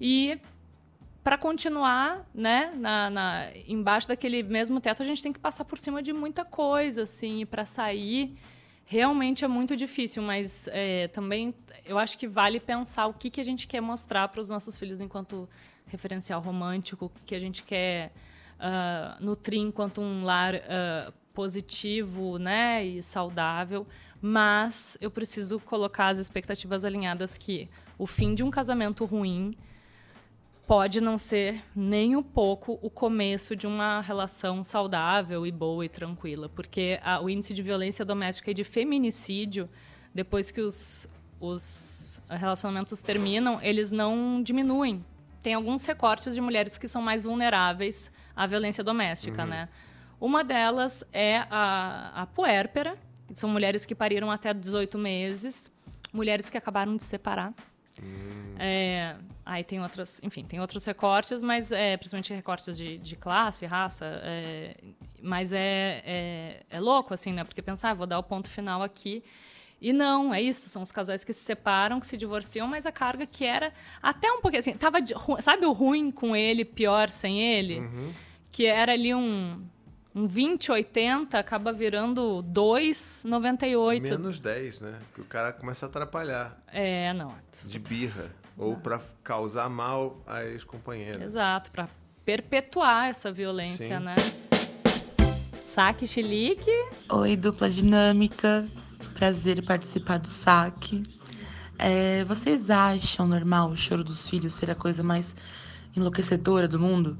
e 0.00 0.38
para 1.28 1.36
continuar, 1.36 2.26
né, 2.34 2.72
na, 2.74 3.10
na- 3.10 3.50
embaixo 3.66 4.08
daquele 4.08 4.42
mesmo 4.42 4.80
teto, 4.80 5.02
a 5.02 5.04
gente 5.04 5.22
tem 5.22 5.30
que 5.30 5.38
passar 5.38 5.62
por 5.62 5.76
cima 5.76 6.02
de 6.02 6.10
muita 6.10 6.42
coisa, 6.42 7.02
assim, 7.02 7.42
e 7.42 7.44
para 7.44 7.66
sair 7.66 8.34
realmente 8.86 9.44
é 9.44 9.48
muito 9.48 9.76
difícil, 9.76 10.22
mas 10.22 10.66
é, 10.72 11.06
também 11.08 11.54
eu 11.84 11.98
acho 11.98 12.16
que 12.16 12.26
vale 12.26 12.58
pensar 12.58 13.08
o 13.08 13.12
que, 13.12 13.28
que 13.28 13.42
a 13.42 13.44
gente 13.44 13.66
quer 13.68 13.82
mostrar 13.82 14.26
para 14.28 14.40
os 14.40 14.48
nossos 14.48 14.78
filhos 14.78 15.02
enquanto 15.02 15.46
referencial 15.86 16.40
romântico, 16.40 17.12
o 17.14 17.26
que 17.26 17.34
a 17.34 17.38
gente 17.38 17.62
quer 17.62 18.10
ah, 18.58 19.18
nutrir 19.20 19.60
enquanto 19.60 20.00
um 20.00 20.24
lar 20.24 20.54
ah, 20.54 21.12
positivo, 21.34 22.38
né, 22.38 22.86
e 22.86 23.02
saudável. 23.02 23.86
Mas 24.18 24.96
eu 24.98 25.10
preciso 25.10 25.60
colocar 25.60 26.08
as 26.08 26.16
expectativas 26.16 26.86
alinhadas 26.86 27.36
que 27.36 27.68
o 27.98 28.06
fim 28.06 28.34
de 28.34 28.42
um 28.42 28.50
casamento 28.50 29.04
ruim 29.04 29.52
pode 30.68 31.00
não 31.00 31.16
ser 31.16 31.62
nem 31.74 32.14
um 32.14 32.22
pouco 32.22 32.78
o 32.82 32.90
começo 32.90 33.56
de 33.56 33.66
uma 33.66 34.02
relação 34.02 34.62
saudável 34.62 35.46
e 35.46 35.50
boa 35.50 35.82
e 35.86 35.88
tranquila, 35.88 36.46
porque 36.50 37.00
a- 37.02 37.20
o 37.22 37.30
índice 37.30 37.54
de 37.54 37.62
violência 37.62 38.04
doméstica 38.04 38.50
e 38.50 38.54
de 38.54 38.62
feminicídio, 38.64 39.66
depois 40.14 40.50
que 40.50 40.60
os, 40.60 41.08
os 41.40 42.20
relacionamentos 42.28 43.00
terminam, 43.00 43.58
eles 43.62 43.90
não 43.90 44.42
diminuem. 44.42 45.02
Tem 45.42 45.54
alguns 45.54 45.86
recortes 45.86 46.34
de 46.34 46.40
mulheres 46.42 46.76
que 46.76 46.86
são 46.86 47.00
mais 47.00 47.22
vulneráveis 47.24 48.12
à 48.36 48.46
violência 48.46 48.84
doméstica, 48.84 49.46
né? 49.46 49.68
Uma 50.20 50.44
delas 50.44 51.02
é 51.14 51.46
a, 51.48 52.12
a 52.22 52.26
puérpera, 52.26 52.98
são 53.32 53.48
mulheres 53.48 53.86
que 53.86 53.94
pariram 53.94 54.30
até 54.30 54.52
18 54.52 54.98
meses, 54.98 55.70
mulheres 56.12 56.50
que 56.50 56.58
acabaram 56.58 56.94
de 56.94 57.02
se 57.02 57.08
separar. 57.08 57.54
É, 58.58 59.14
aí 59.46 59.62
tem 59.62 59.80
outras, 59.80 60.20
enfim, 60.22 60.44
tem 60.44 60.60
outros 60.60 60.84
recortes, 60.84 61.42
mas 61.42 61.70
é, 61.72 61.96
principalmente 61.96 62.32
recortes 62.34 62.76
de, 62.76 62.98
de 62.98 63.16
classe, 63.16 63.64
raça. 63.66 64.04
é, 64.24 64.76
mas 65.22 65.52
é, 65.52 66.02
é, 66.04 66.62
é 66.70 66.80
louco, 66.80 67.14
assim, 67.14 67.32
né? 67.32 67.44
Porque 67.44 67.62
pensar, 67.62 67.90
ah, 67.90 67.94
vou 67.94 68.06
dar 68.06 68.18
o 68.18 68.22
ponto 68.22 68.48
final 68.48 68.82
aqui. 68.82 69.22
E 69.80 69.92
não, 69.92 70.34
é 70.34 70.42
isso, 70.42 70.68
são 70.68 70.82
os 70.82 70.90
casais 70.90 71.22
que 71.22 71.32
se 71.32 71.44
separam, 71.44 72.00
que 72.00 72.06
se 72.08 72.16
divorciam, 72.16 72.66
mas 72.66 72.84
a 72.84 72.90
carga 72.90 73.24
que 73.26 73.44
era 73.44 73.72
até 74.02 74.30
um 74.32 74.40
pouquinho 74.40 74.58
assim, 74.58 74.72
tava 74.72 75.00
de- 75.00 75.14
sabe 75.40 75.64
o 75.66 75.72
ruim 75.72 76.10
com 76.10 76.34
ele, 76.34 76.64
pior 76.64 77.08
sem 77.10 77.40
ele? 77.40 77.80
Que 78.50 78.66
era 78.66 78.92
ali 78.92 79.14
um 79.14 79.64
um 80.14 80.26
20 80.26 80.72
80 80.72 81.38
acaba 81.38 81.72
virando 81.72 82.42
2 82.42 83.24
98. 83.26 84.02
Menos 84.02 84.38
10, 84.38 84.80
né? 84.80 84.98
Que 85.14 85.20
o 85.20 85.24
cara 85.24 85.52
começa 85.52 85.86
a 85.86 85.88
atrapalhar. 85.88 86.58
É, 86.68 87.12
não. 87.12 87.32
De 87.64 87.78
birra. 87.78 88.30
Ou 88.56 88.76
para 88.76 89.00
causar 89.22 89.68
mal 89.68 90.20
à 90.26 90.44
ex-companheira. 90.44 91.22
Exato, 91.22 91.70
para 91.70 91.88
perpetuar 92.24 93.08
essa 93.08 93.30
violência, 93.30 93.98
Sim. 93.98 94.04
né? 94.04 94.14
Saque 95.64 96.06
chilique. 96.06 96.70
Oi, 97.08 97.36
dupla 97.36 97.70
dinâmica. 97.70 98.66
Prazer 99.14 99.58
em 99.58 99.62
participar 99.62 100.18
do 100.18 100.26
saque. 100.26 101.04
É, 101.78 102.24
vocês 102.24 102.68
acham 102.70 103.28
normal 103.28 103.70
o 103.70 103.76
choro 103.76 104.02
dos 104.02 104.28
filhos 104.28 104.54
ser 104.54 104.70
a 104.70 104.74
coisa 104.74 105.02
mais 105.04 105.36
enlouquecedora 105.96 106.66
do 106.66 106.80
mundo? 106.80 107.16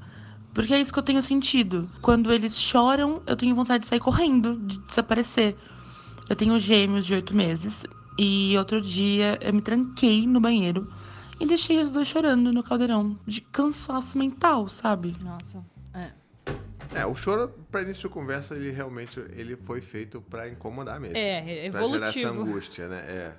Porque 0.59 0.75
é 0.75 0.81
isso 0.81 0.93
que 0.93 0.99
eu 0.99 1.05
tenho 1.05 1.23
sentido. 1.23 1.89
Quando 2.03 2.33
eles 2.33 2.59
choram, 2.59 3.23
eu 3.29 3.37
tenho 3.37 3.55
vontade 3.55 3.85
de 3.85 3.89
sair 3.89 4.01
correndo, 4.01 4.57
de 4.57 4.77
desaparecer. 4.89 5.57
Eu 6.29 6.35
tenho 6.35 6.59
gêmeos 6.59 7.07
de 7.07 7.15
oito 7.15 7.33
meses 7.37 7.87
e 8.19 8.59
outro 8.59 8.81
dia 8.81 9.39
eu 9.41 9.55
me 9.55 9.63
tranquei 9.63 10.27
no 10.27 10.41
banheiro 10.41 10.93
e 11.39 11.47
deixei 11.47 11.79
os 11.79 11.93
dois 11.93 12.09
chorando 12.09 12.53
no 12.53 12.65
caldeirão 12.65 13.17
de 13.25 13.41
cansaço 13.41 14.19
mental, 14.19 14.69
sabe? 14.69 15.15
Nossa, 15.23 15.65
é. 15.95 16.11
É, 16.93 17.07
o 17.07 17.15
choro, 17.15 17.55
para 17.71 17.83
início 17.83 18.09
de 18.09 18.13
conversa, 18.13 18.57
ele 18.57 18.73
realmente 18.73 19.21
ele 19.37 19.55
foi 19.55 19.81
feito 19.81 20.21
para 20.23 20.49
incomodar 20.49 20.99
mesmo. 20.99 21.17
É, 21.17 21.67
é 21.67 21.71
Pra 21.71 21.85
gerar 21.85 22.09
essa 22.09 22.19
evolutivo. 22.19 22.43
angústia, 22.51 22.89
né? 22.89 22.99
É. 23.07 23.33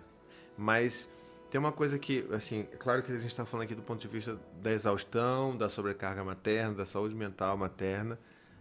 Mas 0.58 1.10
tem 1.50 1.60
uma 1.60 1.72
coisa 1.72 1.98
que, 1.98 2.28
assim, 2.32 2.68
é 2.72 2.78
claro 2.78 3.02
que 3.02 3.12
a 3.12 3.18
gente 3.18 3.28
está 3.28 3.46
falando 3.46 3.66
aqui 3.66 3.76
do 3.76 3.82
ponto 3.82 4.00
de 4.00 4.08
vista 4.08 4.40
da 4.62 4.72
exaustão, 4.72 5.58
da 5.58 5.68
sobrecarga 5.68 6.24
materna, 6.24 6.76
da 6.76 6.86
saúde 6.86 7.16
mental 7.16 7.58
materna, 7.58 8.20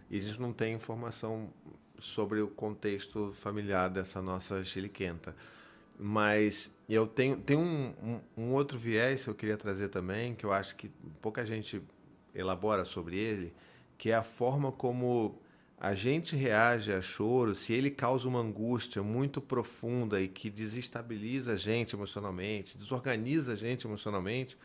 e 0.09 0.17
a 0.17 0.21
gente 0.21 0.41
não 0.41 0.51
tem 0.51 0.73
informação 0.73 1.53
sobre 1.99 2.41
o 2.41 2.47
contexto 2.47 3.33
familiar 3.33 3.89
dessa 3.89 4.21
nossa 4.21 4.63
chiliquenta. 4.63 5.35
Mas 5.99 6.71
eu 6.87 7.05
tenho, 7.05 7.37
tenho 7.37 7.59
um, 7.59 7.93
um, 8.01 8.43
um 8.43 8.53
outro 8.53 8.77
viés 8.79 9.23
que 9.23 9.29
eu 9.29 9.35
queria 9.35 9.57
trazer 9.57 9.89
também, 9.89 10.33
que 10.33 10.45
eu 10.45 10.51
acho 10.51 10.75
que 10.75 10.89
pouca 11.21 11.45
gente 11.45 11.81
elabora 12.33 12.85
sobre 12.85 13.17
ele, 13.17 13.53
que 13.97 14.09
é 14.09 14.15
a 14.15 14.23
forma 14.23 14.71
como 14.71 15.39
a 15.79 15.95
gente 15.95 16.35
reage 16.35 16.91
a 16.91 17.01
choro, 17.01 17.55
se 17.55 17.71
ele 17.71 17.89
causa 17.89 18.27
uma 18.27 18.41
angústia 18.41 19.01
muito 19.01 19.39
profunda 19.39 20.19
e 20.19 20.27
que 20.27 20.49
desestabiliza 20.49 21.53
a 21.53 21.55
gente 21.55 21.95
emocionalmente, 21.95 22.77
desorganiza 22.77 23.53
a 23.53 23.55
gente 23.55 23.87
emocionalmente, 23.87 24.57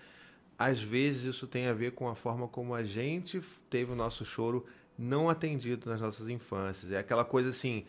às 0.59 0.83
vezes 0.83 1.37
isso 1.37 1.47
tem 1.47 1.69
a 1.69 1.73
ver 1.73 1.93
com 1.93 2.09
a 2.09 2.17
forma 2.17 2.49
como 2.49 2.75
a 2.75 2.83
gente 2.83 3.41
teve 3.71 3.93
o 3.93 3.95
nosso 3.95 4.25
choro 4.25 4.67
não 4.99 5.31
atendido 5.31 5.89
nas 5.89 6.01
nossas 6.01 6.29
infâncias. 6.29 6.91
É 6.91 6.99
aquela 6.99 7.25
coisa 7.25 7.51
assim, 7.51 7.85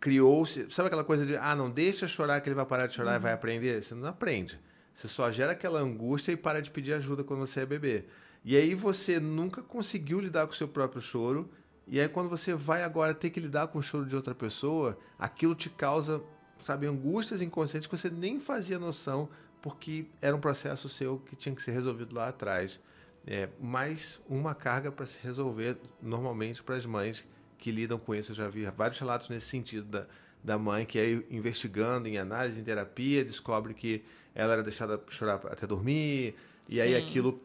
criou-se. 0.00 0.66
Sabe 0.70 0.88
aquela 0.88 1.04
coisa 1.04 1.24
de, 1.24 1.36
ah, 1.36 1.54
não, 1.54 1.70
deixa 1.70 2.08
chorar 2.08 2.40
que 2.40 2.48
ele 2.48 2.56
vai 2.56 2.66
parar 2.66 2.88
de 2.88 2.94
chorar 2.94 3.16
e 3.16 3.20
vai 3.20 3.32
aprender? 3.32 3.82
Você 3.82 3.94
não 3.94 4.08
aprende. 4.08 4.58
Você 4.92 5.06
só 5.06 5.30
gera 5.30 5.52
aquela 5.52 5.80
angústia 5.80 6.32
e 6.32 6.36
para 6.36 6.60
de 6.60 6.70
pedir 6.70 6.94
ajuda 6.94 7.22
quando 7.22 7.40
você 7.40 7.60
é 7.60 7.66
bebê. 7.66 8.04
E 8.44 8.56
aí 8.56 8.74
você 8.74 9.20
nunca 9.20 9.62
conseguiu 9.62 10.20
lidar 10.20 10.46
com 10.46 10.52
o 10.52 10.56
seu 10.56 10.66
próprio 10.68 11.00
choro. 11.00 11.48
E 11.86 12.00
aí 12.00 12.08
quando 12.08 12.28
você 12.28 12.54
vai 12.54 12.82
agora 12.82 13.14
ter 13.14 13.30
que 13.30 13.38
lidar 13.38 13.68
com 13.68 13.78
o 13.78 13.82
choro 13.82 14.06
de 14.06 14.16
outra 14.16 14.34
pessoa, 14.34 14.98
aquilo 15.18 15.54
te 15.54 15.70
causa, 15.70 16.22
sabe, 16.62 16.86
angústias 16.86 17.40
inconscientes 17.40 17.86
que 17.86 17.96
você 17.96 18.10
nem 18.10 18.40
fazia 18.40 18.78
noção, 18.78 19.28
porque 19.62 20.06
era 20.20 20.34
um 20.34 20.40
processo 20.40 20.88
seu 20.88 21.18
que 21.18 21.36
tinha 21.36 21.54
que 21.54 21.62
ser 21.62 21.72
resolvido 21.72 22.14
lá 22.14 22.28
atrás. 22.28 22.80
É, 23.26 23.48
mais 23.60 24.20
uma 24.28 24.54
carga 24.54 24.92
para 24.92 25.04
se 25.04 25.18
resolver 25.20 25.76
normalmente 26.00 26.62
para 26.62 26.76
as 26.76 26.86
mães 26.86 27.24
que 27.58 27.72
lidam 27.72 27.98
com 27.98 28.14
isso. 28.14 28.32
Eu 28.32 28.36
já 28.36 28.48
vi 28.48 28.64
vários 28.66 28.98
relatos 28.98 29.28
nesse 29.28 29.46
sentido 29.46 29.86
da, 29.86 30.06
da 30.42 30.58
mãe 30.58 30.86
que 30.86 30.98
aí 30.98 31.26
investigando 31.30 32.06
em 32.06 32.18
análise, 32.18 32.60
em 32.60 32.64
terapia, 32.64 33.24
descobre 33.24 33.74
que 33.74 34.04
ela 34.34 34.52
era 34.52 34.62
deixada 34.62 35.02
chorar 35.08 35.40
até 35.46 35.66
dormir, 35.66 36.36
e 36.68 36.80
aí 36.80 36.92
Sim. 36.92 37.06
aquilo, 37.06 37.40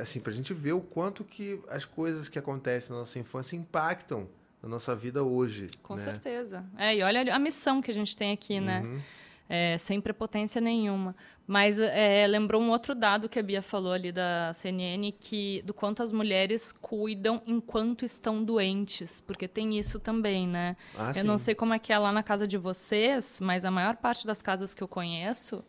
assim, 0.00 0.20
para 0.20 0.32
a 0.32 0.34
gente 0.34 0.52
ver 0.54 0.72
o 0.72 0.80
quanto 0.80 1.24
que 1.24 1.60
as 1.68 1.84
coisas 1.84 2.28
que 2.28 2.38
acontecem 2.38 2.92
na 2.92 3.00
nossa 3.00 3.18
infância 3.18 3.56
impactam 3.56 4.28
na 4.62 4.68
nossa 4.68 4.94
vida 4.94 5.22
hoje. 5.22 5.68
Com 5.82 5.94
né? 5.94 6.00
certeza. 6.00 6.64
É, 6.76 6.96
e 6.96 7.02
olha 7.02 7.34
a 7.34 7.38
missão 7.38 7.80
que 7.80 7.90
a 7.90 7.94
gente 7.94 8.16
tem 8.16 8.32
aqui, 8.32 8.60
né? 8.60 8.80
Uhum. 8.80 9.00
É, 9.48 9.78
sem 9.78 9.98
prepotência 9.98 10.60
nenhuma. 10.60 11.16
Mas 11.46 11.80
é, 11.80 12.26
lembrou 12.26 12.60
um 12.60 12.68
outro 12.68 12.94
dado 12.94 13.26
que 13.26 13.38
a 13.38 13.42
Bia 13.42 13.62
falou 13.62 13.92
ali 13.92 14.12
da 14.12 14.52
CNN, 14.52 15.10
que 15.18 15.62
do 15.62 15.72
quanto 15.72 16.02
as 16.02 16.12
mulheres 16.12 16.70
cuidam 16.70 17.40
enquanto 17.46 18.04
estão 18.04 18.44
doentes, 18.44 19.22
porque 19.22 19.48
tem 19.48 19.78
isso 19.78 19.98
também, 19.98 20.46
né? 20.46 20.76
Ah, 20.94 21.12
eu 21.16 21.24
não 21.24 21.38
sim. 21.38 21.44
sei 21.46 21.54
como 21.54 21.72
é 21.72 21.78
que 21.78 21.90
é 21.90 21.98
lá 21.98 22.12
na 22.12 22.22
casa 22.22 22.46
de 22.46 22.58
vocês, 22.58 23.40
mas 23.40 23.64
a 23.64 23.70
maior 23.70 23.96
parte 23.96 24.26
das 24.26 24.42
casas 24.42 24.74
que 24.74 24.82
eu 24.82 24.88
conheço, 24.88 25.64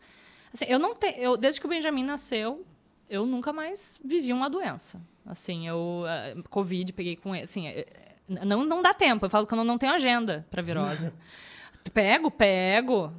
assim, 0.53 0.65
eu 0.67 0.77
não 0.77 0.93
tenho, 0.93 1.15
eu, 1.15 1.37
desde 1.37 1.61
que 1.61 1.65
o 1.65 1.69
Benjamin 1.69 2.03
nasceu, 2.03 2.65
eu 3.09 3.25
nunca 3.25 3.51
mais 3.51 3.99
vivi 4.03 4.31
uma 4.31 4.49
doença. 4.49 5.01
Assim, 5.25 5.67
eu 5.67 6.03
eh, 6.07 6.35
Covid 6.49 6.93
peguei 6.93 7.15
com 7.15 7.33
assim, 7.33 7.67
eh, 7.67 7.85
não 8.27 8.63
não 8.63 8.81
dá 8.81 8.93
tempo. 8.93 9.25
Eu 9.25 9.29
falo 9.29 9.45
que 9.47 9.53
eu 9.53 9.63
não, 9.63 9.77
tenho 9.77 9.93
agenda 9.93 10.45
para 10.49 10.61
virose. 10.61 11.11
Pego, 11.93 12.29
pego, 12.29 13.11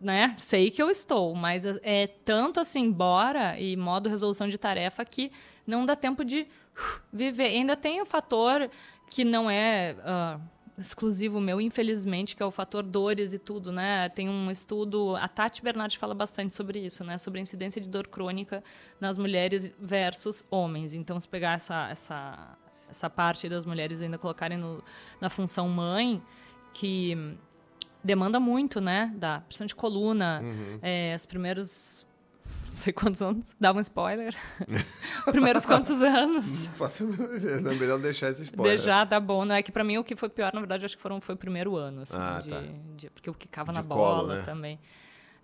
né? 0.00 0.34
Sei 0.36 0.70
que 0.70 0.82
eu 0.82 0.90
estou, 0.90 1.34
mas 1.34 1.64
é 1.64 2.06
tanto 2.06 2.60
assim, 2.60 2.90
bora 2.90 3.58
e 3.58 3.76
modo 3.76 4.08
resolução 4.08 4.48
de 4.48 4.58
tarefa 4.58 5.04
que 5.04 5.30
não 5.66 5.86
dá 5.86 5.94
tempo 5.94 6.24
de 6.24 6.40
uh, 6.40 7.00
viver. 7.12 7.52
E 7.52 7.58
ainda 7.58 7.76
tem 7.76 8.02
o 8.02 8.04
fator 8.04 8.68
que 9.08 9.24
não 9.24 9.48
é 9.48 9.96
ah, 10.04 10.38
exclusivo 10.78 11.40
meu, 11.40 11.60
infelizmente, 11.60 12.36
que 12.36 12.42
é 12.42 12.46
o 12.46 12.50
fator 12.50 12.82
dores 12.84 13.32
e 13.32 13.38
tudo, 13.38 13.72
né? 13.72 14.08
Tem 14.10 14.28
um 14.28 14.50
estudo, 14.50 15.16
a 15.16 15.26
Tati 15.26 15.62
Bernardi 15.62 15.98
fala 15.98 16.14
bastante 16.14 16.54
sobre 16.54 16.78
isso, 16.78 17.02
né? 17.04 17.18
Sobre 17.18 17.40
a 17.40 17.42
incidência 17.42 17.80
de 17.80 17.88
dor 17.88 18.06
crônica 18.06 18.62
nas 19.00 19.18
mulheres 19.18 19.74
versus 19.80 20.44
homens. 20.50 20.94
Então, 20.94 21.20
se 21.20 21.26
pegar 21.26 21.54
essa, 21.54 21.88
essa, 21.90 22.56
essa 22.88 23.10
parte 23.10 23.48
das 23.48 23.66
mulheres 23.66 24.00
ainda 24.00 24.18
colocarem 24.18 24.56
no, 24.56 24.82
na 25.20 25.28
função 25.28 25.68
mãe, 25.68 26.22
que 26.72 27.36
demanda 28.02 28.38
muito, 28.38 28.80
né? 28.80 29.12
Da 29.16 29.40
pressão 29.40 29.66
de 29.66 29.74
coluna, 29.74 30.40
é, 30.80 31.14
os 31.16 31.26
primeiros. 31.26 32.06
Não 32.78 32.82
sei 32.84 32.92
quantos 32.92 33.20
anos, 33.20 33.56
dá 33.58 33.72
um 33.72 33.80
spoiler. 33.80 34.36
primeiros 35.32 35.66
quantos 35.66 36.00
anos? 36.00 36.66
Não 36.68 36.72
faço, 36.74 37.08
é 37.08 37.74
melhor 37.74 37.98
deixar 37.98 38.30
esse 38.30 38.42
spoiler. 38.44 38.76
Deixar, 38.76 39.04
tá 39.04 39.18
bom. 39.18 39.44
Não 39.44 39.56
é 39.56 39.64
que 39.64 39.72
pra 39.72 39.82
mim 39.82 39.98
o 39.98 40.04
que 40.04 40.14
foi 40.14 40.28
pior, 40.28 40.52
na 40.54 40.60
verdade, 40.60 40.84
acho 40.86 40.94
que 40.94 41.02
foram, 41.02 41.20
foi 41.20 41.34
o 41.34 41.38
primeiro 41.38 41.74
ano, 41.74 42.02
assim, 42.02 42.16
Ah, 42.16 42.38
de, 42.40 42.50
tá. 42.50 42.62
de- 42.96 43.10
porque 43.10 43.28
eu 43.28 43.34
quicava 43.34 43.72
De 43.72 43.78
na 43.78 43.84
colo, 43.84 43.98
bola 44.28 44.36
né? 44.36 44.42
também. 44.44 44.78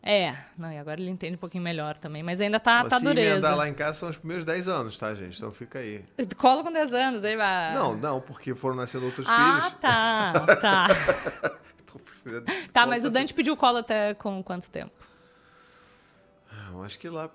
É, 0.01 0.37
não, 0.57 0.71
e 0.71 0.79
agora 0.79 1.01
ele 1.01 1.11
entende 1.11 1.35
um 1.35 1.39
pouquinho 1.39 1.65
melhor 1.65 1.99
também, 1.99 2.23
mas 2.23 2.41
ainda 2.41 2.61
tá, 2.61 2.85
tá 2.85 3.01
Se 3.01 3.05
dureza. 3.05 3.31
emendar 3.33 3.57
lá 3.57 3.69
em 3.69 3.75
casa 3.75 3.99
são 3.99 4.11
os 4.11 4.17
primeiros 4.17 4.45
10 4.45 4.69
anos, 4.69 4.97
tá, 4.97 5.13
gente? 5.13 5.37
Então 5.37 5.51
fica 5.51 5.81
aí. 5.81 6.05
Colo 6.37 6.63
com 6.63 6.71
10 6.71 6.95
anos, 6.95 7.25
aí 7.25 7.37
vai. 7.37 7.75
Não, 7.75 7.97
não, 7.97 8.21
porque 8.21 8.55
foram 8.55 8.77
nascendo 8.77 9.07
outros 9.07 9.27
Ah, 9.29 9.59
filhos. 9.61 9.81
tá, 9.81 10.33
tá. 10.63 10.87
Tá, 12.73 12.87
mas 12.87 13.05
o 13.05 13.11
Dante 13.11 13.35
pediu 13.35 13.57
colo 13.57 13.79
até 13.79 14.15
com 14.15 14.41
quanto 14.41 14.71
tempo? 14.71 14.93
Eu 16.75 16.83
acho 16.85 16.99
que 16.99 17.09
lá, 17.09 17.31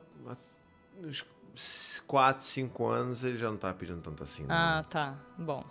uns 1.04 2.02
4, 2.08 2.44
5 2.44 2.86
anos, 2.88 3.24
ele 3.24 3.38
já 3.38 3.50
não 3.50 3.58
tá 3.58 3.74
pedindo 3.74 4.02
tanto 4.02 4.24
assim. 4.24 4.44
não. 4.44 4.54
Ah, 4.56 4.86
tá. 4.90 5.16
Bom. 5.38 5.64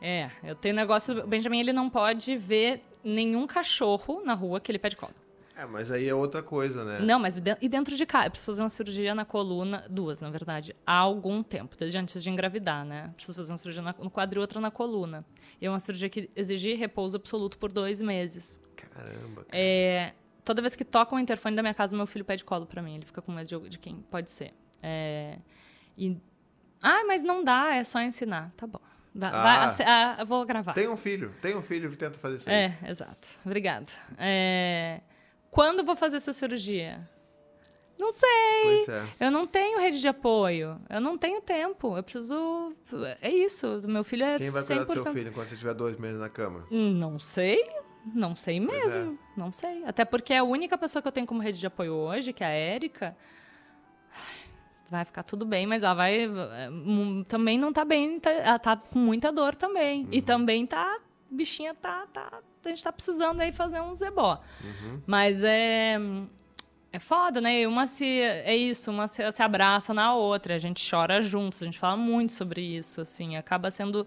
É, 0.00 0.30
eu 0.44 0.54
tenho 0.54 0.74
negócio. 0.74 1.24
O 1.24 1.26
Benjamin 1.26 1.60
ele 1.60 1.72
não 1.72 1.88
pode 1.88 2.36
ver 2.36 2.82
nenhum 3.02 3.46
cachorro 3.46 4.22
na 4.24 4.34
rua 4.34 4.60
que 4.60 4.70
ele 4.70 4.78
pede 4.78 4.96
colo. 4.96 5.14
É, 5.56 5.64
mas 5.64 5.90
aí 5.90 6.06
é 6.06 6.14
outra 6.14 6.42
coisa, 6.42 6.84
né? 6.84 6.98
Não, 7.00 7.18
mas 7.18 7.38
de- 7.38 7.56
e 7.62 7.66
dentro 7.68 7.96
de 7.96 8.04
casa? 8.04 8.26
Eu 8.26 8.30
preciso 8.30 8.52
fazer 8.52 8.62
uma 8.62 8.68
cirurgia 8.68 9.14
na 9.14 9.24
coluna, 9.24 9.86
duas, 9.88 10.20
na 10.20 10.28
verdade, 10.28 10.76
há 10.86 10.98
algum 10.98 11.42
tempo, 11.42 11.74
desde 11.78 11.96
antes 11.96 12.22
de 12.22 12.28
engravidar, 12.28 12.84
né? 12.84 13.10
Preciso 13.16 13.34
fazer 13.38 13.52
uma 13.52 13.56
cirurgia 13.58 13.82
na- 13.82 13.94
no 13.98 14.10
quadril 14.10 14.40
e 14.40 14.42
outra 14.42 14.60
na 14.60 14.70
coluna. 14.70 15.24
E 15.58 15.64
é 15.64 15.70
uma 15.70 15.78
cirurgia 15.78 16.10
que 16.10 16.28
exige 16.36 16.74
repouso 16.74 17.16
absoluto 17.16 17.56
por 17.56 17.72
dois 17.72 18.02
meses. 18.02 18.60
Caramba. 18.76 19.44
cara. 19.44 19.48
É, 19.52 20.12
toda 20.46 20.62
vez 20.62 20.74
que 20.74 20.84
toca 20.84 21.14
o 21.14 21.18
interfone 21.18 21.54
da 21.54 21.60
minha 21.62 21.74
casa, 21.74 21.94
meu 21.94 22.06
filho 22.06 22.24
pede 22.24 22.42
colo 22.44 22.64
pra 22.64 22.80
mim. 22.80 22.94
Ele 22.94 23.04
fica 23.04 23.20
com 23.20 23.30
medo 23.32 23.46
de, 23.46 23.68
de 23.68 23.78
quem 23.78 23.96
pode 24.10 24.30
ser. 24.30 24.54
É, 24.82 25.38
e, 25.98 26.16
ah, 26.80 27.04
mas 27.06 27.22
não 27.22 27.44
dá, 27.44 27.74
é 27.74 27.84
só 27.84 28.00
ensinar. 28.00 28.50
Tá 28.56 28.66
bom. 28.66 28.80
Vai, 29.14 29.30
Ah. 29.32 29.66
vai- 29.68 29.86
ah, 29.86 30.16
eu 30.20 30.26
vou 30.26 30.44
gravar. 30.46 30.72
Tem 30.74 30.88
um 30.88 30.96
filho, 30.96 31.34
tem 31.42 31.56
um 31.56 31.62
filho 31.62 31.90
que 31.90 31.96
tenta 31.96 32.18
fazer 32.18 32.36
isso 32.36 32.48
aí. 32.48 32.54
É, 32.54 32.78
exato. 32.90 33.28
Obrigada. 33.44 33.86
É, 34.18 35.00
quando 35.50 35.84
vou 35.84 35.96
fazer 35.96 36.16
essa 36.18 36.32
cirurgia? 36.32 37.06
Não 37.98 38.12
sei. 38.12 38.28
Pois 38.62 38.88
é. 38.90 39.06
Eu 39.20 39.30
não 39.30 39.46
tenho 39.46 39.80
rede 39.80 39.98
de 40.02 40.06
apoio. 40.06 40.78
Eu 40.90 41.00
não 41.00 41.16
tenho 41.16 41.40
tempo. 41.40 41.96
Eu 41.96 42.02
preciso. 42.02 42.74
É 43.22 43.30
isso. 43.30 43.80
Meu 43.86 44.04
filho 44.04 44.22
é 44.22 44.36
Quem 44.36 44.50
vai 44.50 44.62
100%. 44.62 44.66
cuidar 44.66 44.84
do 44.94 45.02
seu 45.02 45.12
filho 45.14 45.30
enquanto 45.30 45.48
você 45.48 45.56
tiver 45.56 45.72
dois 45.72 45.96
meses 45.96 46.20
na 46.20 46.28
cama? 46.28 46.66
Não 46.70 47.18
sei. 47.18 47.66
Não 48.14 48.34
sei 48.34 48.56
é. 48.58 48.60
mesmo. 48.60 49.18
Não 49.36 49.50
sei. 49.50 49.84
Até 49.84 50.04
porque 50.04 50.32
a 50.34 50.44
única 50.44 50.78
pessoa 50.78 51.02
que 51.02 51.08
eu 51.08 51.12
tenho 51.12 51.26
como 51.26 51.40
rede 51.42 51.58
de 51.58 51.66
apoio 51.66 51.92
hoje, 51.94 52.32
que 52.32 52.44
é 52.44 52.46
a 52.46 52.50
Érica, 52.50 53.16
vai 54.90 55.04
ficar 55.04 55.22
tudo 55.22 55.44
bem, 55.44 55.66
mas 55.66 55.82
ela 55.82 55.94
vai. 55.94 56.28
Também 57.28 57.58
não 57.58 57.72
tá 57.72 57.84
bem. 57.84 58.20
tá- 58.20 58.30
Ela 58.30 58.58
tá 58.58 58.76
com 58.76 58.98
muita 58.98 59.32
dor 59.32 59.54
também. 59.54 60.02
Uhum. 60.04 60.08
E 60.12 60.22
também 60.22 60.66
tá. 60.66 60.98
Bichinha 61.28 61.74
tá, 61.74 62.06
tá. 62.12 62.40
A 62.64 62.68
gente 62.68 62.82
tá 62.82 62.92
precisando 62.92 63.40
aí 63.40 63.52
fazer 63.52 63.80
um 63.80 63.94
zebó. 63.94 64.40
Uhum. 64.62 65.02
Mas 65.06 65.42
é. 65.42 65.98
é 66.92 66.98
foda, 67.00 67.40
né? 67.40 67.60
E 67.60 67.66
Uma 67.66 67.86
se. 67.86 68.06
É 68.06 68.56
isso, 68.56 68.90
uma 68.90 69.08
se, 69.08 69.30
se 69.32 69.42
abraça 69.42 69.92
na 69.92 70.14
outra, 70.14 70.54
a 70.54 70.58
gente 70.58 70.88
chora 70.88 71.20
juntos, 71.20 71.62
a 71.62 71.64
gente 71.64 71.78
fala 71.78 71.96
muito 71.96 72.32
sobre 72.32 72.60
isso, 72.62 73.00
assim, 73.00 73.36
acaba 73.36 73.70
sendo 73.70 74.06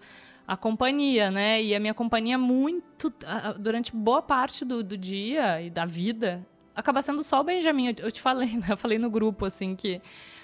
a 0.50 0.58
companhia, 0.58 1.30
né? 1.30 1.62
E 1.62 1.76
a 1.76 1.80
minha 1.80 1.94
companhia, 1.94 2.36
muito. 2.36 3.14
Durante 3.60 3.96
boa 3.96 4.20
parte 4.20 4.66
do, 4.66 4.84
do 4.84 4.98
dia 4.98 5.62
e 5.62 5.70
da 5.70 5.86
vida, 5.86 6.44
acaba 6.76 7.04
sendo 7.04 7.24
só 7.24 7.42
o 7.42 7.44
Benjamin. 7.44 7.90
Eu, 7.90 8.06
eu 8.06 8.12
te 8.12 8.20
falei, 8.20 8.58
né? 8.58 8.66
Eu 8.72 8.78
falei 8.78 8.98
no 8.98 9.12
grupo, 9.12 9.46
assim, 9.46 9.76
que. 9.76 10.02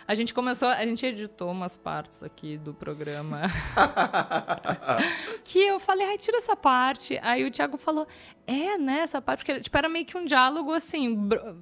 A 0.08 0.14
gente 0.14 0.36
começou, 0.36 0.68
a 0.68 0.86
gente 0.86 1.04
editou 1.04 1.50
umas 1.50 1.76
partes 1.76 2.22
aqui 2.22 2.60
do 2.60 2.76
programa. 2.76 3.42
que 5.44 5.60
eu 5.60 5.80
falei, 5.80 6.06
ai, 6.06 6.18
tira 6.20 6.38
essa 6.38 6.56
parte. 6.56 7.20
Aí 7.24 7.44
o 7.44 7.50
Thiago 7.50 7.76
falou, 7.76 8.08
é, 8.46 8.78
né, 8.78 9.00
essa 9.00 9.20
parte, 9.20 9.40
porque 9.40 9.60
tipo, 9.60 9.76
era 9.76 9.90
meio 9.90 10.06
que 10.06 10.16
um 10.16 10.24
diálogo 10.24 10.72
assim, 10.72 11.16
bro- 11.16 11.58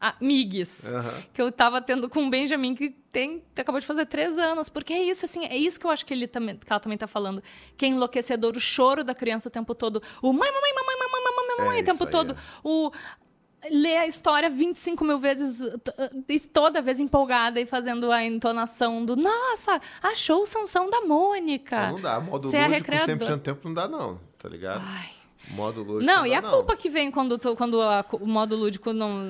amigues, 0.00 0.92
Aham. 0.92 1.22
que 1.34 1.42
eu 1.42 1.52
tava 1.52 1.82
tendo 1.82 2.08
com 2.08 2.26
o 2.26 2.30
Benjamin, 2.30 2.74
que 2.74 2.88
tem, 3.12 3.42
acabou 3.56 3.78
de 3.78 3.86
fazer 3.86 4.06
três 4.06 4.38
anos. 4.38 4.68
Porque 4.70 4.92
é 4.92 5.02
isso, 5.02 5.24
assim, 5.26 5.44
é 5.44 5.56
isso 5.56 5.78
que 5.78 5.86
eu 5.86 5.90
acho 5.90 6.06
que 6.06 6.14
ele 6.14 6.26
também, 6.26 6.56
que 6.56 6.72
ela 6.72 6.80
também 6.80 6.96
tá 6.96 7.06
falando. 7.06 7.42
Que 7.76 7.84
é 7.84 7.88
enlouquecedor, 7.88 8.56
o 8.56 8.60
choro 8.60 9.04
da 9.04 9.14
criança 9.14 9.48
o 9.48 9.52
tempo 9.52 9.74
todo. 9.74 10.02
O 10.22 10.32
mãe, 10.32 10.50
mamãe, 10.50 10.74
mamãe, 10.74 10.96
mamãe, 10.98 11.22
mamãe, 11.24 11.56
mamãe, 11.58 11.78
É 11.78 11.82
o 11.82 11.84
tempo 11.84 12.06
todo. 12.06 12.34
O 12.64 12.90
ler 13.70 13.98
a 13.98 14.06
história 14.06 14.48
25 14.48 15.04
mil 15.04 15.18
vezes, 15.18 15.60
toda 16.50 16.80
vez 16.80 16.98
empolgada 16.98 17.60
e 17.60 17.66
fazendo 17.66 18.10
a 18.10 18.24
entonação 18.24 19.04
do 19.04 19.16
Nossa, 19.16 19.78
achou 20.02 20.42
o 20.42 20.46
Sansão 20.46 20.88
da 20.88 21.02
Mônica. 21.02 21.90
Não 21.90 22.00
dá. 22.00 22.18
Modo 22.20 22.48
Você 22.48 22.56
é 22.56 22.66
lúdico 22.66 22.90
recreador. 22.90 23.28
100% 23.28 23.36
do 23.36 23.38
tempo 23.38 23.60
não 23.68 23.74
dá, 23.74 23.86
não. 23.86 24.18
Tá 24.38 24.48
ligado? 24.48 24.82
Ai. 24.82 25.19
Modo 25.54 25.82
lúdico 25.82 26.04
Não, 26.06 26.18
não 26.18 26.26
e 26.26 26.34
a 26.34 26.40
culpa 26.42 26.76
que 26.76 26.88
vem 26.88 27.10
quando, 27.10 27.36
tu- 27.38 27.56
quando 27.56 27.80
a- 27.82 28.04
o 28.12 28.26
modo 28.26 28.54
lúdico 28.56 28.92
não, 28.92 29.20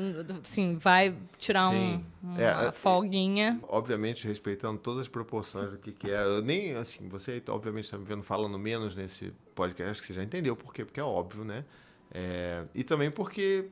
assim, 0.43 0.77
vai 0.77 1.17
tirar 1.39 1.69
um, 1.71 1.73
Sim. 1.73 2.05
uma 2.23 2.41
É, 2.41 2.67
é- 2.69 2.73
folguinha. 2.73 3.59
Obviamente, 3.69 4.27
respeitando 4.27 4.79
todas 4.79 5.01
as 5.03 5.09
proporções 5.09 5.71
do 5.71 5.79
que, 5.79 5.93
que 5.93 6.11
é. 6.11 6.23
Eu 6.23 6.43
nem, 6.43 6.75
assim, 6.75 7.09
você 7.09 7.43
obviamente 7.49 7.85
está 7.87 7.97
me 7.97 8.05
vendo 8.05 8.23
falando 8.23 8.59
menos 8.59 8.95
nesse 8.95 9.33
podcast, 9.55 9.93
acho 9.93 10.01
que 10.03 10.09
você 10.09 10.15
já 10.15 10.23
entendeu 10.23 10.55
por 10.55 10.75
quê, 10.75 10.85
porque 10.85 11.01
é 11.01 11.05
óbvio, 11.05 11.43
né? 11.45 11.65
É, 12.13 12.65
e 12.75 12.85
também 12.85 13.11
porque 13.11 13.67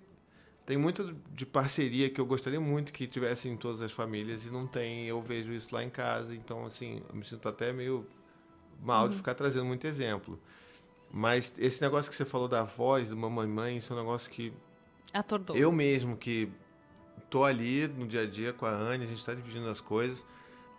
tem 0.65 0.77
muito 0.77 1.15
de 1.35 1.45
parceria 1.45 2.09
que 2.09 2.21
eu 2.21 2.25
gostaria 2.27 2.61
muito 2.61 2.93
que 2.93 3.07
tivesse 3.07 3.49
em 3.49 3.57
todas 3.57 3.81
as 3.83 3.91
famílias 3.93 4.47
e 4.47 4.51
não 4.51 4.67
tem. 4.67 5.07
Eu 5.07 5.21
vejo 5.21 5.53
isso 5.53 5.75
lá 5.75 5.83
em 5.85 5.91
casa, 5.91 6.35
então, 6.35 6.65
assim, 6.65 7.03
eu 7.11 7.15
me 7.17 7.25
sinto 7.25 7.49
até 7.49 7.73
meio 7.73 8.07
mal 8.83 9.05
Uhum. 9.05 9.11
de 9.11 9.17
ficar 9.17 9.35
trazendo 9.35 9.65
muito 9.67 9.87
exemplo. 9.87 10.39
Mas 11.11 11.55
esse 11.59 11.81
negócio 11.81 12.11
que 12.11 12.17
você 12.17 12.25
falou 12.25 12.49
da 12.49 12.63
voz, 12.63 13.11
do 13.11 13.17
mamãe 13.17 13.47
mãe, 13.47 13.77
isso 13.79 13.93
é 13.93 13.97
um 13.97 13.99
negócio 14.01 14.31
que 14.31 14.53
Atordou. 15.13 15.57
eu 15.57 15.73
mesmo 15.73 16.17
que 16.17 16.51
tô 17.31 17.45
ali 17.45 17.89
no 17.89 18.07
dia 18.07 18.23
a 18.23 18.27
dia 18.27 18.53
com 18.53 18.67
a 18.67 18.71
Anne, 18.71 19.05
a 19.05 19.09
gente 19.09 19.25
tá 19.25 19.35
dividindo 19.35 19.69
as 19.69 19.81
coisas. 19.81 20.25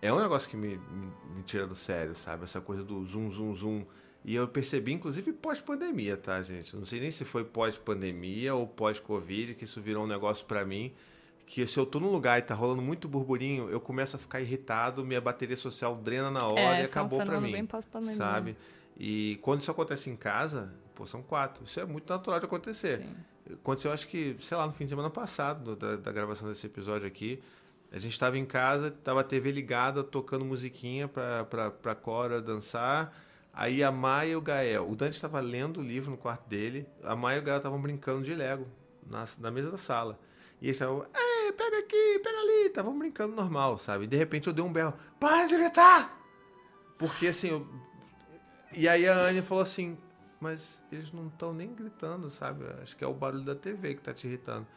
É 0.01 0.13
um 0.13 0.19
negócio 0.19 0.49
que 0.49 0.55
me, 0.55 0.77
me, 0.77 1.11
me 1.36 1.43
tira 1.43 1.67
do 1.67 1.75
sério, 1.75 2.15
sabe? 2.15 2.43
Essa 2.45 2.61
coisa 2.61 2.84
do 2.84 3.03
zoom, 3.05 3.30
zoom, 3.32 3.55
zoom. 3.55 3.86
E 4.23 4.36
eu 4.36 4.47
percebi, 4.47 4.93
inclusive, 4.93 5.34
pós-pandemia, 5.34 6.15
tá, 6.15 6.41
gente? 6.41 6.75
Não 6.75 6.86
sei 6.86 6.99
nem 6.99 7.11
se 7.11 7.25
foi 7.25 7.43
pós-pandemia 7.43 8.53
ou 8.55 8.67
pós-Covid, 8.67 9.55
que 9.55 9.63
isso 9.65 9.82
virou 9.82 10.03
um 10.03 10.07
negócio 10.07 10.45
pra 10.45 10.63
mim. 10.65 10.93
Que 11.45 11.65
se 11.65 11.77
eu 11.80 11.86
tô 11.86 11.99
num 11.99 12.11
lugar 12.11 12.38
e 12.38 12.43
tá 12.43 12.53
rolando 12.53 12.82
muito 12.82 13.07
burburinho, 13.07 13.69
eu 13.69 13.80
começo 13.82 14.15
a 14.15 14.19
ficar 14.19 14.39
irritado, 14.39 15.03
minha 15.03 15.19
bateria 15.19 15.57
social 15.57 15.95
drena 15.95 16.30
na 16.30 16.45
hora 16.45 16.59
É, 16.59 16.80
e 16.80 16.82
é 16.82 16.82
um 16.84 16.86
acabou 16.86 17.19
fenômeno 17.19 17.41
mim. 17.47 17.65
bem. 17.67 18.15
Sabe? 18.15 18.55
E 19.00 19.39
quando 19.41 19.62
isso 19.62 19.72
acontece 19.72 20.10
em 20.10 20.16
casa, 20.18 20.74
pô, 20.93 21.08
são 21.08 21.24
quatro. 21.24 21.64
Isso 21.64 21.80
é 21.80 21.86
muito 21.86 22.12
natural 22.12 22.39
de 22.39 22.45
acontecer. 22.45 22.97
Sim. 22.97 23.54
Aconteceu, 23.54 23.91
acho 23.91 24.08
que, 24.08 24.36
sei 24.41 24.58
lá, 24.58 24.68
no 24.68 24.74
fim 24.74 24.84
de 24.84 24.89
semana 24.89 25.10
passado, 25.10 25.76
da, 25.76 25.95
da 25.95 26.12
gravação 26.12 26.50
desse 26.50 26.68
episódio 26.68 27.08
aqui. 27.08 27.41
A 27.91 27.97
gente 27.97 28.12
estava 28.12 28.38
em 28.38 28.45
casa, 28.45 28.91
tava 28.91 29.22
a 29.22 29.24
TV 29.24 29.52
ligada, 29.52 30.04
tocando 30.04 30.45
musiquinha 30.45 31.08
pra, 31.08 31.45
pra, 31.45 31.72
pra 31.72 31.95
Cora 31.95 32.41
dançar. 32.41 33.18
Aí 33.52 33.84
a 33.84 33.91
Maia 33.91 34.34
e 34.34 34.36
o 34.36 34.41
Gael. 34.41 34.88
O 34.88 34.95
Dante 34.95 35.16
estava 35.16 35.39
lendo 35.39 35.80
o 35.80 35.84
livro 35.84 36.12
no 36.12 36.18
quarto 36.18 36.47
dele. 36.47 36.88
A 37.04 37.16
Maia 37.16 37.38
e 37.38 37.39
o 37.39 37.43
Gael 37.43 37.58
estavam 37.58 37.82
brincando 37.82 38.24
de 38.24 38.36
Lego 38.36 38.68
na, 39.08 39.26
na 39.39 39.50
mesa 39.50 39.72
da 39.72 39.78
sala. 39.78 40.20
E 40.62 40.66
eles 40.66 40.76
estavam, 40.76 41.06
ei, 41.16 41.52
pega 41.54 41.80
aqui, 41.80 42.20
pega 42.20 42.38
ali. 42.38 42.68
Estavam 42.68 43.00
brincando 43.00 43.36
normal, 43.36 43.78
sabe? 43.80 44.04
E 44.04 44.08
de 44.08 44.18
repente 44.18 44.47
eu 44.47 44.54
dei 44.54 44.64
um 44.64 44.72
berro, 44.72 44.93
para 45.20 45.47
de 45.47 45.58
gritar! 45.58 46.20
Porque 46.97 47.28
assim, 47.28 47.50
eu... 47.50 47.68
E 48.74 48.88
aí 48.88 49.07
a 49.07 49.17
Anne 49.17 49.41
falou 49.41 49.63
assim, 49.63 49.97
mas 50.39 50.82
eles 50.91 51.11
não 51.11 51.28
estão 51.28 51.53
nem 51.53 51.74
gritando, 51.74 52.30
sabe? 52.30 52.65
Acho 52.82 52.95
que 52.95 53.03
é 53.03 53.07
o 53.07 53.13
barulho 53.13 53.43
da 53.43 53.55
TV 53.55 53.95
que 53.95 54.01
tá 54.01 54.13
te 54.13 54.28
irritando. 54.28 54.67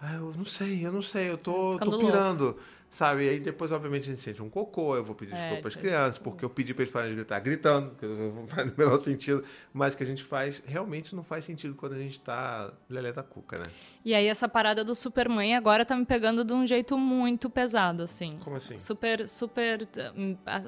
Ah, 0.00 0.14
eu 0.14 0.32
não 0.36 0.44
sei, 0.44 0.84
eu 0.84 0.92
não 0.92 1.02
sei, 1.02 1.30
eu 1.30 1.38
tô, 1.38 1.78
tô 1.78 1.98
pirando, 1.98 2.58
sabe? 2.92 3.24
E 3.24 3.28
aí 3.30 3.40
depois, 3.40 3.72
obviamente, 3.72 4.02
a 4.02 4.06
gente 4.06 4.20
sente 4.20 4.42
um 4.42 4.50
cocô, 4.50 4.94
eu 4.94 5.02
vou 5.02 5.14
pedir 5.14 5.32
É, 5.32 5.36
desculpa 5.36 5.68
às 5.68 5.74
crianças, 5.74 6.18
porque 6.18 6.44
eu 6.44 6.50
pedi 6.50 6.74
pra 6.74 6.82
eles 6.82 6.92
pararem 6.92 7.14
de 7.14 7.16
gritar 7.16 7.40
gritando, 7.40 7.94
que 7.96 8.04
não 8.04 8.46
faz 8.46 8.70
o 8.70 8.74
menor 8.76 8.98
sentido. 8.98 9.42
Mas 9.72 9.94
o 9.94 9.96
que 9.96 10.02
a 10.02 10.06
gente 10.06 10.22
faz, 10.22 10.62
realmente 10.66 11.16
não 11.16 11.24
faz 11.24 11.44
sentido 11.44 11.74
quando 11.74 11.94
a 11.94 11.98
gente 11.98 12.20
tá 12.20 12.70
lelé 12.90 13.10
da 13.10 13.22
cuca, 13.22 13.56
né? 13.56 13.64
E 14.04 14.14
aí 14.14 14.26
essa 14.26 14.46
parada 14.46 14.84
do 14.84 14.94
Supermãe 14.94 15.56
agora 15.56 15.86
tá 15.86 15.96
me 15.96 16.04
pegando 16.04 16.44
de 16.44 16.52
um 16.52 16.66
jeito 16.66 16.98
muito 16.98 17.48
pesado, 17.48 18.02
assim. 18.02 18.38
Como 18.44 18.56
assim? 18.56 18.78
Super, 18.78 19.26
super. 19.26 19.88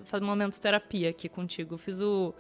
Faz 0.06 0.22
um 0.22 0.26
momento 0.26 0.58
terapia 0.58 1.10
aqui 1.10 1.28
contigo. 1.28 1.74
Eu 1.74 1.78
fiz 1.78 2.00
o, 2.00 2.34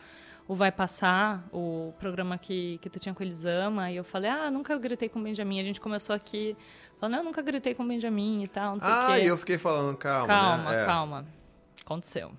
o 0.48 0.54
Vai 0.54 0.72
Passar, 0.72 1.46
o 1.52 1.92
programa 1.98 2.38
que, 2.38 2.78
que 2.78 2.88
tu 2.88 2.98
tinha 2.98 3.14
com 3.14 3.22
o 3.22 3.26
Elisama, 3.26 3.90
e 3.90 3.96
eu 3.96 4.04
falei, 4.04 4.30
ah, 4.30 4.50
nunca 4.50 4.78
gritei 4.78 5.10
com 5.10 5.20
o 5.20 5.22
Benjamin. 5.22 5.60
A 5.60 5.64
gente 5.64 5.80
começou 5.80 6.16
aqui 6.16 6.56
falando, 7.04 7.16
eu 7.16 7.24
nunca 7.24 7.42
gritei 7.42 7.74
com 7.74 7.82
o 7.82 7.88
Benjamin 7.88 8.42
e 8.44 8.48
tal, 8.48 8.72
não 8.74 8.80
sei 8.80 8.88
o 8.88 8.92
Ah, 8.92 9.06
quê. 9.16 9.22
e 9.24 9.26
eu 9.26 9.36
fiquei 9.38 9.58
falando, 9.58 9.96
calma, 9.96 10.26
Calma, 10.26 10.70
né? 10.70 10.82
É. 10.82 10.86
calma. 10.86 11.26
Aconteceu. 11.84 12.32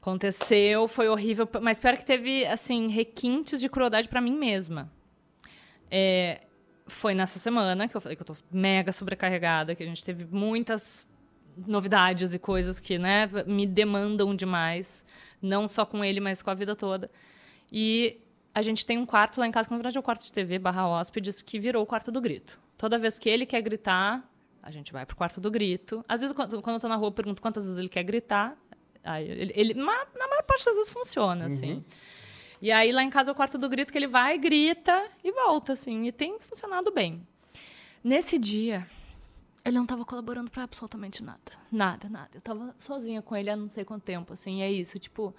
Aconteceu, 0.00 0.86
foi 0.88 1.08
horrível, 1.08 1.48
mas 1.60 1.76
espero 1.76 1.96
que 1.96 2.04
teve, 2.04 2.46
assim, 2.46 2.88
requintes 2.88 3.60
de 3.60 3.68
crueldade 3.68 4.08
pra 4.08 4.20
mim 4.20 4.32
mesma. 4.36 4.90
É, 5.90 6.42
foi 6.86 7.14
nessa 7.14 7.38
semana 7.38 7.88
que 7.88 7.96
eu 7.96 8.00
falei 8.00 8.16
que 8.16 8.22
eu 8.22 8.26
tô 8.26 8.34
mega 8.50 8.92
sobrecarregada, 8.92 9.74
que 9.74 9.82
a 9.82 9.86
gente 9.86 10.04
teve 10.04 10.26
muitas 10.30 11.06
novidades 11.66 12.32
e 12.32 12.38
coisas 12.38 12.78
que, 12.80 12.98
né, 12.98 13.28
me 13.46 13.66
demandam 13.66 14.34
demais, 14.34 15.04
não 15.42 15.68
só 15.68 15.84
com 15.84 16.04
ele, 16.04 16.20
mas 16.20 16.40
com 16.42 16.50
a 16.50 16.54
vida 16.54 16.76
toda. 16.76 17.10
E 17.70 18.20
a 18.54 18.62
gente 18.62 18.86
tem 18.86 18.96
um 18.96 19.04
quarto 19.04 19.40
lá 19.40 19.46
em 19.46 19.50
casa, 19.50 19.68
que 19.68 19.72
na 19.72 19.78
verdade 19.78 19.96
é 19.96 20.00
o 20.00 20.02
quarto 20.02 20.22
de 20.22 20.32
TV 20.32 20.58
barra 20.58 20.86
hóspedes, 20.88 21.42
que 21.42 21.58
virou 21.58 21.82
o 21.82 21.86
quarto 21.86 22.10
do 22.12 22.20
grito. 22.20 22.58
Toda 22.78 22.98
vez 22.98 23.18
que 23.18 23.28
ele 23.28 23.44
quer 23.44 23.60
gritar, 23.60 24.26
a 24.62 24.70
gente 24.70 24.92
vai 24.92 25.04
pro 25.04 25.16
quarto 25.16 25.40
do 25.40 25.50
grito. 25.50 26.02
Às 26.08 26.20
vezes, 26.22 26.34
quando, 26.34 26.54
eu 26.56 26.62
tô 26.80 26.88
na 26.88 26.96
rua, 26.96 27.08
eu 27.08 27.12
pergunto 27.12 27.42
quantas 27.42 27.64
vezes 27.64 27.76
ele 27.78 27.88
quer 27.88 28.04
gritar. 28.04 28.56
Aí 29.04 29.28
ele, 29.28 29.52
ele- 29.54 29.74
na 29.74 29.84
maior 29.84 30.42
parte 30.46 30.64
das 30.64 30.76
vezes 30.76 30.90
funciona, 30.90 31.46
assim. 31.46 31.84
E 32.62 32.70
aí 32.72 32.90
lá 32.92 33.02
em 33.02 33.10
casa 33.10 33.30
é 33.30 33.32
o 33.32 33.34
quarto 33.34 33.58
do 33.58 33.68
grito 33.68 33.92
que 33.92 33.98
ele 33.98 34.06
vai, 34.08 34.38
grita 34.38 35.06
e 35.22 35.30
volta, 35.32 35.72
assim. 35.74 36.06
E 36.06 36.12
tem 36.12 36.38
funcionado 36.40 36.90
bem. 36.92 37.26
Nesse 38.02 38.38
dia, 38.38 38.86
ele 39.64 39.76
não 39.76 39.84
estava 39.84 40.04
colaborando 40.04 40.50
para 40.50 40.62
absolutamente 40.64 41.22
nada. 41.22 41.40
Nada, 41.70 42.08
nada. 42.08 42.30
Eu 42.34 42.38
estava 42.38 42.74
sozinha 42.78 43.20
com 43.22 43.34
ele 43.36 43.50
há 43.50 43.56
não 43.56 43.68
sei 43.68 43.84
quanto 43.84 44.02
tempo, 44.04 44.32
assim. 44.32 44.62
É 44.62 44.70
isso, 44.70 44.98
tipo. 44.98 45.34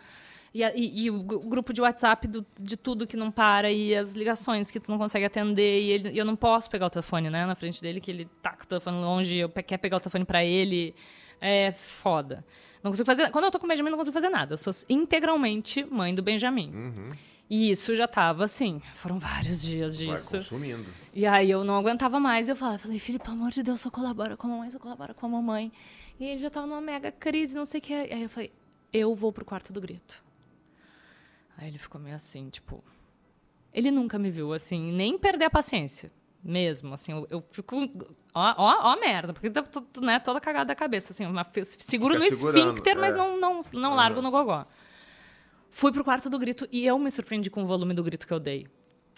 E, 0.53 0.63
a- 0.63 0.75
e- 0.75 1.03
e 1.03 1.11
o, 1.11 1.21
gru- 1.21 1.37
o 1.45 1.49
grupo 1.49 1.71
de 1.71 1.81
WhatsApp 1.81 2.27
do- 2.27 2.45
de 2.59 2.75
tudo 2.75 3.05
que 3.05 3.15
não 3.15 3.29
para 3.31 3.71
e 3.71 3.95
as 3.95 4.15
ligações 4.15 4.71
que 4.71 4.79
tu 4.79 4.89
não 4.91 4.97
consegue 4.97 5.25
atender 5.25 5.81
e, 5.81 5.91
ele- 5.91 6.09
e 6.11 6.17
eu 6.17 6.25
não 6.25 6.35
posso 6.35 6.69
pegar 6.69 6.87
o 6.87 6.89
telefone, 6.89 7.29
né, 7.29 7.45
na 7.45 7.55
frente 7.55 7.81
dele, 7.81 8.01
que 8.01 8.09
ele 8.09 8.27
tá 8.41 8.51
com 8.51 8.63
o 8.63 8.67
telefone 8.67 8.97
longe, 8.97 9.37
eu 9.37 9.47
pe- 9.49 9.61
quer 9.63 9.77
pegar 9.77 9.97
o 9.97 9.99
telefone 9.99 10.25
para 10.25 10.43
ele. 10.43 10.95
É 11.41 11.71
foda. 11.71 12.43
Não 12.83 12.91
consigo 12.91 13.05
fazer. 13.05 13.29
Quando 13.31 13.45
eu 13.45 13.51
tô 13.51 13.59
com 13.59 13.65
o 13.65 13.69
Benjamin, 13.69 13.89
não 13.91 13.97
consigo 13.97 14.13
fazer 14.13 14.29
nada. 14.29 14.53
Eu 14.55 14.57
sou 14.57 14.73
integralmente 14.89 15.83
mãe 15.85 16.13
do 16.15 16.21
Benjamin. 16.21 16.71
Uhum. 16.73 17.09
E 17.49 17.69
isso 17.71 17.95
já 17.95 18.07
tava 18.07 18.43
assim. 18.45 18.81
Foram 18.95 19.17
vários 19.19 19.61
dias 19.61 19.99
Vai 19.99 20.15
disso. 20.15 20.37
consumindo. 20.37 20.85
E 21.13 21.25
aí 21.25 21.49
eu 21.49 21.63
não 21.63 21.75
aguentava 21.75 22.19
mais. 22.19 22.47
Eu 22.49 22.55
falava, 22.55 22.77
falei, 22.77 22.99
filho, 22.99 23.19
pelo 23.19 23.33
amor 23.35 23.51
de 23.51 23.63
Deus, 23.63 23.81
só 23.81 23.89
colabora 23.89 24.35
com 24.37 24.47
a 24.47 24.49
mamãe, 24.49 24.69
só 24.71 24.79
colabora 24.79 25.13
com 25.13 25.25
a 25.25 25.29
mamãe. 25.29 25.71
E 26.19 26.25
ele 26.25 26.39
já 26.39 26.49
tava 26.49 26.67
numa 26.67 26.81
mega 26.81 27.11
crise, 27.11 27.55
não 27.55 27.65
sei 27.65 27.79
o 27.79 27.81
que. 27.81 27.93
Aí 27.93 28.23
eu 28.23 28.29
falei, 28.29 28.51
eu 28.93 29.15
vou 29.15 29.31
pro 29.31 29.45
quarto 29.45 29.71
do 29.73 29.79
grito. 29.81 30.21
Aí 31.59 31.67
ele 31.67 31.77
ficou 31.77 31.99
meio 31.99 32.15
assim, 32.15 32.49
tipo. 32.49 32.83
Ele 33.73 33.91
nunca 33.91 34.17
me 34.17 34.31
viu 34.31 34.53
assim, 34.53 34.91
nem 34.93 35.17
perder 35.17 35.45
a 35.45 35.49
paciência. 35.49 36.11
Mesmo, 36.41 36.93
assim, 36.93 37.11
eu, 37.11 37.27
eu 37.29 37.43
fico. 37.51 37.75
Ó, 38.33 38.53
ó, 38.57 38.93
ó, 38.93 38.99
merda, 38.99 39.33
porque 39.33 39.49
tô, 39.49 39.83
né, 39.99 40.19
toda 40.19 40.39
cagada 40.39 40.65
da 40.65 40.75
cabeça, 40.75 41.11
assim, 41.11 41.25
uma, 41.25 41.45
seguro 41.63 42.13
Fica 42.13 42.25
no 42.25 42.33
esfíncter, 42.33 42.97
mas 42.97 43.13
é. 43.13 43.17
não, 43.17 43.37
não, 43.37 43.61
não 43.73 43.93
largo 43.93 44.21
no 44.21 44.31
gogó. 44.31 44.65
Fui 45.69 45.91
pro 45.91 46.03
quarto 46.03 46.29
do 46.29 46.39
grito 46.39 46.65
e 46.71 46.85
eu 46.85 46.97
me 46.97 47.11
surpreendi 47.11 47.49
com 47.49 47.61
o 47.63 47.65
volume 47.65 47.93
do 47.93 48.01
grito 48.01 48.25
que 48.25 48.33
eu 48.33 48.39
dei. 48.39 48.67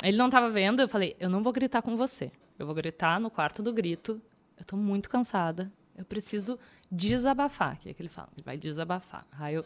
Ele 0.04 0.18
não 0.18 0.32
tava 0.32 0.50
vendo, 0.50 0.82
eu 0.82 0.90
falei, 0.90 1.16
eu 1.20 1.30
não 1.30 1.44
vou 1.44 1.54
gritar 1.54 1.84
com 1.84 1.96
você. 1.96 2.32
Eu 2.58 2.66
vou 2.66 2.74
gritar 2.74 3.20
no 3.20 3.30
quarto 3.30 3.62
do 3.62 3.72
grito. 3.72 4.20
Eu 4.58 4.66
tô 4.66 4.76
muito 4.76 5.08
cansada. 5.08 5.72
Eu 5.96 6.04
preciso 6.04 6.58
desabafar, 6.92 7.78
que 7.78 7.90
é 7.90 7.94
que 7.94 8.02
ele 8.02 8.10
fala, 8.10 8.30
ele 8.36 8.44
vai 8.44 8.58
desabafar. 8.58 9.26
Aí 9.32 9.54
eu, 9.54 9.66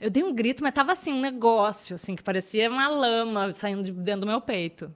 eu 0.00 0.10
dei 0.10 0.22
um 0.22 0.34
grito, 0.34 0.62
mas 0.62 0.72
tava 0.72 0.92
assim, 0.92 1.12
um 1.12 1.20
negócio, 1.20 1.94
assim, 1.94 2.14
que 2.14 2.22
parecia 2.22 2.70
uma 2.70 2.88
lama 2.88 3.50
saindo 3.52 3.82
de 3.82 3.92
dentro 3.92 4.20
do 4.22 4.26
meu 4.26 4.40
peito. 4.40 4.94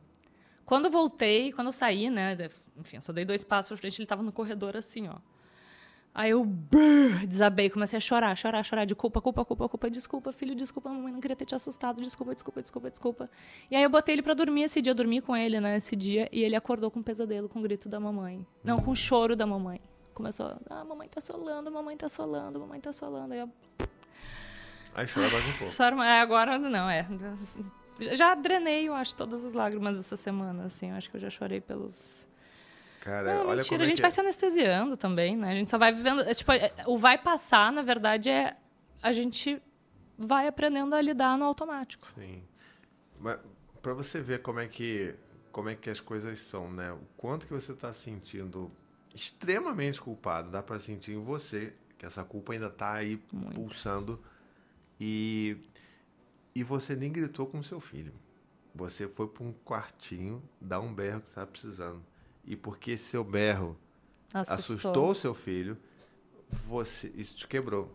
Quando 0.64 0.86
eu 0.86 0.90
voltei, 0.90 1.52
quando 1.52 1.66
eu 1.68 1.72
saí, 1.72 2.08
né? 2.08 2.36
Enfim, 2.76 2.96
eu 2.96 3.02
só 3.02 3.12
dei 3.12 3.24
dois 3.24 3.44
passos 3.44 3.68
pra 3.68 3.76
frente, 3.76 4.00
ele 4.00 4.06
tava 4.06 4.22
no 4.22 4.32
corredor 4.32 4.76
assim, 4.76 5.08
ó. 5.08 5.16
Aí 6.14 6.30
eu 6.30 6.44
brrr, 6.44 7.26
desabei, 7.26 7.70
comecei 7.70 7.96
a 7.96 8.00
chorar, 8.00 8.36
chorar, 8.36 8.62
chorar 8.62 8.84
de 8.84 8.94
culpa, 8.94 9.18
culpa, 9.20 9.46
culpa, 9.46 9.66
culpa, 9.66 9.90
desculpa, 9.90 10.30
filho, 10.30 10.54
desculpa, 10.54 10.90
mamãe 10.90 11.10
não 11.10 11.20
queria 11.20 11.34
ter 11.34 11.46
te 11.46 11.54
assustado, 11.54 12.02
desculpa, 12.02 12.34
desculpa, 12.34 12.60
desculpa, 12.60 12.90
desculpa. 12.90 13.30
E 13.70 13.76
aí 13.76 13.82
eu 13.82 13.88
botei 13.88 14.14
ele 14.14 14.22
para 14.22 14.34
dormir 14.34 14.64
esse 14.64 14.82
dia, 14.82 14.90
eu 14.90 14.94
dormi 14.94 15.22
com 15.22 15.34
ele, 15.34 15.58
né, 15.58 15.78
esse 15.78 15.96
dia, 15.96 16.28
e 16.30 16.44
ele 16.44 16.54
acordou 16.54 16.90
com 16.90 17.00
um 17.00 17.02
pesadelo, 17.02 17.48
com 17.48 17.60
o 17.60 17.62
grito 17.62 17.88
da 17.88 17.98
mamãe. 17.98 18.46
Não, 18.62 18.78
com 18.78 18.90
o 18.90 18.96
choro 18.96 19.34
da 19.34 19.46
mamãe. 19.46 19.80
Começou, 20.12 20.54
ah, 20.68 20.84
mamãe 20.84 21.08
tá 21.08 21.22
solando, 21.22 21.72
mamãe 21.72 21.96
tá 21.96 22.10
solando, 22.10 22.60
mamãe 22.60 22.78
tá 22.78 22.92
solando. 22.92 23.32
Aí 23.32 23.40
eu... 23.40 23.50
Aí 24.94 25.06
chora 25.06 25.30
mais 25.30 25.46
um 25.46 25.52
pouco. 25.58 25.72
Só, 25.72 25.84
é, 26.02 26.20
agora 26.20 26.58
não, 26.58 26.88
é. 26.88 27.06
Já 28.12 28.34
drenei, 28.34 28.88
eu 28.88 28.94
acho, 28.94 29.14
todas 29.14 29.44
as 29.44 29.52
lágrimas 29.52 29.98
essa 29.98 30.16
semana, 30.16 30.64
assim, 30.64 30.90
eu 30.90 30.96
acho 30.96 31.10
que 31.10 31.16
eu 31.16 31.20
já 31.20 31.30
chorei 31.30 31.60
pelos 31.60 32.26
Cara, 33.00 33.34
não, 33.34 33.46
olha 33.48 33.56
mentira, 33.56 33.68
como 33.68 33.80
a 33.80 33.84
é 33.84 33.88
gente 33.88 34.00
vai 34.00 34.08
é. 34.08 34.10
se 34.12 34.20
anestesiando 34.20 34.96
também, 34.96 35.36
né? 35.36 35.50
A 35.50 35.54
gente 35.54 35.70
só 35.70 35.76
vai 35.76 35.92
vivendo. 35.92 36.22
é, 36.22 36.32
Tipo, 36.32 36.52
é, 36.52 36.72
o 36.86 36.96
vai 36.96 37.18
passar, 37.18 37.72
na 37.72 37.82
verdade, 37.82 38.30
é 38.30 38.56
a 39.02 39.10
gente 39.10 39.60
vai 40.16 40.46
aprendendo 40.46 40.94
a 40.94 41.00
lidar 41.00 41.36
no 41.36 41.44
automático. 41.44 42.06
Sim. 42.14 42.44
Mas 43.18 43.38
para 43.82 43.92
você 43.92 44.20
ver 44.20 44.40
como 44.40 44.60
é 44.60 44.68
que 44.68 45.14
como 45.50 45.68
é 45.68 45.74
que 45.74 45.90
as 45.90 46.00
coisas 46.00 46.38
são, 46.38 46.70
né? 46.72 46.92
O 46.92 47.00
quanto 47.16 47.46
que 47.46 47.52
você 47.52 47.72
está 47.72 47.92
sentindo 47.92 48.70
extremamente 49.12 50.00
culpado, 50.00 50.50
dá 50.50 50.62
para 50.62 50.78
sentir 50.78 51.12
em 51.12 51.20
você 51.20 51.74
que 51.98 52.06
essa 52.06 52.24
culpa 52.24 52.52
ainda 52.52 52.70
tá 52.70 52.92
aí 52.94 53.20
Muito. 53.32 53.54
pulsando 53.60 54.22
e 55.04 55.56
e 56.54 56.62
você 56.62 56.94
nem 56.94 57.10
gritou 57.10 57.46
com 57.46 57.60
seu 57.62 57.80
filho. 57.80 58.12
Você 58.74 59.08
foi 59.08 59.26
para 59.26 59.42
um 59.42 59.52
quartinho 59.64 60.40
dar 60.60 60.80
um 60.80 60.94
berro 60.94 61.20
que 61.22 61.28
estava 61.28 61.46
precisando. 61.46 62.00
E 62.44 62.54
porque 62.54 62.96
seu 62.96 63.24
berro 63.24 63.76
Assustou. 64.32 64.76
assustou 64.76 65.10
o 65.10 65.14
seu 65.14 65.34
filho, 65.34 65.76
você 66.66 67.10
isso 67.16 67.34
te 67.36 67.48
quebrou. 67.48 67.90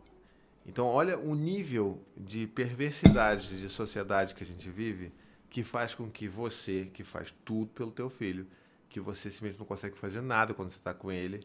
Então, 0.66 0.86
olha 0.86 1.18
o 1.18 1.34
nível 1.34 2.02
de 2.18 2.46
perversidade 2.48 3.58
de 3.62 3.70
sociedade 3.70 4.36
que 4.36 4.44
a 4.44 4.46
gente 4.46 4.70
vive, 4.70 5.14
que 5.50 5.64
faz 5.64 5.94
com 5.96 6.10
que 6.10 6.28
você, 6.28 6.90
que 6.94 7.04
faz 7.06 7.34
tudo 7.46 7.68
pelo 7.68 7.92
teu 7.92 8.10
filho, 8.10 8.46
que 8.90 9.00
você 9.00 9.32
simplesmente 9.32 9.60
não 9.60 9.66
consegue 9.66 9.98
fazer 9.98 10.20
nada 10.22 10.54
quando 10.54 10.72
você 10.72 10.78
está 10.78 10.94
com 10.94 11.10
ele, 11.12 11.40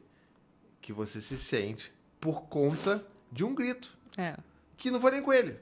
que 0.81 0.93
você 0.93 1.21
se 1.21 1.39
sente 1.39 1.93
por 2.21 2.43
conta 2.49 3.07
de 3.31 3.45
um 3.45 3.55
grito, 3.55 3.97
É. 4.19 4.37
que 4.83 4.91
não 4.91 5.01
foi 5.01 5.13
nem 5.13 5.23
com 5.23 5.33
ele, 5.33 5.57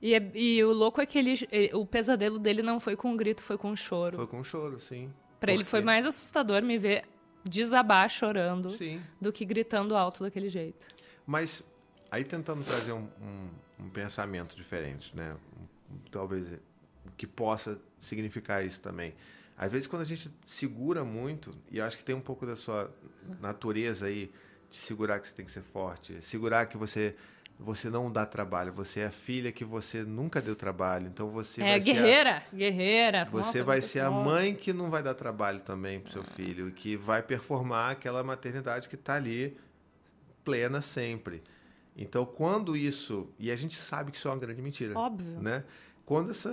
E, 0.00 0.14
é- 0.14 0.30
e 0.34 0.62
o 0.62 0.72
louco 0.72 1.00
é 1.00 1.06
que 1.06 1.18
ele, 1.18 1.34
o 1.72 1.84
pesadelo 1.86 2.38
dele 2.38 2.62
não 2.62 2.78
foi 2.78 2.94
com 2.96 3.12
o 3.12 3.16
grito, 3.16 3.42
foi 3.42 3.56
com 3.58 3.70
o 3.72 3.76
choro. 3.76 4.16
foi 4.16 4.26
com 4.26 4.44
choro, 4.44 4.78
sim. 4.78 5.12
Pra 5.40 5.52
ele 5.52 5.64
foi 5.64 5.80
mais 5.80 6.04
assustador 6.06 6.62
me 6.62 6.78
ver 6.78 7.04
desabar 7.44 8.08
chorando 8.10 8.70
Sim. 8.70 9.00
do 9.20 9.32
que 9.32 9.44
gritando 9.44 9.96
alto 9.96 10.22
daquele 10.22 10.48
jeito. 10.48 10.88
Mas 11.26 11.62
aí 12.10 12.24
tentando 12.24 12.62
trazer 12.64 12.92
um, 12.92 13.08
um- 13.22 13.50
um 13.84 13.88
pensamento 13.88 14.54
diferente, 14.54 15.16
né? 15.16 15.34
Um- 15.58 15.94
um- 15.94 15.98
talvez 16.10 16.60
que 17.16 17.26
possa 17.26 17.80
significar 18.00 18.64
isso 18.66 18.80
também. 18.80 19.14
Às 19.56 19.70
vezes 19.72 19.86
quando 19.86 20.02
a 20.02 20.04
gente 20.04 20.30
segura 20.44 21.04
muito, 21.04 21.50
e 21.70 21.78
eu 21.78 21.84
acho 21.84 21.96
que 21.96 22.04
tem 22.04 22.14
um 22.14 22.20
pouco 22.20 22.44
da 22.46 22.54
sua 22.56 22.92
natureza 23.40 24.06
aí 24.06 24.30
de 24.70 24.76
segurar 24.78 25.18
que 25.20 25.28
você 25.28 25.34
tem 25.34 25.44
que 25.46 25.52
ser 25.52 25.62
forte, 25.62 26.20
segurar 26.20 26.66
que 26.66 26.76
você 26.76 27.16
você 27.58 27.90
não 27.90 28.10
dá 28.10 28.24
trabalho, 28.24 28.72
você 28.72 29.00
é 29.00 29.06
a 29.06 29.10
filha 29.10 29.50
que 29.50 29.64
você 29.64 30.04
nunca 30.04 30.40
deu 30.40 30.54
trabalho, 30.54 31.08
então 31.08 31.28
você 31.30 31.60
é 31.60 31.70
vai 31.72 31.80
ser 31.82 31.90
a- 31.90 31.92
guerreira, 31.94 32.42
guerreira. 32.54 33.24
você 33.24 33.46
Nossa, 33.58 33.64
vai 33.64 33.82
ser 33.82 34.00
a 34.00 34.10
mãe 34.10 34.54
que 34.54 34.72
não 34.72 34.90
vai 34.90 35.02
dar 35.02 35.14
trabalho 35.14 35.60
também 35.60 35.98
pro 36.00 36.12
seu 36.12 36.22
filho, 36.22 36.68
e 36.68 36.72
que 36.72 36.96
vai 36.96 37.20
performar 37.22 37.90
aquela 37.92 38.22
maternidade 38.22 38.88
que 38.88 38.94
está 38.94 39.14
ali 39.14 39.56
plena 40.44 40.80
sempre. 40.80 41.42
Então, 41.96 42.24
quando 42.24 42.76
isso. 42.76 43.28
E 43.38 43.50
a 43.50 43.56
gente 43.56 43.74
sabe 43.76 44.12
que 44.12 44.18
isso 44.18 44.28
é 44.28 44.30
uma 44.30 44.36
grande 44.38 44.62
mentira. 44.62 44.96
Óbvio. 44.96 45.40
Né? 45.42 45.64
Quando 46.06 46.30
essa, 46.30 46.50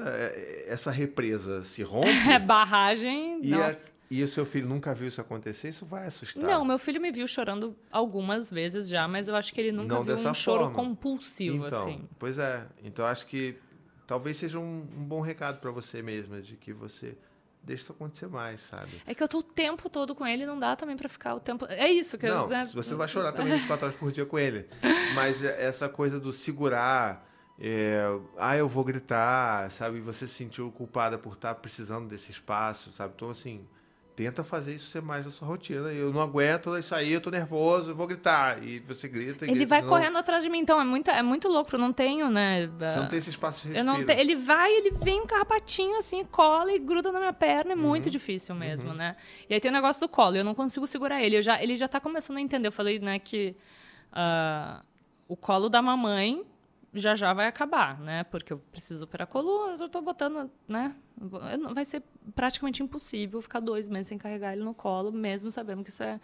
essa 0.67 0.89
represa 0.89 1.63
se 1.63 1.81
rompe 1.83 2.09
É 2.29 2.39
barragem. 2.39 3.39
e, 3.43 3.53
a-. 3.53 3.75
e 4.09 4.23
o 4.23 4.27
seu 4.27 4.45
filho 4.45 4.67
nunca 4.67 4.93
viu 4.93 5.07
isso 5.07 5.19
acontecer, 5.19 5.69
isso 5.69 5.85
vai 5.85 6.05
assustar. 6.05 6.43
Não, 6.43 6.63
meu 6.63 6.77
filho 6.77 7.01
me 7.01 7.11
viu 7.11 7.27
chorando 7.27 7.75
algumas 7.91 8.49
vezes 8.51 8.87
já, 8.87 9.07
mas 9.07 9.27
eu 9.27 9.35
acho 9.35 9.53
que 9.53 9.59
ele 9.59 9.71
nunca 9.71 9.95
Não 9.95 10.03
viu 10.03 10.15
um 10.15 10.33
choro 10.33 10.59
forma. 10.61 10.75
compulsivo, 10.75 11.67
então, 11.67 11.81
assim. 11.83 12.07
Pois 12.19 12.37
é. 12.37 12.65
Então, 12.83 13.05
acho 13.05 13.25
que 13.27 13.57
talvez 14.05 14.37
seja 14.37 14.59
um, 14.59 14.87
um 14.95 15.03
bom 15.03 15.21
recado 15.21 15.59
para 15.59 15.71
você 15.71 16.01
mesma, 16.01 16.41
de 16.41 16.55
que 16.55 16.71
você 16.71 17.17
deixa 17.63 17.81
isso 17.83 17.91
acontecer 17.93 18.27
mais, 18.27 18.61
sabe? 18.61 18.91
É 19.07 19.15
que 19.15 19.23
eu 19.23 19.27
tô 19.27 19.39
o 19.39 19.43
tempo 19.43 19.89
todo 19.89 20.13
com 20.13 20.25
ele, 20.27 20.45
não 20.45 20.59
dá 20.59 20.75
também 20.75 20.95
pra 20.95 21.09
ficar 21.09 21.33
o 21.33 21.39
tempo. 21.39 21.65
É 21.67 21.89
isso 21.91 22.15
que 22.15 22.27
Não, 22.27 22.43
eu. 22.43 22.47
né? 22.49 22.69
você 22.73 22.93
vai 22.93 23.07
chorar 23.07 23.31
também 23.31 23.53
24 23.53 23.87
horas 23.87 23.97
por 23.97 24.11
dia 24.11 24.25
com 24.25 24.37
ele. 24.37 24.67
Mas 25.15 25.43
é- 25.43 25.65
essa 25.65 25.89
coisa 25.89 26.19
do 26.19 26.31
segurar, 26.31 27.27
é, 27.59 28.03
ah, 28.37 28.55
eu 28.55 28.69
vou 28.69 28.83
gritar, 28.83 29.71
sabe? 29.71 29.99
Você 30.01 30.27
se 30.27 30.35
sentiu 30.35 30.71
culpada 30.71 31.17
por 31.17 31.33
estar 31.33 31.55
precisando 31.55 32.07
desse 32.07 32.29
espaço, 32.29 32.91
sabe? 32.91 33.13
Então, 33.15 33.31
assim, 33.31 33.65
tenta 34.15 34.43
fazer 34.43 34.73
isso 34.75 34.87
ser 34.89 35.01
mais 35.01 35.25
da 35.25 35.31
sua 35.31 35.47
rotina. 35.47 35.89
Eu 35.89 36.13
não 36.13 36.21
aguento 36.21 36.77
isso 36.77 36.95
aí, 36.95 37.11
eu 37.11 37.19
tô 37.19 37.29
nervoso, 37.29 37.91
eu 37.91 37.95
vou 37.95 38.07
gritar. 38.07 38.63
E 38.63 38.79
você 38.79 39.07
grita 39.07 39.45
e 39.45 39.49
Ele 39.49 39.55
grita 39.55 39.69
vai 39.69 39.81
novo. 39.81 39.93
correndo 39.93 40.17
atrás 40.17 40.43
de 40.43 40.49
mim, 40.49 40.59
então 40.59 40.79
é 40.79 40.85
muito, 40.85 41.09
é 41.11 41.21
muito 41.21 41.47
louco, 41.49 41.75
eu 41.75 41.79
não 41.79 41.91
tenho, 41.91 42.29
né? 42.29 42.67
Você 42.67 42.99
não 42.99 43.07
tem 43.09 43.19
esse 43.19 43.29
espaço 43.29 43.67
de 43.67 43.75
Eu 43.77 43.83
não 43.83 43.97
respiro. 43.97 44.15
te- 44.15 44.21
ele 44.21 44.35
vai, 44.35 44.71
ele 44.71 44.91
vem 44.91 45.21
um 45.21 45.25
carrapatinho 45.27 45.97
assim, 45.97 46.23
cola 46.25 46.71
e 46.73 46.79
gruda 46.79 47.11
na 47.11 47.19
minha 47.19 47.33
perna, 47.33 47.73
é 47.73 47.75
Uhum. 47.75 47.81
muito 47.81 48.09
difícil 48.09 48.55
mesmo, 48.55 48.93
né? 48.93 49.15
E 49.49 49.53
aí 49.53 49.59
tem 49.59 49.69
o 49.69 49.73
negócio 49.73 49.99
do 49.99 50.07
colo, 50.09 50.35
eu 50.37 50.43
não 50.43 50.55
consigo 50.55 50.87
segurar 50.87 51.21
ele. 51.21 51.37
Eu 51.37 51.41
já, 51.41 51.61
ele 51.61 51.75
já 51.75 51.87
tá 51.87 51.99
começando 51.99 52.37
a 52.37 52.41
entender. 52.41 52.67
Eu 52.67 52.71
falei, 52.71 52.99
né, 52.99 53.19
que 53.19 53.55
ah, 54.13 54.81
o 55.27 55.35
colo 55.35 55.67
da 55.69 55.81
mamãe 55.81 56.43
já 56.95 57.13
já 57.15 57.33
vai 57.33 57.47
acabar, 57.47 57.99
né? 57.99 58.23
Porque 58.25 58.51
eu 58.53 58.57
preciso 58.71 59.03
operar 59.03 59.27
a 59.27 59.31
coluna, 59.31 59.75
eu 59.83 59.89
tô 59.89 60.01
botando, 60.01 60.49
né? 60.67 60.95
Vai 61.73 61.85
ser 61.85 62.01
praticamente 62.35 62.81
impossível 62.81 63.41
ficar 63.41 63.59
dois 63.59 63.87
meses 63.87 64.07
sem 64.07 64.17
carregar 64.17 64.53
ele 64.53 64.63
no 64.63 64.73
colo, 64.73 65.11
mesmo 65.11 65.51
sabendo 65.51 65.83
que 65.83 65.89
isso 65.89 66.03
é 66.03 66.19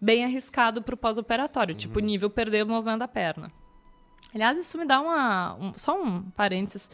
bem 0.00 0.24
arriscado 0.24 0.82
pro 0.82 0.96
pós-operatório, 0.96 1.74
tipo, 1.74 1.98
nível 2.00 2.30
perder 2.30 2.64
o 2.64 2.66
movimento 2.68 3.00
da 3.00 3.08
perna. 3.08 3.50
Aliás, 4.34 4.58
isso 4.58 4.76
me 4.78 4.84
dá 4.84 5.00
uma. 5.00 5.54
um- 5.54 5.74
só 5.74 6.00
um 6.00 6.22
parênteses. 6.30 6.90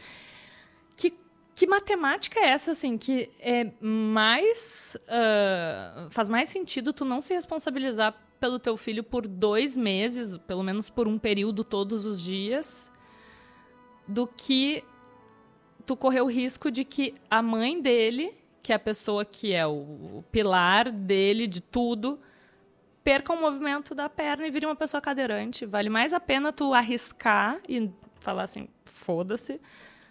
Que, 0.96 1.14
que 1.54 1.66
matemática 1.66 2.38
é 2.40 2.48
essa, 2.50 2.72
assim, 2.72 2.98
que 2.98 3.30
é 3.40 3.70
mais. 3.80 4.96
ah, 5.08 6.08
faz 6.10 6.28
mais 6.28 6.48
sentido 6.48 6.92
tu 6.92 7.04
não 7.04 7.20
se 7.20 7.32
responsabilizar 7.34 8.14
pelo 8.38 8.58
teu 8.58 8.76
filho 8.76 9.02
por 9.04 9.26
dois 9.26 9.76
meses, 9.76 10.36
pelo 10.38 10.62
menos 10.62 10.88
por 10.90 11.06
um 11.06 11.18
período 11.18 11.62
todos 11.64 12.04
os 12.06 12.20
dias, 12.20 12.89
do 14.10 14.26
que 14.26 14.82
tu 15.86 15.96
correr 15.96 16.20
o 16.20 16.26
risco 16.26 16.70
de 16.70 16.84
que 16.84 17.14
a 17.30 17.40
mãe 17.40 17.80
dele, 17.80 18.34
que 18.62 18.72
é 18.72 18.76
a 18.76 18.78
pessoa 18.78 19.24
que 19.24 19.52
é 19.52 19.66
o, 19.66 20.24
pilar 20.30 20.90
dele, 20.90 21.46
de 21.46 21.60
tudo, 21.60 22.20
perca 23.04 23.32
o 23.32 23.40
movimento 23.40 23.94
da 23.94 24.08
perna 24.08 24.46
e 24.46 24.50
vire 24.50 24.66
uma 24.66 24.76
pessoa 24.76 25.00
cadeirante. 25.00 25.64
Vale 25.64 25.88
mais 25.88 26.12
a 26.12 26.20
pena 26.20 26.52
tu 26.52 26.74
arriscar 26.74 27.60
e 27.68 27.90
falar 28.16 28.42
assim, 28.42 28.68
foda-se, 28.84 29.60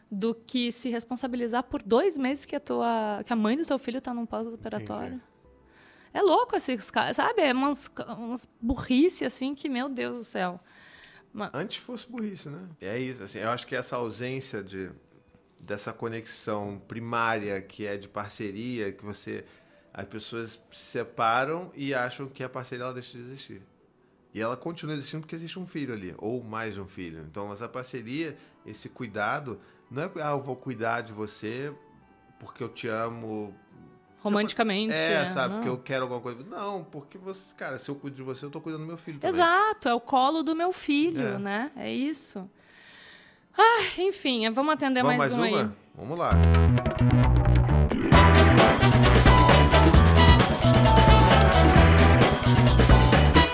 do 0.09 0.33
que 0.33 0.71
se 0.71 0.89
responsabilizar 0.89 1.63
por 1.63 1.83
dois 1.83 2.17
meses 2.17 2.45
que 2.45 2.55
a 2.55 2.59
tua 2.59 3.21
que 3.23 3.31
a 3.31 3.35
mãe 3.35 3.55
do 3.55 3.63
teu 3.63 3.77
filho 3.77 4.01
tá 4.01 4.13
num 4.13 4.25
pós-operatório. 4.25 5.21
É 6.11 6.21
louco 6.21 6.55
esses 6.55 6.89
caras, 6.89 7.17
sabe? 7.17 7.41
É 7.41 7.53
umas, 7.53 7.91
umas 8.17 8.47
burrice 8.59 9.25
assim 9.25 9.53
que, 9.53 9.69
meu 9.69 9.87
Deus 9.87 10.17
do 10.17 10.23
céu. 10.23 10.59
Antes 11.53 11.77
fosse 11.77 12.09
burrice, 12.09 12.49
né? 12.49 12.67
É 12.81 12.97
isso, 12.97 13.23
assim, 13.23 13.39
eu 13.39 13.49
acho 13.49 13.67
que 13.67 13.75
essa 13.75 13.95
ausência 13.95 14.63
de 14.63 14.89
dessa 15.61 15.91
conexão 15.91 16.81
primária 16.87 17.61
que 17.61 17.85
é 17.85 17.97
de 17.97 18.07
parceria, 18.07 18.91
que 18.91 19.03
você 19.03 19.45
as 19.93 20.05
pessoas 20.05 20.59
se 20.71 20.85
separam 20.85 21.71
e 21.75 21.93
acham 21.93 22.27
que 22.27 22.43
a 22.43 22.49
parceria 22.49 22.85
ela 22.85 22.93
deixa 22.93 23.17
de 23.17 23.19
existir. 23.19 23.61
E 24.33 24.39
ela 24.39 24.55
continua 24.55 24.95
existindo 24.95 25.21
porque 25.21 25.35
existe 25.35 25.57
um 25.57 25.65
filho 25.65 25.93
ali, 25.93 26.13
ou 26.17 26.43
mais 26.43 26.75
de 26.75 26.81
um 26.81 26.87
filho. 26.87 27.25
Então, 27.29 27.51
essa 27.51 27.67
parceria, 27.67 28.37
esse 28.65 28.87
cuidado, 28.87 29.59
não 29.89 30.03
é, 30.03 30.11
ah, 30.21 30.31
eu 30.31 30.41
vou 30.41 30.55
cuidar 30.55 31.01
de 31.01 31.11
você 31.11 31.73
porque 32.39 32.63
eu 32.63 32.69
te 32.69 32.87
amo. 32.87 33.53
Romanticamente. 34.21 34.93
É, 34.93 35.25
sabe, 35.27 35.49
não. 35.53 35.59
porque 35.61 35.69
eu 35.69 35.77
quero 35.77 36.03
alguma 36.03 36.19
coisa. 36.21 36.43
Não, 36.49 36.83
porque 36.83 37.17
você, 37.17 37.53
cara, 37.55 37.79
se 37.79 37.89
eu 37.89 37.95
cuido 37.95 38.17
de 38.17 38.23
você, 38.23 38.45
eu 38.45 38.49
tô 38.49 38.59
cuidando 38.59 38.81
do 38.81 38.87
meu 38.87 38.97
filho 38.97 39.19
também. 39.19 39.33
Exato, 39.35 39.87
é 39.87 39.93
o 39.93 39.99
colo 39.99 40.43
do 40.43 40.55
meu 40.55 40.73
filho, 40.73 41.21
É. 41.21 41.37
né? 41.37 41.71
É 41.75 41.91
isso. 41.91 42.49
Ah, 43.57 43.81
enfim, 43.97 44.49
vamos 44.51 44.73
atender 44.73 45.01
Vamos 45.01 45.17
mais, 45.17 45.31
mais 45.33 45.51
um 45.51 45.53
uma? 45.55 45.63
aí. 45.63 45.69
Vamos 45.95 46.17
lá. 46.17 46.31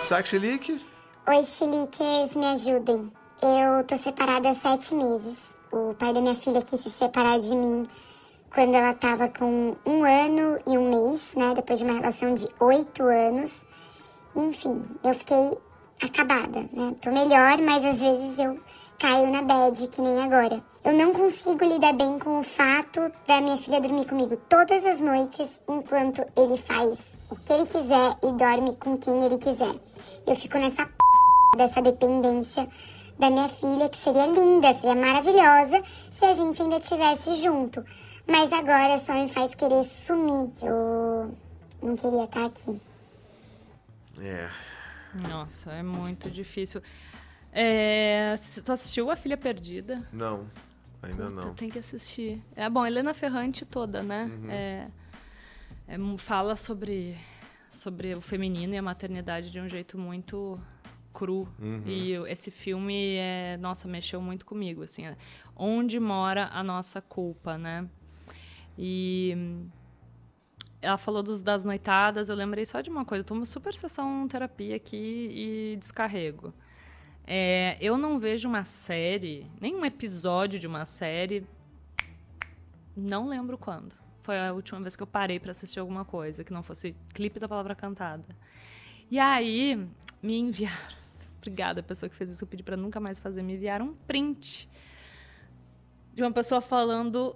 Saque 0.07 0.30
Chilique? 0.30 0.82
Oi, 1.28 1.43
Chiliquers, 1.43 2.36
me 2.36 2.45
ajudem. 2.47 3.11
Eu 3.41 3.84
tô 3.86 3.97
separada 3.97 4.49
há 4.49 4.55
sete 4.55 4.93
meses. 4.95 5.38
O 5.72 5.93
pai 5.95 6.13
da 6.13 6.22
minha 6.22 6.36
filha 6.36 6.61
quis 6.61 6.82
se 6.82 6.89
separar 6.91 7.39
de 7.39 7.55
mim 7.55 7.88
quando 8.56 8.74
ela 8.74 8.93
tava 8.93 9.28
com 9.28 9.76
um 9.86 10.03
ano 10.06 10.58
e 10.66 10.78
um 10.78 10.89
mês, 10.89 11.34
né? 11.36 11.53
Depois 11.53 11.78
de 11.78 11.84
uma 11.84 11.99
relação 11.99 12.34
de 12.34 12.47
oito 12.62 13.03
anos. 13.03 13.51
Enfim, 14.34 14.82
eu 15.03 15.14
fiquei 15.14 15.58
acabada, 16.01 16.62
né? 16.72 16.95
Tô 17.01 17.12
melhor, 17.12 17.58
mas 17.62 17.84
às 17.84 17.99
vezes 17.99 18.39
eu 18.39 18.58
caio 18.97 19.30
na 19.30 19.41
bad, 19.41 19.88
que 19.89 20.01
nem 20.01 20.24
agora. 20.24 20.64
Eu 20.86 20.93
não 20.93 21.12
consigo 21.12 21.66
lidar 21.66 21.93
bem 21.93 22.18
com 22.18 22.39
o 22.39 22.43
fato 22.43 23.12
da 23.28 23.41
minha 23.41 23.58
filha 23.58 23.82
dormir 23.82 24.06
comigo 24.06 24.38
todas 24.47 24.86
as 24.86 25.01
noites 25.01 25.49
enquanto 25.70 26.26
ele 26.38 26.56
faz 26.56 26.97
o 27.30 27.36
que 27.36 27.51
ele 27.51 27.66
quiser 27.66 28.18
e 28.24 28.32
dorme 28.32 28.74
com 28.78 28.97
quem 28.97 29.22
ele 29.22 29.38
quiser. 29.38 29.76
Eu 30.26 30.36
fico 30.36 30.58
nessa 30.58 30.86
p... 30.86 30.93
dessa 31.58 31.82
dependência 31.82 32.70
da 33.20 33.30
minha 33.30 33.49
filha, 33.49 33.89
que 33.89 33.97
seria 33.97 34.26
linda, 34.28 34.74
seria 34.76 34.95
maravilhosa 34.95 35.82
se 36.18 36.24
a 36.24 36.34
gente 36.34 36.62
ainda 36.62 36.78
estivesse 36.78 37.36
junto. 37.36 37.84
Mas 38.28 38.52
agora 38.52 39.00
só 39.00 39.14
me 39.14 39.30
faz 39.30 39.54
querer 39.56 39.84
sumir. 39.84 40.52
Eu 40.62 41.36
não 41.82 41.96
queria 41.96 42.24
estar 42.26 42.46
aqui. 42.46 42.82
É. 44.20 44.50
Nossa, 45.30 45.72
é 45.72 45.84
muito 45.84 46.30
difícil. 46.30 46.82
É, 47.52 48.36
tu 48.66 48.72
assistiu 48.72 49.10
A 49.10 49.16
Filha 49.16 49.38
Perdida? 49.38 50.04
Não, 50.12 50.46
ainda 51.02 51.28
Puta, 51.28 51.36
não. 51.48 51.54
Tem 51.54 51.70
que 51.70 51.80
assistir. 51.80 52.42
É 52.56 52.70
bom, 52.70 52.86
Helena 52.86 53.14
Ferrante 53.14 53.66
toda, 53.66 54.02
né? 54.04 54.30
É, 54.50 54.88
é 55.88 55.98
mu- 55.98 56.18
fala 56.18 56.56
sobre, 56.56 57.18
sobre 57.70 58.14
o 58.16 58.20
feminino 58.22 58.74
e 58.74 58.78
a 58.78 58.82
maternidade 58.82 59.50
de 59.52 59.60
um 59.60 59.70
jeito 59.70 59.98
muito 59.98 60.60
cru. 61.14 61.48
E 61.86 62.18
o- 62.18 62.28
esse 62.28 62.52
filme, 62.52 63.16
é, 63.16 63.56
nossa, 63.58 63.88
mexeu 63.88 64.20
muito 64.20 64.46
comigo, 64.46 64.84
assim. 64.84 65.06
é, 65.06 65.16
onde 65.56 65.98
mora 66.00 66.50
a 66.52 66.62
nossa 66.62 67.02
culpa, 67.02 67.58
né? 67.58 67.88
E 68.78 69.36
ela 70.82 70.98
falou 70.98 71.24
dos, 71.24 71.42
das 71.42 71.66
noitadas, 71.66 72.30
eu 72.30 72.36
lembrei 72.36 72.66
só 72.66 72.82
de 72.82 72.90
uma 72.90 73.06
coisa. 73.06 73.22
Eu 73.22 73.26
tomo 73.26 73.46
super 73.46 73.74
sessão 73.74 74.28
terapia 74.28 74.76
aqui 74.76 75.30
e 75.32 75.78
descarrego. 75.78 76.54
É, 77.28 77.78
eu 77.82 77.98
não 77.98 78.20
vejo 78.20 78.48
uma 78.48 78.64
série, 78.64 79.50
nem 79.60 79.76
um 79.76 79.84
episódio 79.84 80.60
de 80.60 80.68
uma 80.68 80.86
série, 80.86 81.46
não 82.96 83.28
lembro 83.28 83.58
quando. 83.58 83.96
Foi 84.22 84.40
a 84.40 84.54
última 84.54 84.80
vez 84.80 84.96
que 84.96 85.04
eu 85.04 85.08
parei 85.08 85.40
para 85.40 85.52
assistir 85.52 85.80
alguma 85.80 86.06
coisa, 86.06 86.44
que 86.44 86.54
não 86.54 86.62
fosse 86.62 86.96
clipe 87.14 87.40
da 87.40 87.48
palavra 87.48 87.74
cantada. 87.76 88.36
E 89.10 89.20
aí, 89.20 89.88
me 90.22 90.38
enviaram. 90.38 90.96
Obrigada, 91.38 91.80
a 91.80 91.84
pessoa 91.84 92.10
que 92.10 92.16
fez 92.16 92.32
isso, 92.32 92.44
eu 92.44 92.48
pedi 92.48 92.64
para 92.64 92.78
nunca 92.78 93.00
mais 93.00 93.20
fazer. 93.20 93.42
Me 93.42 93.54
enviaram 93.54 93.88
um 93.88 93.94
print 93.94 94.70
de 96.14 96.24
uma 96.24 96.32
pessoa 96.32 96.62
falando 96.62 97.36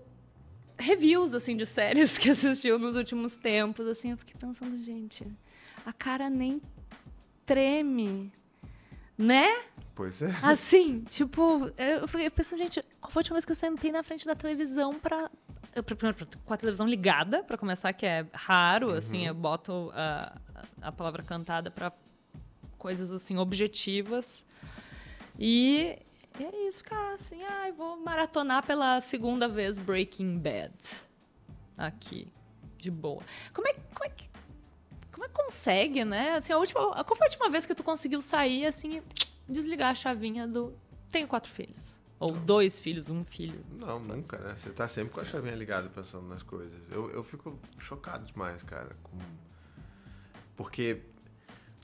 reviews 0.79 1.33
assim 1.33 1.55
de 1.55 1.65
séries 1.65 2.17
que 2.19 2.29
assistiu 2.29 2.79
nos 2.79 2.95
últimos 2.95 3.35
tempos, 3.35 3.85
assim, 3.87 4.11
eu 4.11 4.17
fiquei 4.17 4.35
pensando, 4.39 4.81
gente, 4.83 5.25
a 5.85 5.93
cara 5.93 6.29
nem 6.29 6.61
treme, 7.45 8.31
né? 9.17 9.47
Pois 9.95 10.21
é. 10.21 10.33
Assim, 10.41 11.01
tipo, 11.01 11.69
eu 11.77 12.07
fiquei 12.07 12.29
pensando, 12.29 12.59
gente, 12.59 12.81
qual 13.01 13.11
foi 13.11 13.19
a 13.19 13.21
última 13.21 13.35
vez 13.35 13.43
que 13.43 13.51
eu 13.51 13.55
sentei 13.55 13.91
na 13.91 14.01
frente 14.01 14.25
da 14.25 14.33
televisão 14.33 14.97
pra. 14.97 15.29
primeiro, 15.83 16.25
com 16.45 16.53
a 16.53 16.57
televisão 16.57 16.87
ligada, 16.87 17.43
pra 17.43 17.57
começar, 17.57 17.91
que 17.91 18.05
é 18.05 18.25
raro, 18.33 18.91
assim, 18.91 19.27
eu 19.27 19.33
boto 19.33 19.91
a, 19.93 20.39
a 20.81 20.91
palavra 20.93 21.21
cantada 21.21 21.69
pra 21.69 21.91
coisas 22.77 23.11
assim, 23.11 23.37
objetivas. 23.37 24.45
E 25.37 25.99
é 26.43 26.67
isso, 26.67 26.79
ficar 26.79 27.13
assim, 27.13 27.41
ai, 27.43 27.71
vou 27.71 27.97
maratonar 27.97 28.65
pela 28.65 28.99
segunda 29.01 29.47
vez 29.47 29.77
Breaking 29.77 30.37
Bad. 30.37 30.73
Aqui, 31.77 32.27
de 32.77 32.91
boa. 32.91 33.21
Como 33.53 33.67
é, 33.67 33.73
como 33.73 34.05
é 34.05 34.09
que. 34.09 34.29
Como 35.11 35.25
é 35.25 35.27
que 35.27 35.33
consegue, 35.33 36.05
né? 36.05 36.35
Assim, 36.35 36.53
a 36.53 36.57
última, 36.57 36.81
qual 37.03 37.15
foi 37.15 37.27
a 37.27 37.29
última 37.29 37.49
vez 37.49 37.65
que 37.65 37.75
tu 37.75 37.83
conseguiu 37.83 38.21
sair 38.21 38.65
assim 38.65 38.97
e 38.97 39.03
desligar 39.51 39.91
a 39.91 39.95
chavinha 39.95 40.47
do 40.47 40.73
tenho 41.11 41.27
quatro 41.27 41.51
filhos? 41.51 41.95
Ou 42.19 42.31
dois 42.33 42.79
filhos, 42.79 43.09
um 43.09 43.23
filho. 43.23 43.63
Não, 43.71 43.97
nunca, 43.99 44.37
né? 44.37 44.55
Você 44.57 44.69
tá 44.71 44.87
sempre 44.87 45.13
com 45.13 45.21
a 45.21 45.25
chavinha 45.25 45.55
ligada 45.55 45.89
pensando 45.89 46.27
nas 46.27 46.43
coisas. 46.43 46.73
Eu, 46.91 47.09
eu 47.11 47.23
fico 47.23 47.57
chocado 47.77 48.25
demais, 48.25 48.61
cara. 48.63 48.95
com- 49.03 49.17
Porque 50.55 51.01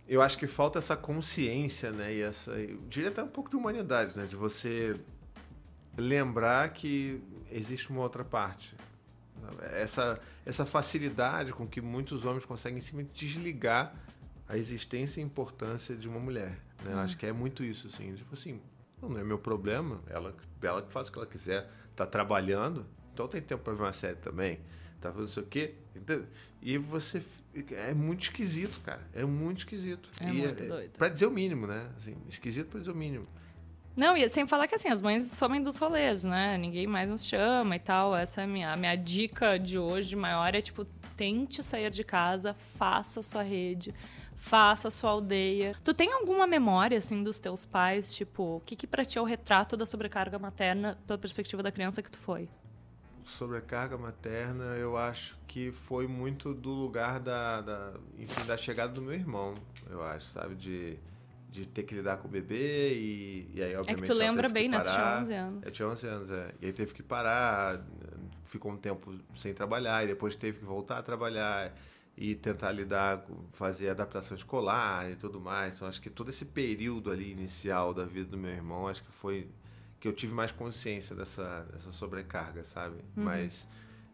eu 0.08 0.22
acho 0.22 0.38
que 0.38 0.48
falta 0.48 0.80
essa 0.80 0.96
consciência, 0.96 1.92
né? 1.92 2.14
E 2.14 2.22
essa. 2.22 2.52
Eu 2.52 2.80
diria 2.88 3.10
até 3.10 3.24
um 3.24 3.28
pouco 3.28 3.50
de 3.50 3.56
humanidade, 3.56 4.18
né? 4.18 4.26
De 4.26 4.36
você 4.36 5.00
lembrar 5.98 6.70
que 6.70 7.22
existe 7.52 7.90
uma 7.90 8.02
outra 8.02 8.24
parte. 8.24 8.76
Essa, 9.74 10.20
essa 10.46 10.66
facilidade 10.66 11.52
com 11.54 11.68
que 11.68 11.82
muitos 11.82 12.26
homens 12.26 12.46
conseguem 12.46 12.82
simplesmente 12.82 13.26
desligar 13.26 13.96
a 14.48 14.58
existência 14.58 15.22
e 15.22 15.24
importância 15.24 15.96
de 15.96 16.08
uma 16.08 16.20
mulher. 16.20 16.60
Né? 16.84 16.94
Eu 16.94 17.00
acho 17.00 17.18
que 17.18 17.26
é 17.26 17.32
muito 17.32 17.64
isso, 17.64 17.88
assim. 17.88 18.14
Tipo 18.14 18.34
assim, 18.34 18.60
não 19.02 19.18
é 19.18 19.24
meu 19.24 19.38
problema, 19.38 20.02
ela, 20.08 20.36
ela 20.62 20.82
faz 20.90 21.08
o 21.08 21.12
que 21.12 21.18
ela 21.18 21.28
quiser. 21.28 21.70
Tá 21.96 22.06
trabalhando, 22.06 22.86
então 23.14 23.28
tem 23.28 23.42
tempo 23.42 23.64
para 23.64 23.74
ver 23.74 23.84
uma 23.84 23.94
série 23.94 24.18
também. 24.18 24.60
Tá 25.02 25.10
fazendo 25.10 25.22
não 25.28 25.34
sei 25.34 25.44
o 25.44 25.46
quê. 25.46 25.76
entendeu? 25.96 26.26
E 26.62 26.78
você. 26.78 27.24
É 27.72 27.94
muito 27.94 28.24
esquisito, 28.24 28.82
cara. 28.82 29.02
É 29.14 29.24
muito 29.24 29.60
esquisito. 29.60 30.10
É 30.20 30.30
E 30.30 30.34
muito 30.34 30.64
doido. 30.66 30.92
Pra 30.92 31.08
dizer 31.08 31.26
o 31.26 31.32
mínimo, 31.32 31.66
né? 31.68 31.90
Assim, 31.96 32.18
esquisito 32.28 32.68
pra 32.68 32.80
dizer 32.80 32.92
o 32.92 32.96
mínimo. 32.96 33.26
Não, 33.96 34.18
e 34.18 34.28
sem 34.28 34.46
falar 34.46 34.68
que 34.68 34.76
assim, 34.76 34.90
as 34.90 35.02
mães 35.02 35.26
somem 35.32 35.64
dos 35.64 35.78
rolês, 35.78 36.24
né? 36.26 36.58
Ninguém 36.58 36.86
mais 36.86 37.08
nos 37.08 37.26
chama 37.26 37.78
e 37.78 37.80
tal. 37.80 38.14
Essa 38.14 38.42
é 38.42 38.44
a 38.44 38.48
minha, 38.48 38.74
a 38.74 38.76
minha 38.76 38.96
dica 38.96 39.58
de 39.58 39.80
hoje 39.80 40.18
maior 40.18 40.54
é 40.54 40.62
tipo, 40.62 40.84
tente 41.16 41.64
sair 41.64 41.90
de 41.90 42.04
casa, 42.04 42.54
faça 42.78 43.22
sua 43.22 43.42
rede, 43.42 43.94
faça 44.36 44.90
a 44.90 44.92
sua 44.92 45.12
aldeia. 45.12 45.78
Tu 45.82 45.94
tem 45.94 46.12
alguma 46.12 46.46
memória, 46.46 46.98
assim, 46.98 47.24
dos 47.24 47.40
teus 47.40 47.66
pais? 47.66 48.14
Tipo, 48.14 48.58
o 48.58 48.60
que 48.60 48.76
que 48.76 48.86
pra 48.86 49.06
ti 49.06 49.18
é 49.18 49.22
o 49.22 49.24
retrato 49.24 49.78
da 49.78 49.86
sobrecarga 49.86 50.38
materna 50.38 50.98
pela 51.08 51.18
perspectiva 51.18 51.64
da 51.64 51.72
criança 51.72 52.04
que 52.04 52.12
tu 52.12 52.20
foi? 52.20 52.50
Sobrecarga 53.26 53.98
materna, 53.98 54.76
eu 54.78 54.96
acho 54.96 55.38
que 55.48 55.72
foi 55.72 56.08
muito 56.08 56.54
do 56.54 56.70
lugar 56.70 57.20
da, 57.20 57.60
da, 57.62 57.94
enfim, 58.20 58.46
da 58.46 58.56
chegada 58.56 58.94
do 58.94 59.02
meu 59.02 59.14
irmão, 59.14 59.56
eu 59.90 60.04
acho, 60.04 60.28
sabe? 60.28 60.54
De, 60.56 60.98
de 61.50 61.66
ter 61.66 61.84
que 61.84 61.96
lidar 61.96 62.18
com 62.18 62.28
o 62.28 62.32
bebê 62.32 62.94
e, 62.94 63.52
e 63.54 63.64
aí, 63.64 63.74
É 63.74 63.80
obviamente, 63.80 64.04
que 64.04 64.08
tu 64.08 64.18
lembra 64.18 64.48
bem, 64.48 64.70
né? 64.70 64.80
Tu 64.80 64.84
tinha 64.84 64.96
parar. 64.96 65.22
11 65.22 65.34
anos. 65.34 65.64
Eu 65.66 65.72
tinha 65.72 65.88
11 65.88 66.08
anos, 66.08 66.32
é. 66.32 66.54
E 66.62 66.66
aí 66.68 66.74
teve 66.74 66.94
que 66.94 67.02
parar, 67.02 67.84
ficou 68.44 68.72
um 68.72 68.78
tempo 68.78 69.14
sem 69.36 69.54
trabalhar, 69.54 70.04
e 70.04 70.08
depois 70.08 70.36
teve 70.36 70.60
que 70.60 70.66
voltar 70.66 71.00
a 71.00 71.02
trabalhar 71.02 71.74
e 72.18 72.36
tentar 72.36 72.72
lidar, 72.72 73.26
fazer 73.52 73.90
adaptação 73.90 74.38
escolar 74.38 75.10
e 75.10 75.16
tudo 75.16 75.40
mais. 75.40 75.76
Então, 75.76 75.88
acho 75.88 76.02
que 76.02 76.10
todo 76.10 76.30
esse 76.30 76.46
período 76.46 77.12
ali 77.12 77.32
inicial 77.32 77.94
da 77.94 78.06
vida 78.06 78.30
do 78.30 78.38
meu 78.38 78.52
irmão, 78.52 78.88
acho 78.88 79.04
que 79.04 79.12
foi 79.12 79.50
que 80.06 80.10
eu 80.10 80.14
tive 80.14 80.34
mais 80.36 80.52
consciência 80.52 81.16
dessa, 81.16 81.64
dessa 81.72 81.92
sobrecarga, 81.92 82.64
sabe? 82.64 82.98
Mas 83.16 83.68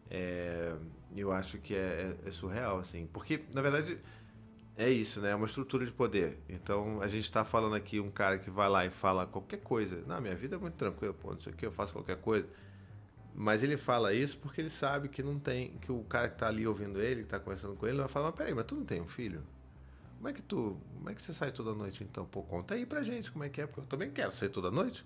é, 0.09 0.73
eu 1.15 1.33
acho 1.33 1.57
que 1.57 1.75
é, 1.75 2.15
é- 2.23 2.29
é 2.29 2.31
surreal, 2.31 2.79
assim. 2.79 3.09
Porque, 3.11 3.43
na 3.53 3.61
verdade, 3.61 3.97
é 4.77 4.89
isso, 4.89 5.19
né? 5.19 5.31
É 5.31 5.35
uma 5.35 5.45
estrutura 5.45 5.85
de 5.85 5.91
poder. 5.91 6.37
Então, 6.47 7.01
a 7.01 7.07
gente 7.09 7.25
está 7.25 7.43
falando 7.43 7.75
aqui 7.75 7.99
um 7.99 8.09
cara 8.09 8.37
que 8.39 8.49
vai 8.49 8.69
lá 8.69 8.85
e 8.85 8.89
fala 8.89 9.25
qualquer 9.27 9.57
coisa. 9.59 10.01
Não, 10.07 10.21
minha 10.21 10.33
vida 10.35 10.55
é 10.55 10.59
muito 10.59 10.75
tranquila, 10.75 11.13
pô, 11.13 11.33
não 11.33 11.41
sei 11.41 11.51
o 11.51 11.55
que, 11.57 11.65
eu 11.65 11.71
faço 11.73 11.91
qualquer 11.91 12.17
coisa. 12.17 12.47
Mas 13.35 13.63
ele 13.63 13.75
fala 13.77 14.13
isso 14.13 14.37
porque 14.39 14.61
ele 14.61 14.69
sabe 14.69 15.09
que 15.09 15.21
não 15.21 15.37
tem, 15.39 15.71
que 15.79 15.91
o 15.91 16.03
cara 16.05 16.29
que 16.29 16.37
tá 16.37 16.47
ali 16.47 16.65
ouvindo 16.65 17.01
ele, 17.01 17.23
que 17.23 17.27
tá 17.29 17.39
conversando 17.39 17.75
com 17.75 17.85
ele, 17.85 17.97
vai 17.97 18.07
falar, 18.07 18.27
mas 18.27 18.35
peraí, 18.35 18.53
mas 18.53 18.65
tu 18.65 18.75
não 18.75 18.85
tem 18.85 19.01
um 19.01 19.07
filho? 19.07 19.43
Como 20.17 20.29
é 20.29 20.33
que 20.33 20.41
tu, 20.41 20.77
como 20.95 21.09
é 21.09 21.15
que 21.15 21.21
você 21.21 21.33
sai 21.33 21.51
toda 21.51 21.73
noite 21.73 22.03
então? 22.03 22.25
Pô, 22.25 22.43
conta 22.43 22.75
aí 22.75 22.85
pra 22.85 23.03
gente 23.03 23.29
como 23.31 23.43
é 23.43 23.49
que 23.49 23.59
é, 23.61 23.67
porque 23.67 23.81
eu 23.81 23.85
também 23.85 24.09
quero 24.11 24.31
sair 24.31 24.49
toda 24.49 24.71
noite. 24.71 25.05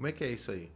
Como 0.00 0.08
é 0.08 0.12
que 0.12 0.24
é 0.24 0.32
isso 0.32 0.50
aí? 0.50 0.72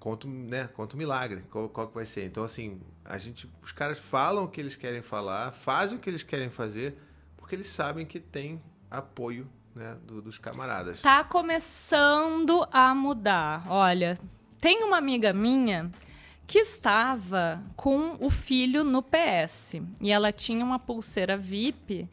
Conta, 0.00 0.26
um, 0.26 0.30
né? 0.48 0.66
Conta 0.74 0.96
um 0.96 0.98
milagre, 0.98 1.44
qual, 1.52 1.68
qual 1.68 1.86
que 1.86 1.94
vai 1.94 2.04
ser. 2.04 2.24
Então, 2.26 2.42
assim, 2.42 2.80
a 3.04 3.16
gente, 3.16 3.48
os 3.62 3.70
caras 3.70 3.96
falam 3.96 4.42
o 4.42 4.48
que 4.48 4.60
eles 4.60 4.74
querem 4.74 5.02
falar, 5.02 5.52
fazem 5.52 5.96
o 5.96 6.00
que 6.00 6.10
eles 6.10 6.24
querem 6.24 6.50
fazer, 6.50 6.98
porque 7.36 7.54
eles 7.54 7.68
sabem 7.68 8.04
que 8.04 8.18
tem 8.18 8.60
apoio 8.90 9.48
né, 9.72 9.96
do- 10.04 10.20
dos 10.20 10.36
camaradas. 10.36 11.00
Tá 11.00 11.22
começando 11.22 12.66
a 12.72 12.92
mudar. 12.92 13.64
Olha, 13.70 14.18
tem 14.60 14.82
uma 14.82 14.96
amiga 14.98 15.32
minha 15.32 15.92
que 16.48 16.58
estava 16.58 17.62
com 17.76 18.16
o 18.18 18.30
filho 18.30 18.82
no 18.82 19.00
PS 19.00 19.74
e 20.00 20.10
ela 20.10 20.32
tinha 20.32 20.64
uma 20.64 20.80
pulseira 20.80 21.36
VIP 21.38 22.08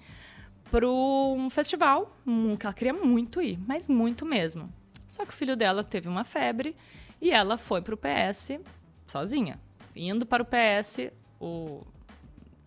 para 0.70 0.88
um 0.88 1.50
festival 1.50 2.16
que 2.60 2.64
ela 2.68 2.74
queria 2.76 2.94
muito 2.94 3.42
ir, 3.42 3.58
mas 3.66 3.90
muito 3.90 4.24
mesmo. 4.24 4.72
Só 5.08 5.24
que 5.26 5.32
o 5.32 5.36
filho 5.36 5.56
dela 5.56 5.84
teve 5.84 6.08
uma 6.08 6.24
febre 6.24 6.76
e 7.22 7.32
ela 7.32 7.58
foi 7.58 7.82
para 7.82 7.96
o 7.96 7.98
PS 7.98 8.60
sozinha. 9.06 9.60
Indo 9.96 10.26
para 10.26 10.44
o 10.44 10.46
PS, 10.46 11.12
o 11.40 11.86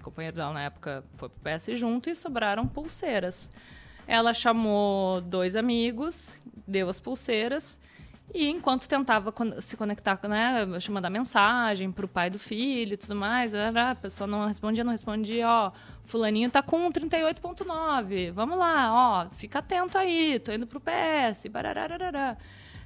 companheiro 0.03 0.37
dela 0.37 0.53
na 0.53 0.63
época 0.63 1.05
foi 1.17 1.29
pro 1.29 1.41
PS 1.41 1.79
junto 1.79 2.11
e 2.11 2.15
sobraram 2.15 2.67
pulseiras. 2.67 3.53
Ela 4.07 4.35
chamou 4.35 5.21
dois 5.21 5.55
amigos, 5.55 6.35
deu 6.67 6.89
as 6.89 6.99
pulseiras 6.99 7.79
E 8.33 8.49
enquanto 8.49 8.89
tentava 8.89 9.35
se 9.61 9.77
conectar, 9.77 10.19
né, 10.29 10.65
mandar 10.89 11.11
mensagem 11.11 11.91
pro 11.91 12.07
pai 12.07 12.31
do 12.31 12.39
filho 12.39 12.95
e 12.95 12.97
tudo 12.97 13.17
mais, 13.17 13.53
a 13.55 13.95
pessoa 13.97 14.27
não 14.27 14.47
respondia, 14.47 14.85
não 14.85 14.93
respondia, 14.93 15.49
ó, 15.49 15.73
fulaninho 16.05 16.49
tá 16.49 16.63
com 16.63 16.89
38.9, 16.93 18.31
vamos 18.31 18.57
lá, 18.57 18.93
ó, 18.93 19.35
fica 19.35 19.59
atento 19.59 19.99
aí, 19.99 20.39
tô 20.39 20.53
indo 20.53 20.65
pro 20.65 20.81
PS, 20.81 21.47
barararará. 21.51 22.37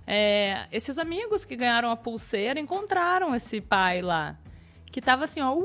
É, 0.07 0.67
esses 0.73 0.97
amigos 0.97 1.45
que 1.45 1.57
ganharam 1.57 1.91
a 1.91 1.97
pulseira 1.97 2.59
encontraram 2.59 3.35
esse 3.35 3.61
pai 3.61 4.01
lá, 4.01 4.39
que 4.87 5.03
tava 5.03 5.25
assim, 5.25 5.43
ó, 5.43 5.53
uh, 5.55 5.65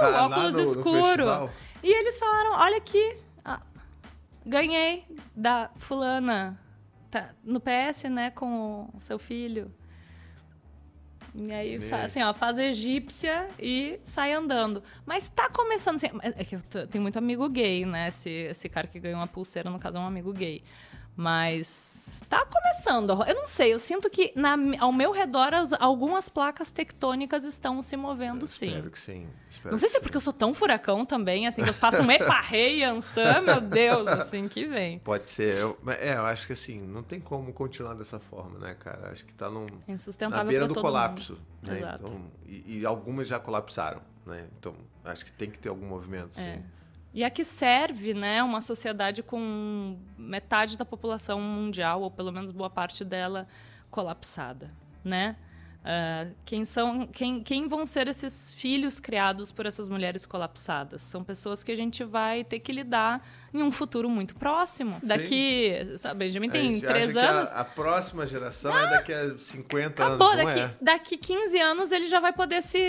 ah, 0.00 0.26
óculos 0.26 0.56
no, 0.56 0.62
escuro. 0.62 1.26
No 1.26 1.50
e 1.80 1.92
eles 1.92 2.18
falaram, 2.18 2.54
olha 2.54 2.78
aqui, 2.78 3.18
ganhei 4.44 5.04
da 5.34 5.70
fulana 5.76 6.58
tá 7.14 7.34
no 7.44 7.60
PS, 7.60 8.04
né, 8.04 8.30
com 8.30 8.88
o 8.92 9.00
seu 9.00 9.18
filho. 9.18 9.72
E 11.34 11.52
aí, 11.52 11.80
assim, 12.04 12.22
ó, 12.22 12.32
faz 12.32 12.58
egípcia 12.58 13.48
e 13.58 13.98
sai 14.04 14.32
andando. 14.32 14.82
Mas 15.04 15.28
tá 15.28 15.50
começando 15.50 15.96
assim. 15.96 16.06
É 16.22 16.44
que 16.44 16.54
eu 16.54 16.86
tenho 16.86 17.02
muito 17.02 17.18
amigo 17.18 17.48
gay, 17.48 17.84
né? 17.84 18.06
Esse, 18.06 18.30
esse 18.30 18.68
cara 18.68 18.86
que 18.86 19.00
ganhou 19.00 19.18
uma 19.18 19.26
pulseira, 19.26 19.68
no 19.68 19.80
caso, 19.80 19.96
é 19.96 20.00
um 20.00 20.06
amigo 20.06 20.32
gay. 20.32 20.62
Mas 21.16 22.20
tá 22.28 22.44
começando. 22.44 23.10
Eu 23.24 23.34
não 23.36 23.46
sei, 23.46 23.72
eu 23.72 23.78
sinto 23.78 24.10
que 24.10 24.32
na, 24.34 24.56
ao 24.80 24.92
meu 24.92 25.12
redor 25.12 25.54
as, 25.54 25.72
algumas 25.74 26.28
placas 26.28 26.72
tectônicas 26.72 27.44
estão 27.44 27.80
se 27.80 27.96
movendo 27.96 28.46
sim. 28.46 28.68
Espero 28.68 28.90
que 28.90 28.98
sim. 28.98 29.28
Espero 29.48 29.70
não 29.70 29.78
sei 29.78 29.88
se 29.88 29.96
é 29.96 30.00
porque 30.00 30.16
eu 30.16 30.20
sou 30.20 30.32
tão 30.32 30.52
furacão 30.52 31.04
também, 31.04 31.46
assim, 31.46 31.62
que 31.62 31.70
eu 31.70 31.74
faço 31.74 32.02
um 32.02 32.10
eparrei 32.10 32.82
ançã, 32.82 33.40
meu 33.40 33.60
Deus, 33.60 34.08
assim, 34.08 34.48
que 34.48 34.66
vem. 34.66 34.98
Pode 34.98 35.28
ser. 35.28 35.56
Eu, 35.56 35.78
é, 35.86 36.14
eu 36.16 36.26
acho 36.26 36.48
que 36.48 36.52
assim, 36.52 36.80
não 36.80 37.02
tem 37.02 37.20
como 37.20 37.52
continuar 37.52 37.94
dessa 37.94 38.18
forma, 38.18 38.58
né, 38.58 38.74
cara? 38.74 39.10
Acho 39.10 39.24
que 39.24 39.32
tá 39.32 39.48
num, 39.48 39.66
Insustentável 39.86 40.44
na 40.44 40.50
beira 40.50 40.66
do 40.66 40.74
colapso. 40.74 41.34
Mundo. 41.34 41.44
Né? 41.62 41.78
Exato. 41.78 42.04
Então, 42.04 42.30
e, 42.46 42.78
e, 42.80 42.86
algumas 42.86 43.28
já 43.28 43.38
colapsaram, 43.38 44.02
né? 44.26 44.48
Então, 44.58 44.74
acho 45.04 45.24
que 45.24 45.32
tem 45.32 45.48
que 45.48 45.58
ter 45.58 45.68
algum 45.68 45.86
movimento, 45.86 46.38
é. 46.40 46.42
sim. 46.42 46.62
E 47.14 47.22
a 47.22 47.30
que 47.30 47.44
serve 47.44 48.12
né, 48.12 48.42
uma 48.42 48.60
sociedade 48.60 49.22
com 49.22 49.96
metade 50.18 50.76
da 50.76 50.84
população 50.84 51.40
mundial, 51.40 52.02
ou 52.02 52.10
pelo 52.10 52.32
menos 52.32 52.50
boa 52.50 52.68
parte 52.68 53.04
dela, 53.04 53.46
colapsada. 53.88 54.68
Né? 55.04 55.36
Uh, 55.84 56.34
quem, 56.44 56.64
são, 56.64 57.06
quem, 57.06 57.40
quem 57.40 57.68
vão 57.68 57.86
ser 57.86 58.08
esses 58.08 58.52
filhos 58.54 58.98
criados 58.98 59.52
por 59.52 59.64
essas 59.64 59.88
mulheres 59.88 60.26
colapsadas? 60.26 61.02
São 61.02 61.22
pessoas 61.22 61.62
que 61.62 61.70
a 61.70 61.76
gente 61.76 62.02
vai 62.02 62.42
ter 62.42 62.58
que 62.58 62.72
lidar 62.72 63.24
em 63.54 63.62
um 63.62 63.70
futuro 63.70 64.10
muito 64.10 64.34
próximo. 64.34 64.98
Sim. 65.00 65.06
Daqui, 65.06 65.96
sabe, 65.96 66.24
Benjamin 66.24 66.50
tem 66.50 66.80
três 66.80 67.16
anos. 67.16 67.52
A, 67.52 67.60
a, 67.60 67.64
próxima 67.64 68.26
geração 68.26 68.76
é 68.76 68.90
daqui 68.90 69.12
a 69.12 69.38
50 69.38 70.04
acabou, 70.04 70.28
anos. 70.28 70.44
Daqui, 70.44 70.60
é. 70.60 70.70
daqui 70.82 71.16
15 71.16 71.60
anos 71.60 71.92
ele 71.92 72.08
já 72.08 72.18
vai 72.18 72.32
poder 72.32 72.60
se, 72.62 72.80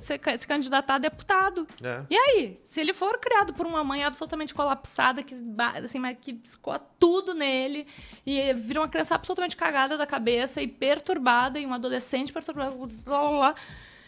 se, 0.00 0.20
se 0.38 0.46
candidatar 0.46 0.96
a 0.96 0.98
deputado. 0.98 1.68
É. 1.80 2.02
E 2.10 2.16
aí? 2.16 2.60
Se 2.64 2.80
ele 2.80 2.92
for 2.92 3.16
criado 3.18 3.54
por 3.54 3.64
uma 3.64 3.84
mãe 3.84 4.02
absolutamente 4.02 4.52
colapsada, 4.52 5.22
que, 5.22 5.36
assim, 5.82 6.00
que 6.20 6.40
escoa 6.42 6.80
tudo 6.98 7.32
nele, 7.32 7.86
e 8.26 8.52
vira 8.54 8.80
uma 8.80 8.88
criança 8.88 9.14
absolutamente 9.14 9.56
cagada 9.56 9.96
da 9.96 10.06
cabeça 10.06 10.60
e 10.60 10.66
perturbada, 10.66 11.60
e 11.60 11.66
um 11.66 11.72
adolescente 11.72 12.32
perturbado, 12.32 12.76
blá, 12.76 13.18
blá, 13.18 13.30
blá 13.30 13.54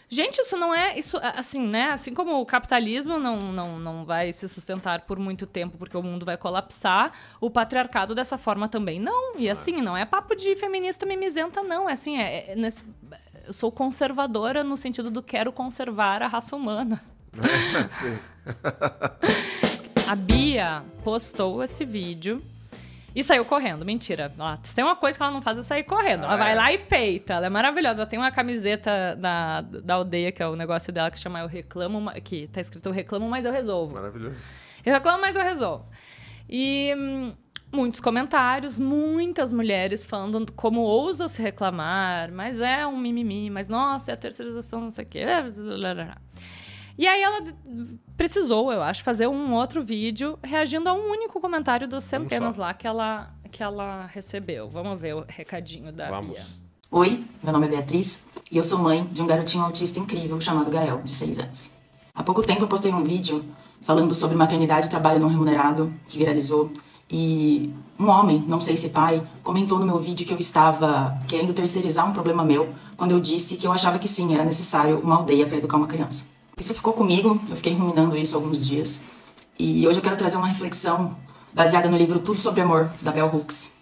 Gente, 0.07 0.39
isso 0.39 0.55
não 0.57 0.73
é. 0.73 0.97
Isso, 0.97 1.17
assim, 1.21 1.61
né? 1.67 1.91
Assim 1.91 2.13
como 2.13 2.39
o 2.39 2.45
capitalismo 2.45 3.17
não, 3.17 3.51
não, 3.51 3.79
não 3.79 4.05
vai 4.05 4.31
se 4.31 4.47
sustentar 4.47 5.01
por 5.01 5.17
muito 5.19 5.45
tempo 5.45 5.77
porque 5.77 5.97
o 5.97 6.03
mundo 6.03 6.25
vai 6.25 6.37
colapsar, 6.37 7.11
o 7.41 7.49
patriarcado 7.49 8.13
dessa 8.13 8.37
forma 8.37 8.69
também 8.69 8.99
não. 8.99 9.37
E 9.37 9.49
assim, 9.49 9.81
não 9.81 9.97
é 9.97 10.05
papo 10.05 10.35
de 10.35 10.55
feminista 10.55 11.05
mimizenta, 11.05 11.61
não. 11.63 11.89
É 11.89 11.93
assim, 11.93 12.17
é, 12.17 12.51
é 12.51 12.55
nesse, 12.55 12.83
eu 13.45 13.53
sou 13.53 13.71
conservadora 13.71 14.63
no 14.63 14.77
sentido 14.77 15.09
do 15.09 15.23
quero 15.23 15.51
conservar 15.51 16.21
a 16.21 16.27
raça 16.27 16.55
humana. 16.55 17.03
a 20.07 20.15
Bia 20.15 20.83
postou 21.03 21.63
esse 21.63 21.83
vídeo 21.83 22.41
e 23.15 23.23
saiu 23.23 23.45
correndo. 23.45 23.85
Mentira. 23.85 24.33
Ela, 24.37 24.59
se 24.61 24.75
tem 24.75 24.83
uma 24.83 24.95
coisa 24.95 25.17
que 25.17 25.23
ela 25.23 25.31
não 25.31 25.41
faz 25.41 25.57
é 25.57 25.63
sair 25.63 25.83
correndo. 25.83 26.23
Ah, 26.23 26.27
ela 26.27 26.37
vai 26.37 26.51
é? 26.51 26.55
lá 26.55 26.73
e 26.73 26.77
peita. 26.77 27.35
Ela 27.35 27.45
é 27.45 27.49
maravilhosa. 27.49 28.01
Ela 28.01 28.09
tem 28.09 28.19
uma 28.19 28.31
camiseta 28.31 29.15
da, 29.15 29.61
da 29.61 29.93
aldeia, 29.95 30.31
que 30.31 30.43
é 30.43 30.47
o 30.47 30.55
negócio 30.55 30.91
dela, 30.91 31.09
que 31.09 31.19
chama 31.19 31.39
Eu 31.39 31.47
Reclamo, 31.47 32.11
que 32.21 32.47
tá 32.47 32.59
escrito 32.59 32.87
Eu 32.87 32.91
Reclamo, 32.91 33.29
mas 33.29 33.45
eu 33.45 33.53
resolvo. 33.53 33.93
Maravilhoso. 33.93 34.35
Eu 34.85 34.93
reclamo, 34.93 35.21
mas 35.21 35.35
eu 35.35 35.43
resolvo. 35.43 35.85
E 36.49 36.93
hum, 36.95 37.33
muitos 37.71 37.99
comentários, 37.99 38.77
muitas 38.77 39.51
mulheres 39.51 40.05
falando 40.05 40.51
como 40.51 40.81
ousa 40.81 41.27
se 41.27 41.41
reclamar, 41.41 42.31
mas 42.31 42.61
é 42.61 42.85
um 42.85 42.97
mimimi, 42.97 43.49
mas 43.49 43.67
nossa, 43.67 44.11
é 44.11 44.13
a 44.13 44.17
terceirização, 44.17 44.81
não 44.81 44.89
sei 44.91 45.05
o 45.05 45.07
quê. 45.07 45.25
E 46.97 47.05
aí 47.07 47.21
ela 47.21 47.41
precisou, 48.15 48.71
eu 48.71 48.81
acho, 48.81 49.03
fazer 49.03 49.27
um 49.27 49.53
outro 49.53 49.83
vídeo 49.83 50.39
reagindo 50.41 50.87
a 50.87 50.93
um 50.93 51.11
único 51.11 51.41
comentário 51.41 51.87
dos 51.87 52.03
centenas 52.03 52.55
lá 52.55 52.73
que 52.73 52.87
ela, 52.87 53.33
que 53.51 53.61
ela 53.61 54.05
recebeu. 54.05 54.69
Vamos 54.69 54.99
ver 54.99 55.15
o 55.15 55.25
recadinho 55.27 55.91
da 55.91 56.09
Vamos. 56.09 56.37
Bia. 56.37 56.45
Oi, 56.91 57.25
meu 57.43 57.51
nome 57.51 57.65
é 57.65 57.69
Beatriz 57.69 58.27
e 58.49 58.55
eu 58.55 58.63
sou 58.63 58.79
mãe 58.79 59.05
de 59.05 59.21
um 59.21 59.27
garotinho 59.27 59.65
autista 59.65 59.99
incrível 59.99 60.39
chamado 60.39 60.71
Gael, 60.71 61.01
de 61.03 61.13
6 61.13 61.39
anos. 61.39 61.77
Há 62.13 62.23
pouco 62.23 62.41
tempo 62.41 62.63
eu 62.63 62.67
postei 62.67 62.93
um 62.93 63.03
vídeo 63.03 63.43
falando 63.81 64.15
sobre 64.15 64.37
maternidade 64.37 64.87
e 64.87 64.89
trabalho 64.89 65.19
não 65.19 65.27
remunerado, 65.27 65.93
que 66.07 66.17
viralizou, 66.17 66.71
e 67.09 67.73
um 67.99 68.07
homem, 68.07 68.43
não 68.47 68.59
sei 68.59 68.77
se 68.77 68.89
pai, 68.89 69.21
comentou 69.43 69.77
no 69.77 69.85
meu 69.85 69.99
vídeo 69.99 70.25
que 70.25 70.33
eu 70.33 70.39
estava 70.39 71.19
querendo 71.27 71.53
terceirizar 71.53 72.09
um 72.09 72.13
problema 72.13 72.43
meu 72.43 72.73
quando 72.97 73.11
eu 73.11 73.19
disse 73.19 73.57
que 73.57 73.67
eu 73.67 73.71
achava 73.71 73.99
que 73.99 74.07
sim, 74.07 74.33
era 74.33 74.45
necessário 74.45 74.99
uma 74.99 75.17
aldeia 75.17 75.45
para 75.45 75.57
educar 75.57 75.77
uma 75.77 75.87
criança. 75.87 76.34
Isso 76.57 76.73
ficou 76.73 76.93
comigo, 76.93 77.39
eu 77.49 77.55
fiquei 77.55 77.73
ruminando 77.73 78.15
isso 78.15 78.35
alguns 78.35 78.65
dias. 78.65 79.05
E 79.59 79.85
hoje 79.87 79.99
eu 79.99 80.03
quero 80.03 80.15
trazer 80.15 80.37
uma 80.37 80.47
reflexão 80.47 81.17
baseada 81.53 81.89
no 81.89 81.97
livro 81.97 82.19
Tudo 82.19 82.39
sobre 82.39 82.61
Amor, 82.61 82.91
da 83.01 83.11
Bell 83.11 83.29
Hooks. 83.33 83.79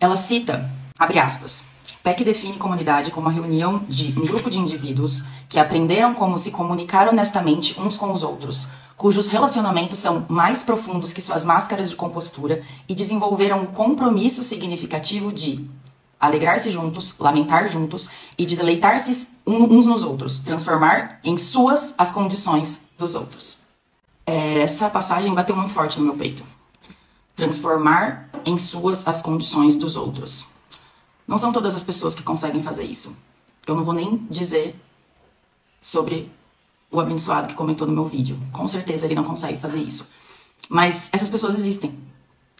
Ela 0.00 0.16
cita, 0.16 0.68
abre 0.98 1.18
aspas, 1.20 1.70
Peck 2.02 2.24
define 2.24 2.58
comunidade 2.58 3.12
como 3.12 3.28
a 3.28 3.32
reunião 3.32 3.84
de 3.88 4.12
um 4.18 4.26
grupo 4.26 4.50
de 4.50 4.58
indivíduos 4.58 5.26
que 5.48 5.60
aprenderam 5.60 6.14
como 6.14 6.36
se 6.36 6.50
comunicar 6.50 7.08
honestamente 7.08 7.80
uns 7.80 7.96
com 7.96 8.12
os 8.12 8.24
outros, 8.24 8.70
cujos 8.96 9.28
relacionamentos 9.28 10.00
são 10.00 10.26
mais 10.28 10.64
profundos 10.64 11.12
que 11.12 11.22
suas 11.22 11.44
máscaras 11.44 11.88
de 11.88 11.96
compostura 11.96 12.62
e 12.88 12.94
desenvolveram 12.94 13.60
um 13.60 13.66
compromisso 13.66 14.42
significativo 14.42 15.32
de 15.32 15.68
alegrar-se 16.22 16.70
juntos, 16.70 17.18
lamentar 17.18 17.68
juntos 17.68 18.10
e 18.38 18.46
de 18.46 18.54
deleitar-se 18.54 19.36
uns 19.44 19.86
nos 19.86 20.04
outros, 20.04 20.38
transformar 20.38 21.18
em 21.24 21.36
suas 21.36 21.96
as 21.98 22.12
condições 22.12 22.88
dos 22.96 23.16
outros. 23.16 23.66
É, 24.24 24.60
essa 24.60 24.88
passagem 24.88 25.34
bateu 25.34 25.56
muito 25.56 25.72
forte 25.72 25.98
no 25.98 26.06
meu 26.06 26.14
peito. 26.14 26.46
Transformar 27.34 28.30
em 28.46 28.56
suas 28.56 29.08
as 29.08 29.20
condições 29.20 29.74
dos 29.74 29.96
outros. 29.96 30.52
Não 31.26 31.36
são 31.36 31.52
todas 31.52 31.74
as 31.74 31.82
pessoas 31.82 32.14
que 32.14 32.22
conseguem 32.22 32.62
fazer 32.62 32.84
isso. 32.84 33.18
Eu 33.66 33.74
não 33.74 33.82
vou 33.82 33.94
nem 33.94 34.24
dizer 34.30 34.80
sobre 35.80 36.30
o 36.88 37.00
abençoado 37.00 37.48
que 37.48 37.54
comentou 37.54 37.86
no 37.86 37.92
meu 37.92 38.06
vídeo. 38.06 38.38
Com 38.52 38.68
certeza 38.68 39.06
ele 39.06 39.16
não 39.16 39.24
consegue 39.24 39.58
fazer 39.58 39.80
isso. 39.80 40.10
Mas 40.68 41.10
essas 41.12 41.30
pessoas 41.30 41.56
existem. 41.56 41.98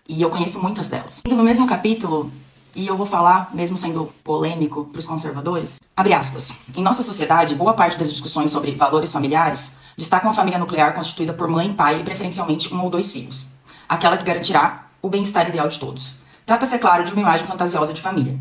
E 0.08 0.20
eu 0.20 0.30
conheço 0.30 0.60
muitas 0.60 0.88
delas. 0.88 1.22
No 1.28 1.44
mesmo 1.44 1.66
capítulo, 1.66 2.32
e 2.74 2.86
eu 2.86 2.96
vou 2.96 3.06
falar, 3.06 3.50
mesmo 3.52 3.76
sendo 3.76 4.10
polêmico 4.24 4.86
para 4.86 4.98
os 4.98 5.06
conservadores, 5.06 5.80
abre 5.96 6.14
aspas. 6.14 6.62
Em 6.74 6.82
nossa 6.82 7.02
sociedade, 7.02 7.54
boa 7.54 7.74
parte 7.74 7.98
das 7.98 8.10
discussões 8.12 8.50
sobre 8.50 8.74
valores 8.74 9.12
familiares 9.12 9.78
destacam 9.96 10.30
a 10.30 10.34
família 10.34 10.58
nuclear 10.58 10.94
constituída 10.94 11.32
por 11.32 11.48
mãe, 11.48 11.72
pai 11.72 12.00
e 12.00 12.04
preferencialmente 12.04 12.72
um 12.74 12.82
ou 12.82 12.90
dois 12.90 13.12
filhos. 13.12 13.52
Aquela 13.88 14.16
que 14.16 14.24
garantirá 14.24 14.86
o 15.02 15.08
bem-estar 15.08 15.48
ideal 15.48 15.68
de 15.68 15.78
todos. 15.78 16.14
Trata-se, 16.46 16.74
é 16.74 16.78
claro, 16.78 17.04
de 17.04 17.12
uma 17.12 17.20
imagem 17.20 17.46
fantasiosa 17.46 17.92
de 17.92 18.00
família. 18.00 18.38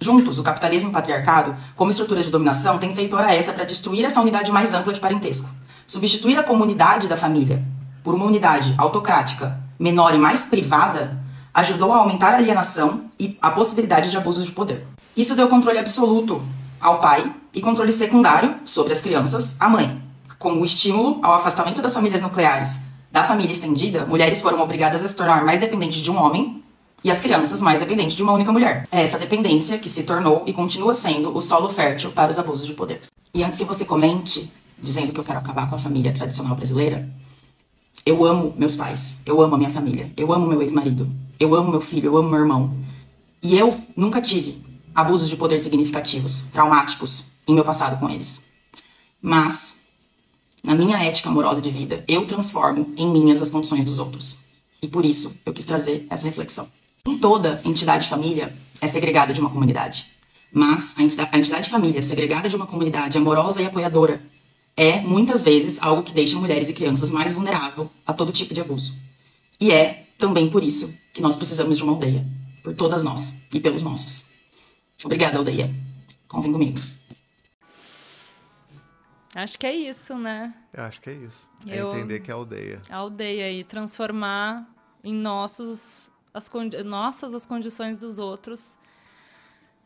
Juntos, 0.00 0.38
o 0.38 0.42
capitalismo 0.42 0.88
e 0.88 0.90
o 0.90 0.92
patriarcado, 0.92 1.56
como 1.76 1.90
estrutura 1.90 2.22
de 2.22 2.30
dominação, 2.30 2.78
têm 2.78 2.94
feito 2.94 3.16
hora 3.16 3.34
essa 3.34 3.52
para 3.52 3.64
destruir 3.64 4.04
essa 4.04 4.20
unidade 4.20 4.50
mais 4.50 4.74
ampla 4.74 4.92
de 4.92 5.00
parentesco. 5.00 5.48
Substituir 5.86 6.38
a 6.38 6.42
comunidade 6.42 7.08
da 7.08 7.16
família 7.16 7.62
por 8.02 8.14
uma 8.14 8.24
unidade 8.24 8.74
autocrática, 8.78 9.58
menor 9.78 10.14
e 10.14 10.18
mais 10.18 10.44
privada 10.44 11.21
ajudou 11.54 11.92
a 11.92 11.98
aumentar 11.98 12.32
a 12.32 12.36
alienação 12.36 13.04
e 13.18 13.38
a 13.40 13.50
possibilidade 13.50 14.10
de 14.10 14.16
abusos 14.16 14.46
de 14.46 14.52
poder. 14.52 14.86
Isso 15.16 15.36
deu 15.36 15.48
controle 15.48 15.78
absoluto 15.78 16.42
ao 16.80 17.00
pai 17.00 17.32
e 17.54 17.60
controle 17.60 17.92
secundário 17.92 18.56
sobre 18.64 18.92
as 18.92 19.00
crianças 19.00 19.60
à 19.60 19.68
mãe. 19.68 20.00
Com 20.38 20.54
o 20.54 20.64
estímulo 20.64 21.20
ao 21.22 21.34
afastamento 21.34 21.82
das 21.82 21.94
famílias 21.94 22.20
nucleares 22.20 22.82
da 23.10 23.22
família 23.22 23.52
estendida, 23.52 24.06
mulheres 24.06 24.40
foram 24.40 24.60
obrigadas 24.60 25.04
a 25.04 25.08
se 25.08 25.14
tornar 25.14 25.44
mais 25.44 25.60
dependentes 25.60 26.00
de 26.00 26.10
um 26.10 26.16
homem 26.16 26.62
e 27.04 27.10
as 27.10 27.20
crianças 27.20 27.60
mais 27.60 27.78
dependentes 27.78 28.16
de 28.16 28.22
uma 28.22 28.32
única 28.32 28.50
mulher. 28.50 28.86
É 28.90 29.02
essa 29.02 29.18
dependência 29.18 29.78
que 29.78 29.88
se 29.88 30.04
tornou 30.04 30.44
e 30.46 30.52
continua 30.52 30.94
sendo 30.94 31.36
o 31.36 31.40
solo 31.40 31.68
fértil 31.68 32.12
para 32.12 32.30
os 32.30 32.38
abusos 32.38 32.66
de 32.66 32.74
poder. 32.74 33.00
E 33.34 33.44
antes 33.44 33.58
que 33.58 33.64
você 33.64 33.84
comente 33.84 34.50
dizendo 34.82 35.12
que 35.12 35.20
eu 35.20 35.24
quero 35.24 35.38
acabar 35.38 35.68
com 35.68 35.76
a 35.76 35.78
família 35.78 36.12
tradicional 36.12 36.56
brasileira, 36.56 37.08
eu 38.04 38.24
amo 38.24 38.52
meus 38.56 38.74
pais, 38.74 39.22
eu 39.24 39.40
amo 39.40 39.54
a 39.54 39.58
minha 39.58 39.70
família, 39.70 40.12
eu 40.16 40.32
amo 40.32 40.46
meu 40.46 40.60
ex-marido, 40.60 41.08
eu 41.38 41.54
amo 41.54 41.70
meu 41.70 41.80
filho, 41.80 42.06
eu 42.06 42.16
amo 42.16 42.28
meu 42.28 42.40
irmão. 42.40 42.76
E 43.42 43.56
eu 43.56 43.80
nunca 43.96 44.20
tive 44.20 44.62
abusos 44.94 45.28
de 45.28 45.36
poder 45.36 45.58
significativos, 45.58 46.48
traumáticos, 46.52 47.30
em 47.46 47.54
meu 47.54 47.64
passado 47.64 47.98
com 47.98 48.10
eles. 48.10 48.50
Mas, 49.20 49.82
na 50.62 50.74
minha 50.74 50.98
ética 50.98 51.28
amorosa 51.28 51.62
de 51.62 51.70
vida, 51.70 52.04
eu 52.08 52.26
transformo 52.26 52.92
em 52.96 53.08
minhas 53.08 53.40
as 53.40 53.50
condições 53.50 53.84
dos 53.84 53.98
outros. 53.98 54.44
E 54.82 54.88
por 54.88 55.04
isso 55.04 55.40
eu 55.46 55.52
quis 55.52 55.64
trazer 55.64 56.06
essa 56.10 56.26
reflexão. 56.26 56.68
Em 57.06 57.18
toda 57.18 57.60
entidade 57.64 58.08
família 58.08 58.54
é 58.80 58.86
segregada 58.86 59.32
de 59.32 59.40
uma 59.40 59.50
comunidade. 59.50 60.06
Mas 60.52 60.96
a 60.98 61.02
entidade, 61.02 61.30
a 61.32 61.38
entidade 61.38 61.70
família 61.70 62.02
segregada 62.02 62.48
de 62.48 62.56
uma 62.56 62.66
comunidade 62.66 63.16
amorosa 63.16 63.62
e 63.62 63.66
apoiadora 63.66 64.20
é, 64.76 65.00
muitas 65.00 65.42
vezes, 65.42 65.80
algo 65.82 66.02
que 66.02 66.12
deixa 66.12 66.36
mulheres 66.38 66.68
e 66.68 66.74
crianças 66.74 67.10
mais 67.10 67.32
vulnerável 67.32 67.90
a 68.06 68.12
todo 68.12 68.32
tipo 68.32 68.54
de 68.54 68.60
abuso. 68.60 68.96
E 69.60 69.70
é 69.70 70.06
também 70.18 70.48
por 70.50 70.62
isso 70.62 70.98
que 71.12 71.20
nós 71.20 71.36
precisamos 71.36 71.76
de 71.76 71.82
uma 71.84 71.92
aldeia. 71.92 72.24
Por 72.62 72.74
todas 72.74 73.02
nós 73.04 73.44
e 73.52 73.60
pelos 73.60 73.82
nossos. 73.82 74.32
Obrigada, 75.04 75.36
aldeia. 75.38 75.74
Contem 76.28 76.52
comigo. 76.52 76.78
Acho 79.34 79.58
que 79.58 79.66
é 79.66 79.74
isso, 79.74 80.16
né? 80.16 80.54
Eu 80.72 80.84
acho 80.84 81.00
que 81.00 81.10
é 81.10 81.14
isso. 81.14 81.48
É 81.66 81.80
Eu- 81.80 81.90
entender 81.96 82.20
que 82.20 82.30
é 82.30 82.34
aldeia. 82.34 82.82
A 82.88 82.96
aldeia 82.96 83.50
e 83.50 83.64
transformar 83.64 84.68
em 85.02 85.14
nossos 85.14 86.10
as 86.34 86.48
condi- 86.48 86.82
nossas 86.82 87.34
as 87.34 87.44
condições 87.46 87.98
dos 87.98 88.18
outros. 88.18 88.76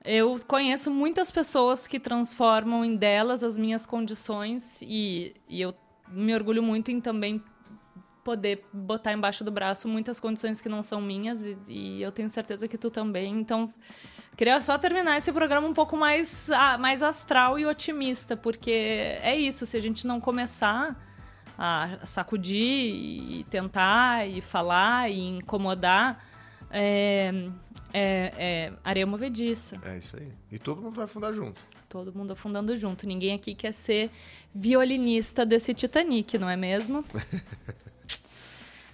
Eu 0.06 0.38
conheço 0.46 0.88
muitas 0.88 1.32
pessoas 1.32 1.88
que 1.88 1.98
transformam 1.98 2.84
em 2.84 2.94
delas 2.94 3.42
as 3.42 3.58
minhas 3.58 3.84
condições 3.84 4.80
e, 4.80 5.34
e 5.48 5.60
eu 5.60 5.74
me 6.08 6.32
orgulho 6.32 6.62
muito 6.62 6.92
em 6.92 7.00
também 7.00 7.42
poder 8.22 8.64
botar 8.72 9.12
embaixo 9.12 9.42
do 9.42 9.50
braço 9.50 9.88
muitas 9.88 10.20
condições 10.20 10.60
que 10.60 10.68
não 10.68 10.80
são 10.80 11.00
minhas 11.00 11.44
e, 11.44 11.58
e 11.68 12.02
eu 12.02 12.12
tenho 12.12 12.30
certeza 12.30 12.68
que 12.68 12.78
tu 12.78 12.88
também. 12.88 13.34
Então, 13.36 13.72
queria 14.36 14.60
só 14.60 14.78
terminar 14.78 15.18
esse 15.18 15.32
programa 15.32 15.66
um 15.66 15.74
pouco 15.74 15.96
mais, 15.96 16.48
mais 16.78 17.02
astral 17.02 17.58
e 17.58 17.66
otimista, 17.66 18.36
porque 18.36 18.70
é 18.70 19.36
isso, 19.36 19.66
se 19.66 19.76
a 19.76 19.80
gente 19.80 20.06
não 20.06 20.20
começar 20.20 20.96
a 21.58 21.98
sacudir 22.04 22.60
e 22.60 23.44
tentar 23.50 24.28
e 24.28 24.40
falar 24.40 25.10
e 25.10 25.18
incomodar, 25.18 26.22
é, 26.70 27.48
é, 27.92 28.32
é 28.36 28.72
areia 28.84 29.06
movediça. 29.06 29.80
É 29.84 29.98
isso 29.98 30.16
aí. 30.16 30.28
E 30.50 30.58
todo 30.58 30.82
mundo 30.82 30.94
vai 30.96 31.04
afundar 31.04 31.32
junto. 31.32 31.60
Todo 31.88 32.12
mundo 32.12 32.32
afundando 32.32 32.76
junto. 32.76 33.06
Ninguém 33.06 33.34
aqui 33.34 33.54
quer 33.54 33.72
ser 33.72 34.10
violinista 34.54 35.46
desse 35.46 35.72
Titanic, 35.72 36.38
não 36.38 36.48
é 36.48 36.56
mesmo? 36.56 37.04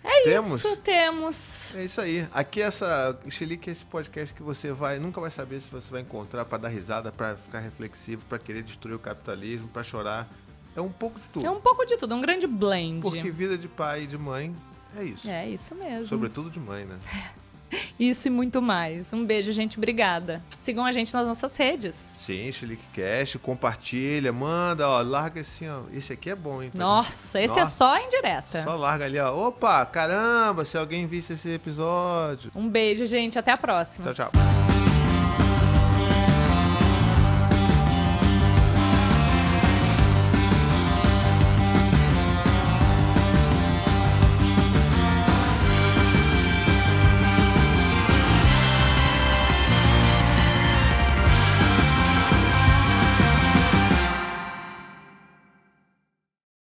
É 0.05 0.25
Temos? 0.25 0.59
isso, 0.59 0.77
temos. 0.79 1.75
É 1.77 1.85
isso 1.85 2.01
aí. 2.01 2.27
Aqui 2.33 2.61
essa 2.61 3.17
Xilique 3.29 3.69
é 3.69 3.73
esse 3.73 3.85
podcast 3.85 4.35
que 4.35 4.43
você 4.43 4.73
vai 4.73 4.99
nunca 4.99 5.21
vai 5.21 5.31
saber 5.31 5.61
se 5.61 5.71
você 5.71 5.91
vai 5.93 6.01
encontrar 6.01 6.45
pra 6.45 6.59
dar 6.59 6.69
risada, 6.69 7.13
pra 7.13 7.37
ficar 7.37 7.61
reflexivo, 7.61 8.25
pra 8.29 8.37
querer 8.39 8.65
destruir 8.65 8.95
o 8.95 8.99
capitalismo, 8.99 9.69
pra 9.69 9.85
chorar. 9.85 10.29
É 10.75 10.81
um 10.81 10.91
pouco 10.91 11.21
de 11.21 11.29
tudo. 11.29 11.47
É 11.47 11.51
um 11.51 11.61
pouco 11.61 11.85
de 11.85 11.97
tudo, 11.97 12.15
um 12.17 12.21
grande 12.21 12.49
blend. 12.49 13.01
Porque 13.01 13.31
vida 13.31 13.57
de 13.57 13.69
pai 13.69 14.03
e 14.03 14.07
de 14.09 14.19
mãe 14.19 14.55
é 14.97 15.05
isso. 15.05 15.31
É 15.31 15.49
isso 15.49 15.75
mesmo. 15.75 16.05
Sobretudo 16.05 16.51
de 16.51 16.59
mãe, 16.59 16.85
né? 16.85 16.99
Isso 17.99 18.29
e 18.29 18.31
muito 18.31 18.61
mais. 18.61 19.13
Um 19.13 19.25
beijo, 19.25 19.53
gente. 19.53 19.77
Obrigada. 19.79 20.43
Sigam 20.59 20.85
a 20.85 20.93
gente 20.93 21.13
nas 21.13 21.27
nossas 21.27 21.57
redes. 21.57 21.95
Sim, 21.95 22.51
Cast, 22.93 23.39
compartilha, 23.39 24.33
manda, 24.33 24.89
ó, 24.89 25.01
larga 25.03 25.41
assim, 25.41 25.69
ó. 25.69 25.83
Esse 25.93 26.13
aqui 26.13 26.31
é 26.31 26.37
bom, 26.37 26.63
hein? 26.63 26.71
Nossa, 26.75 27.39
gente- 27.39 27.51
esse 27.51 27.59
é 27.59 27.63
Nossa, 27.63 27.77
só 27.77 27.99
indireta. 27.99 28.63
Só 28.63 28.77
larga 28.77 29.05
ali, 29.05 29.19
ó. 29.19 29.49
Opa, 29.49 29.85
caramba, 29.87 30.65
se 30.65 30.77
alguém 30.79 31.07
visse 31.07 31.33
esse 31.33 31.49
episódio. 31.51 32.51
Um 32.55 32.69
beijo, 32.69 33.07
gente. 33.07 33.39
Até 33.39 33.53
a 33.53 33.57
próxima. 33.57 34.13
Tchau, 34.13 34.31
tchau. 34.31 34.62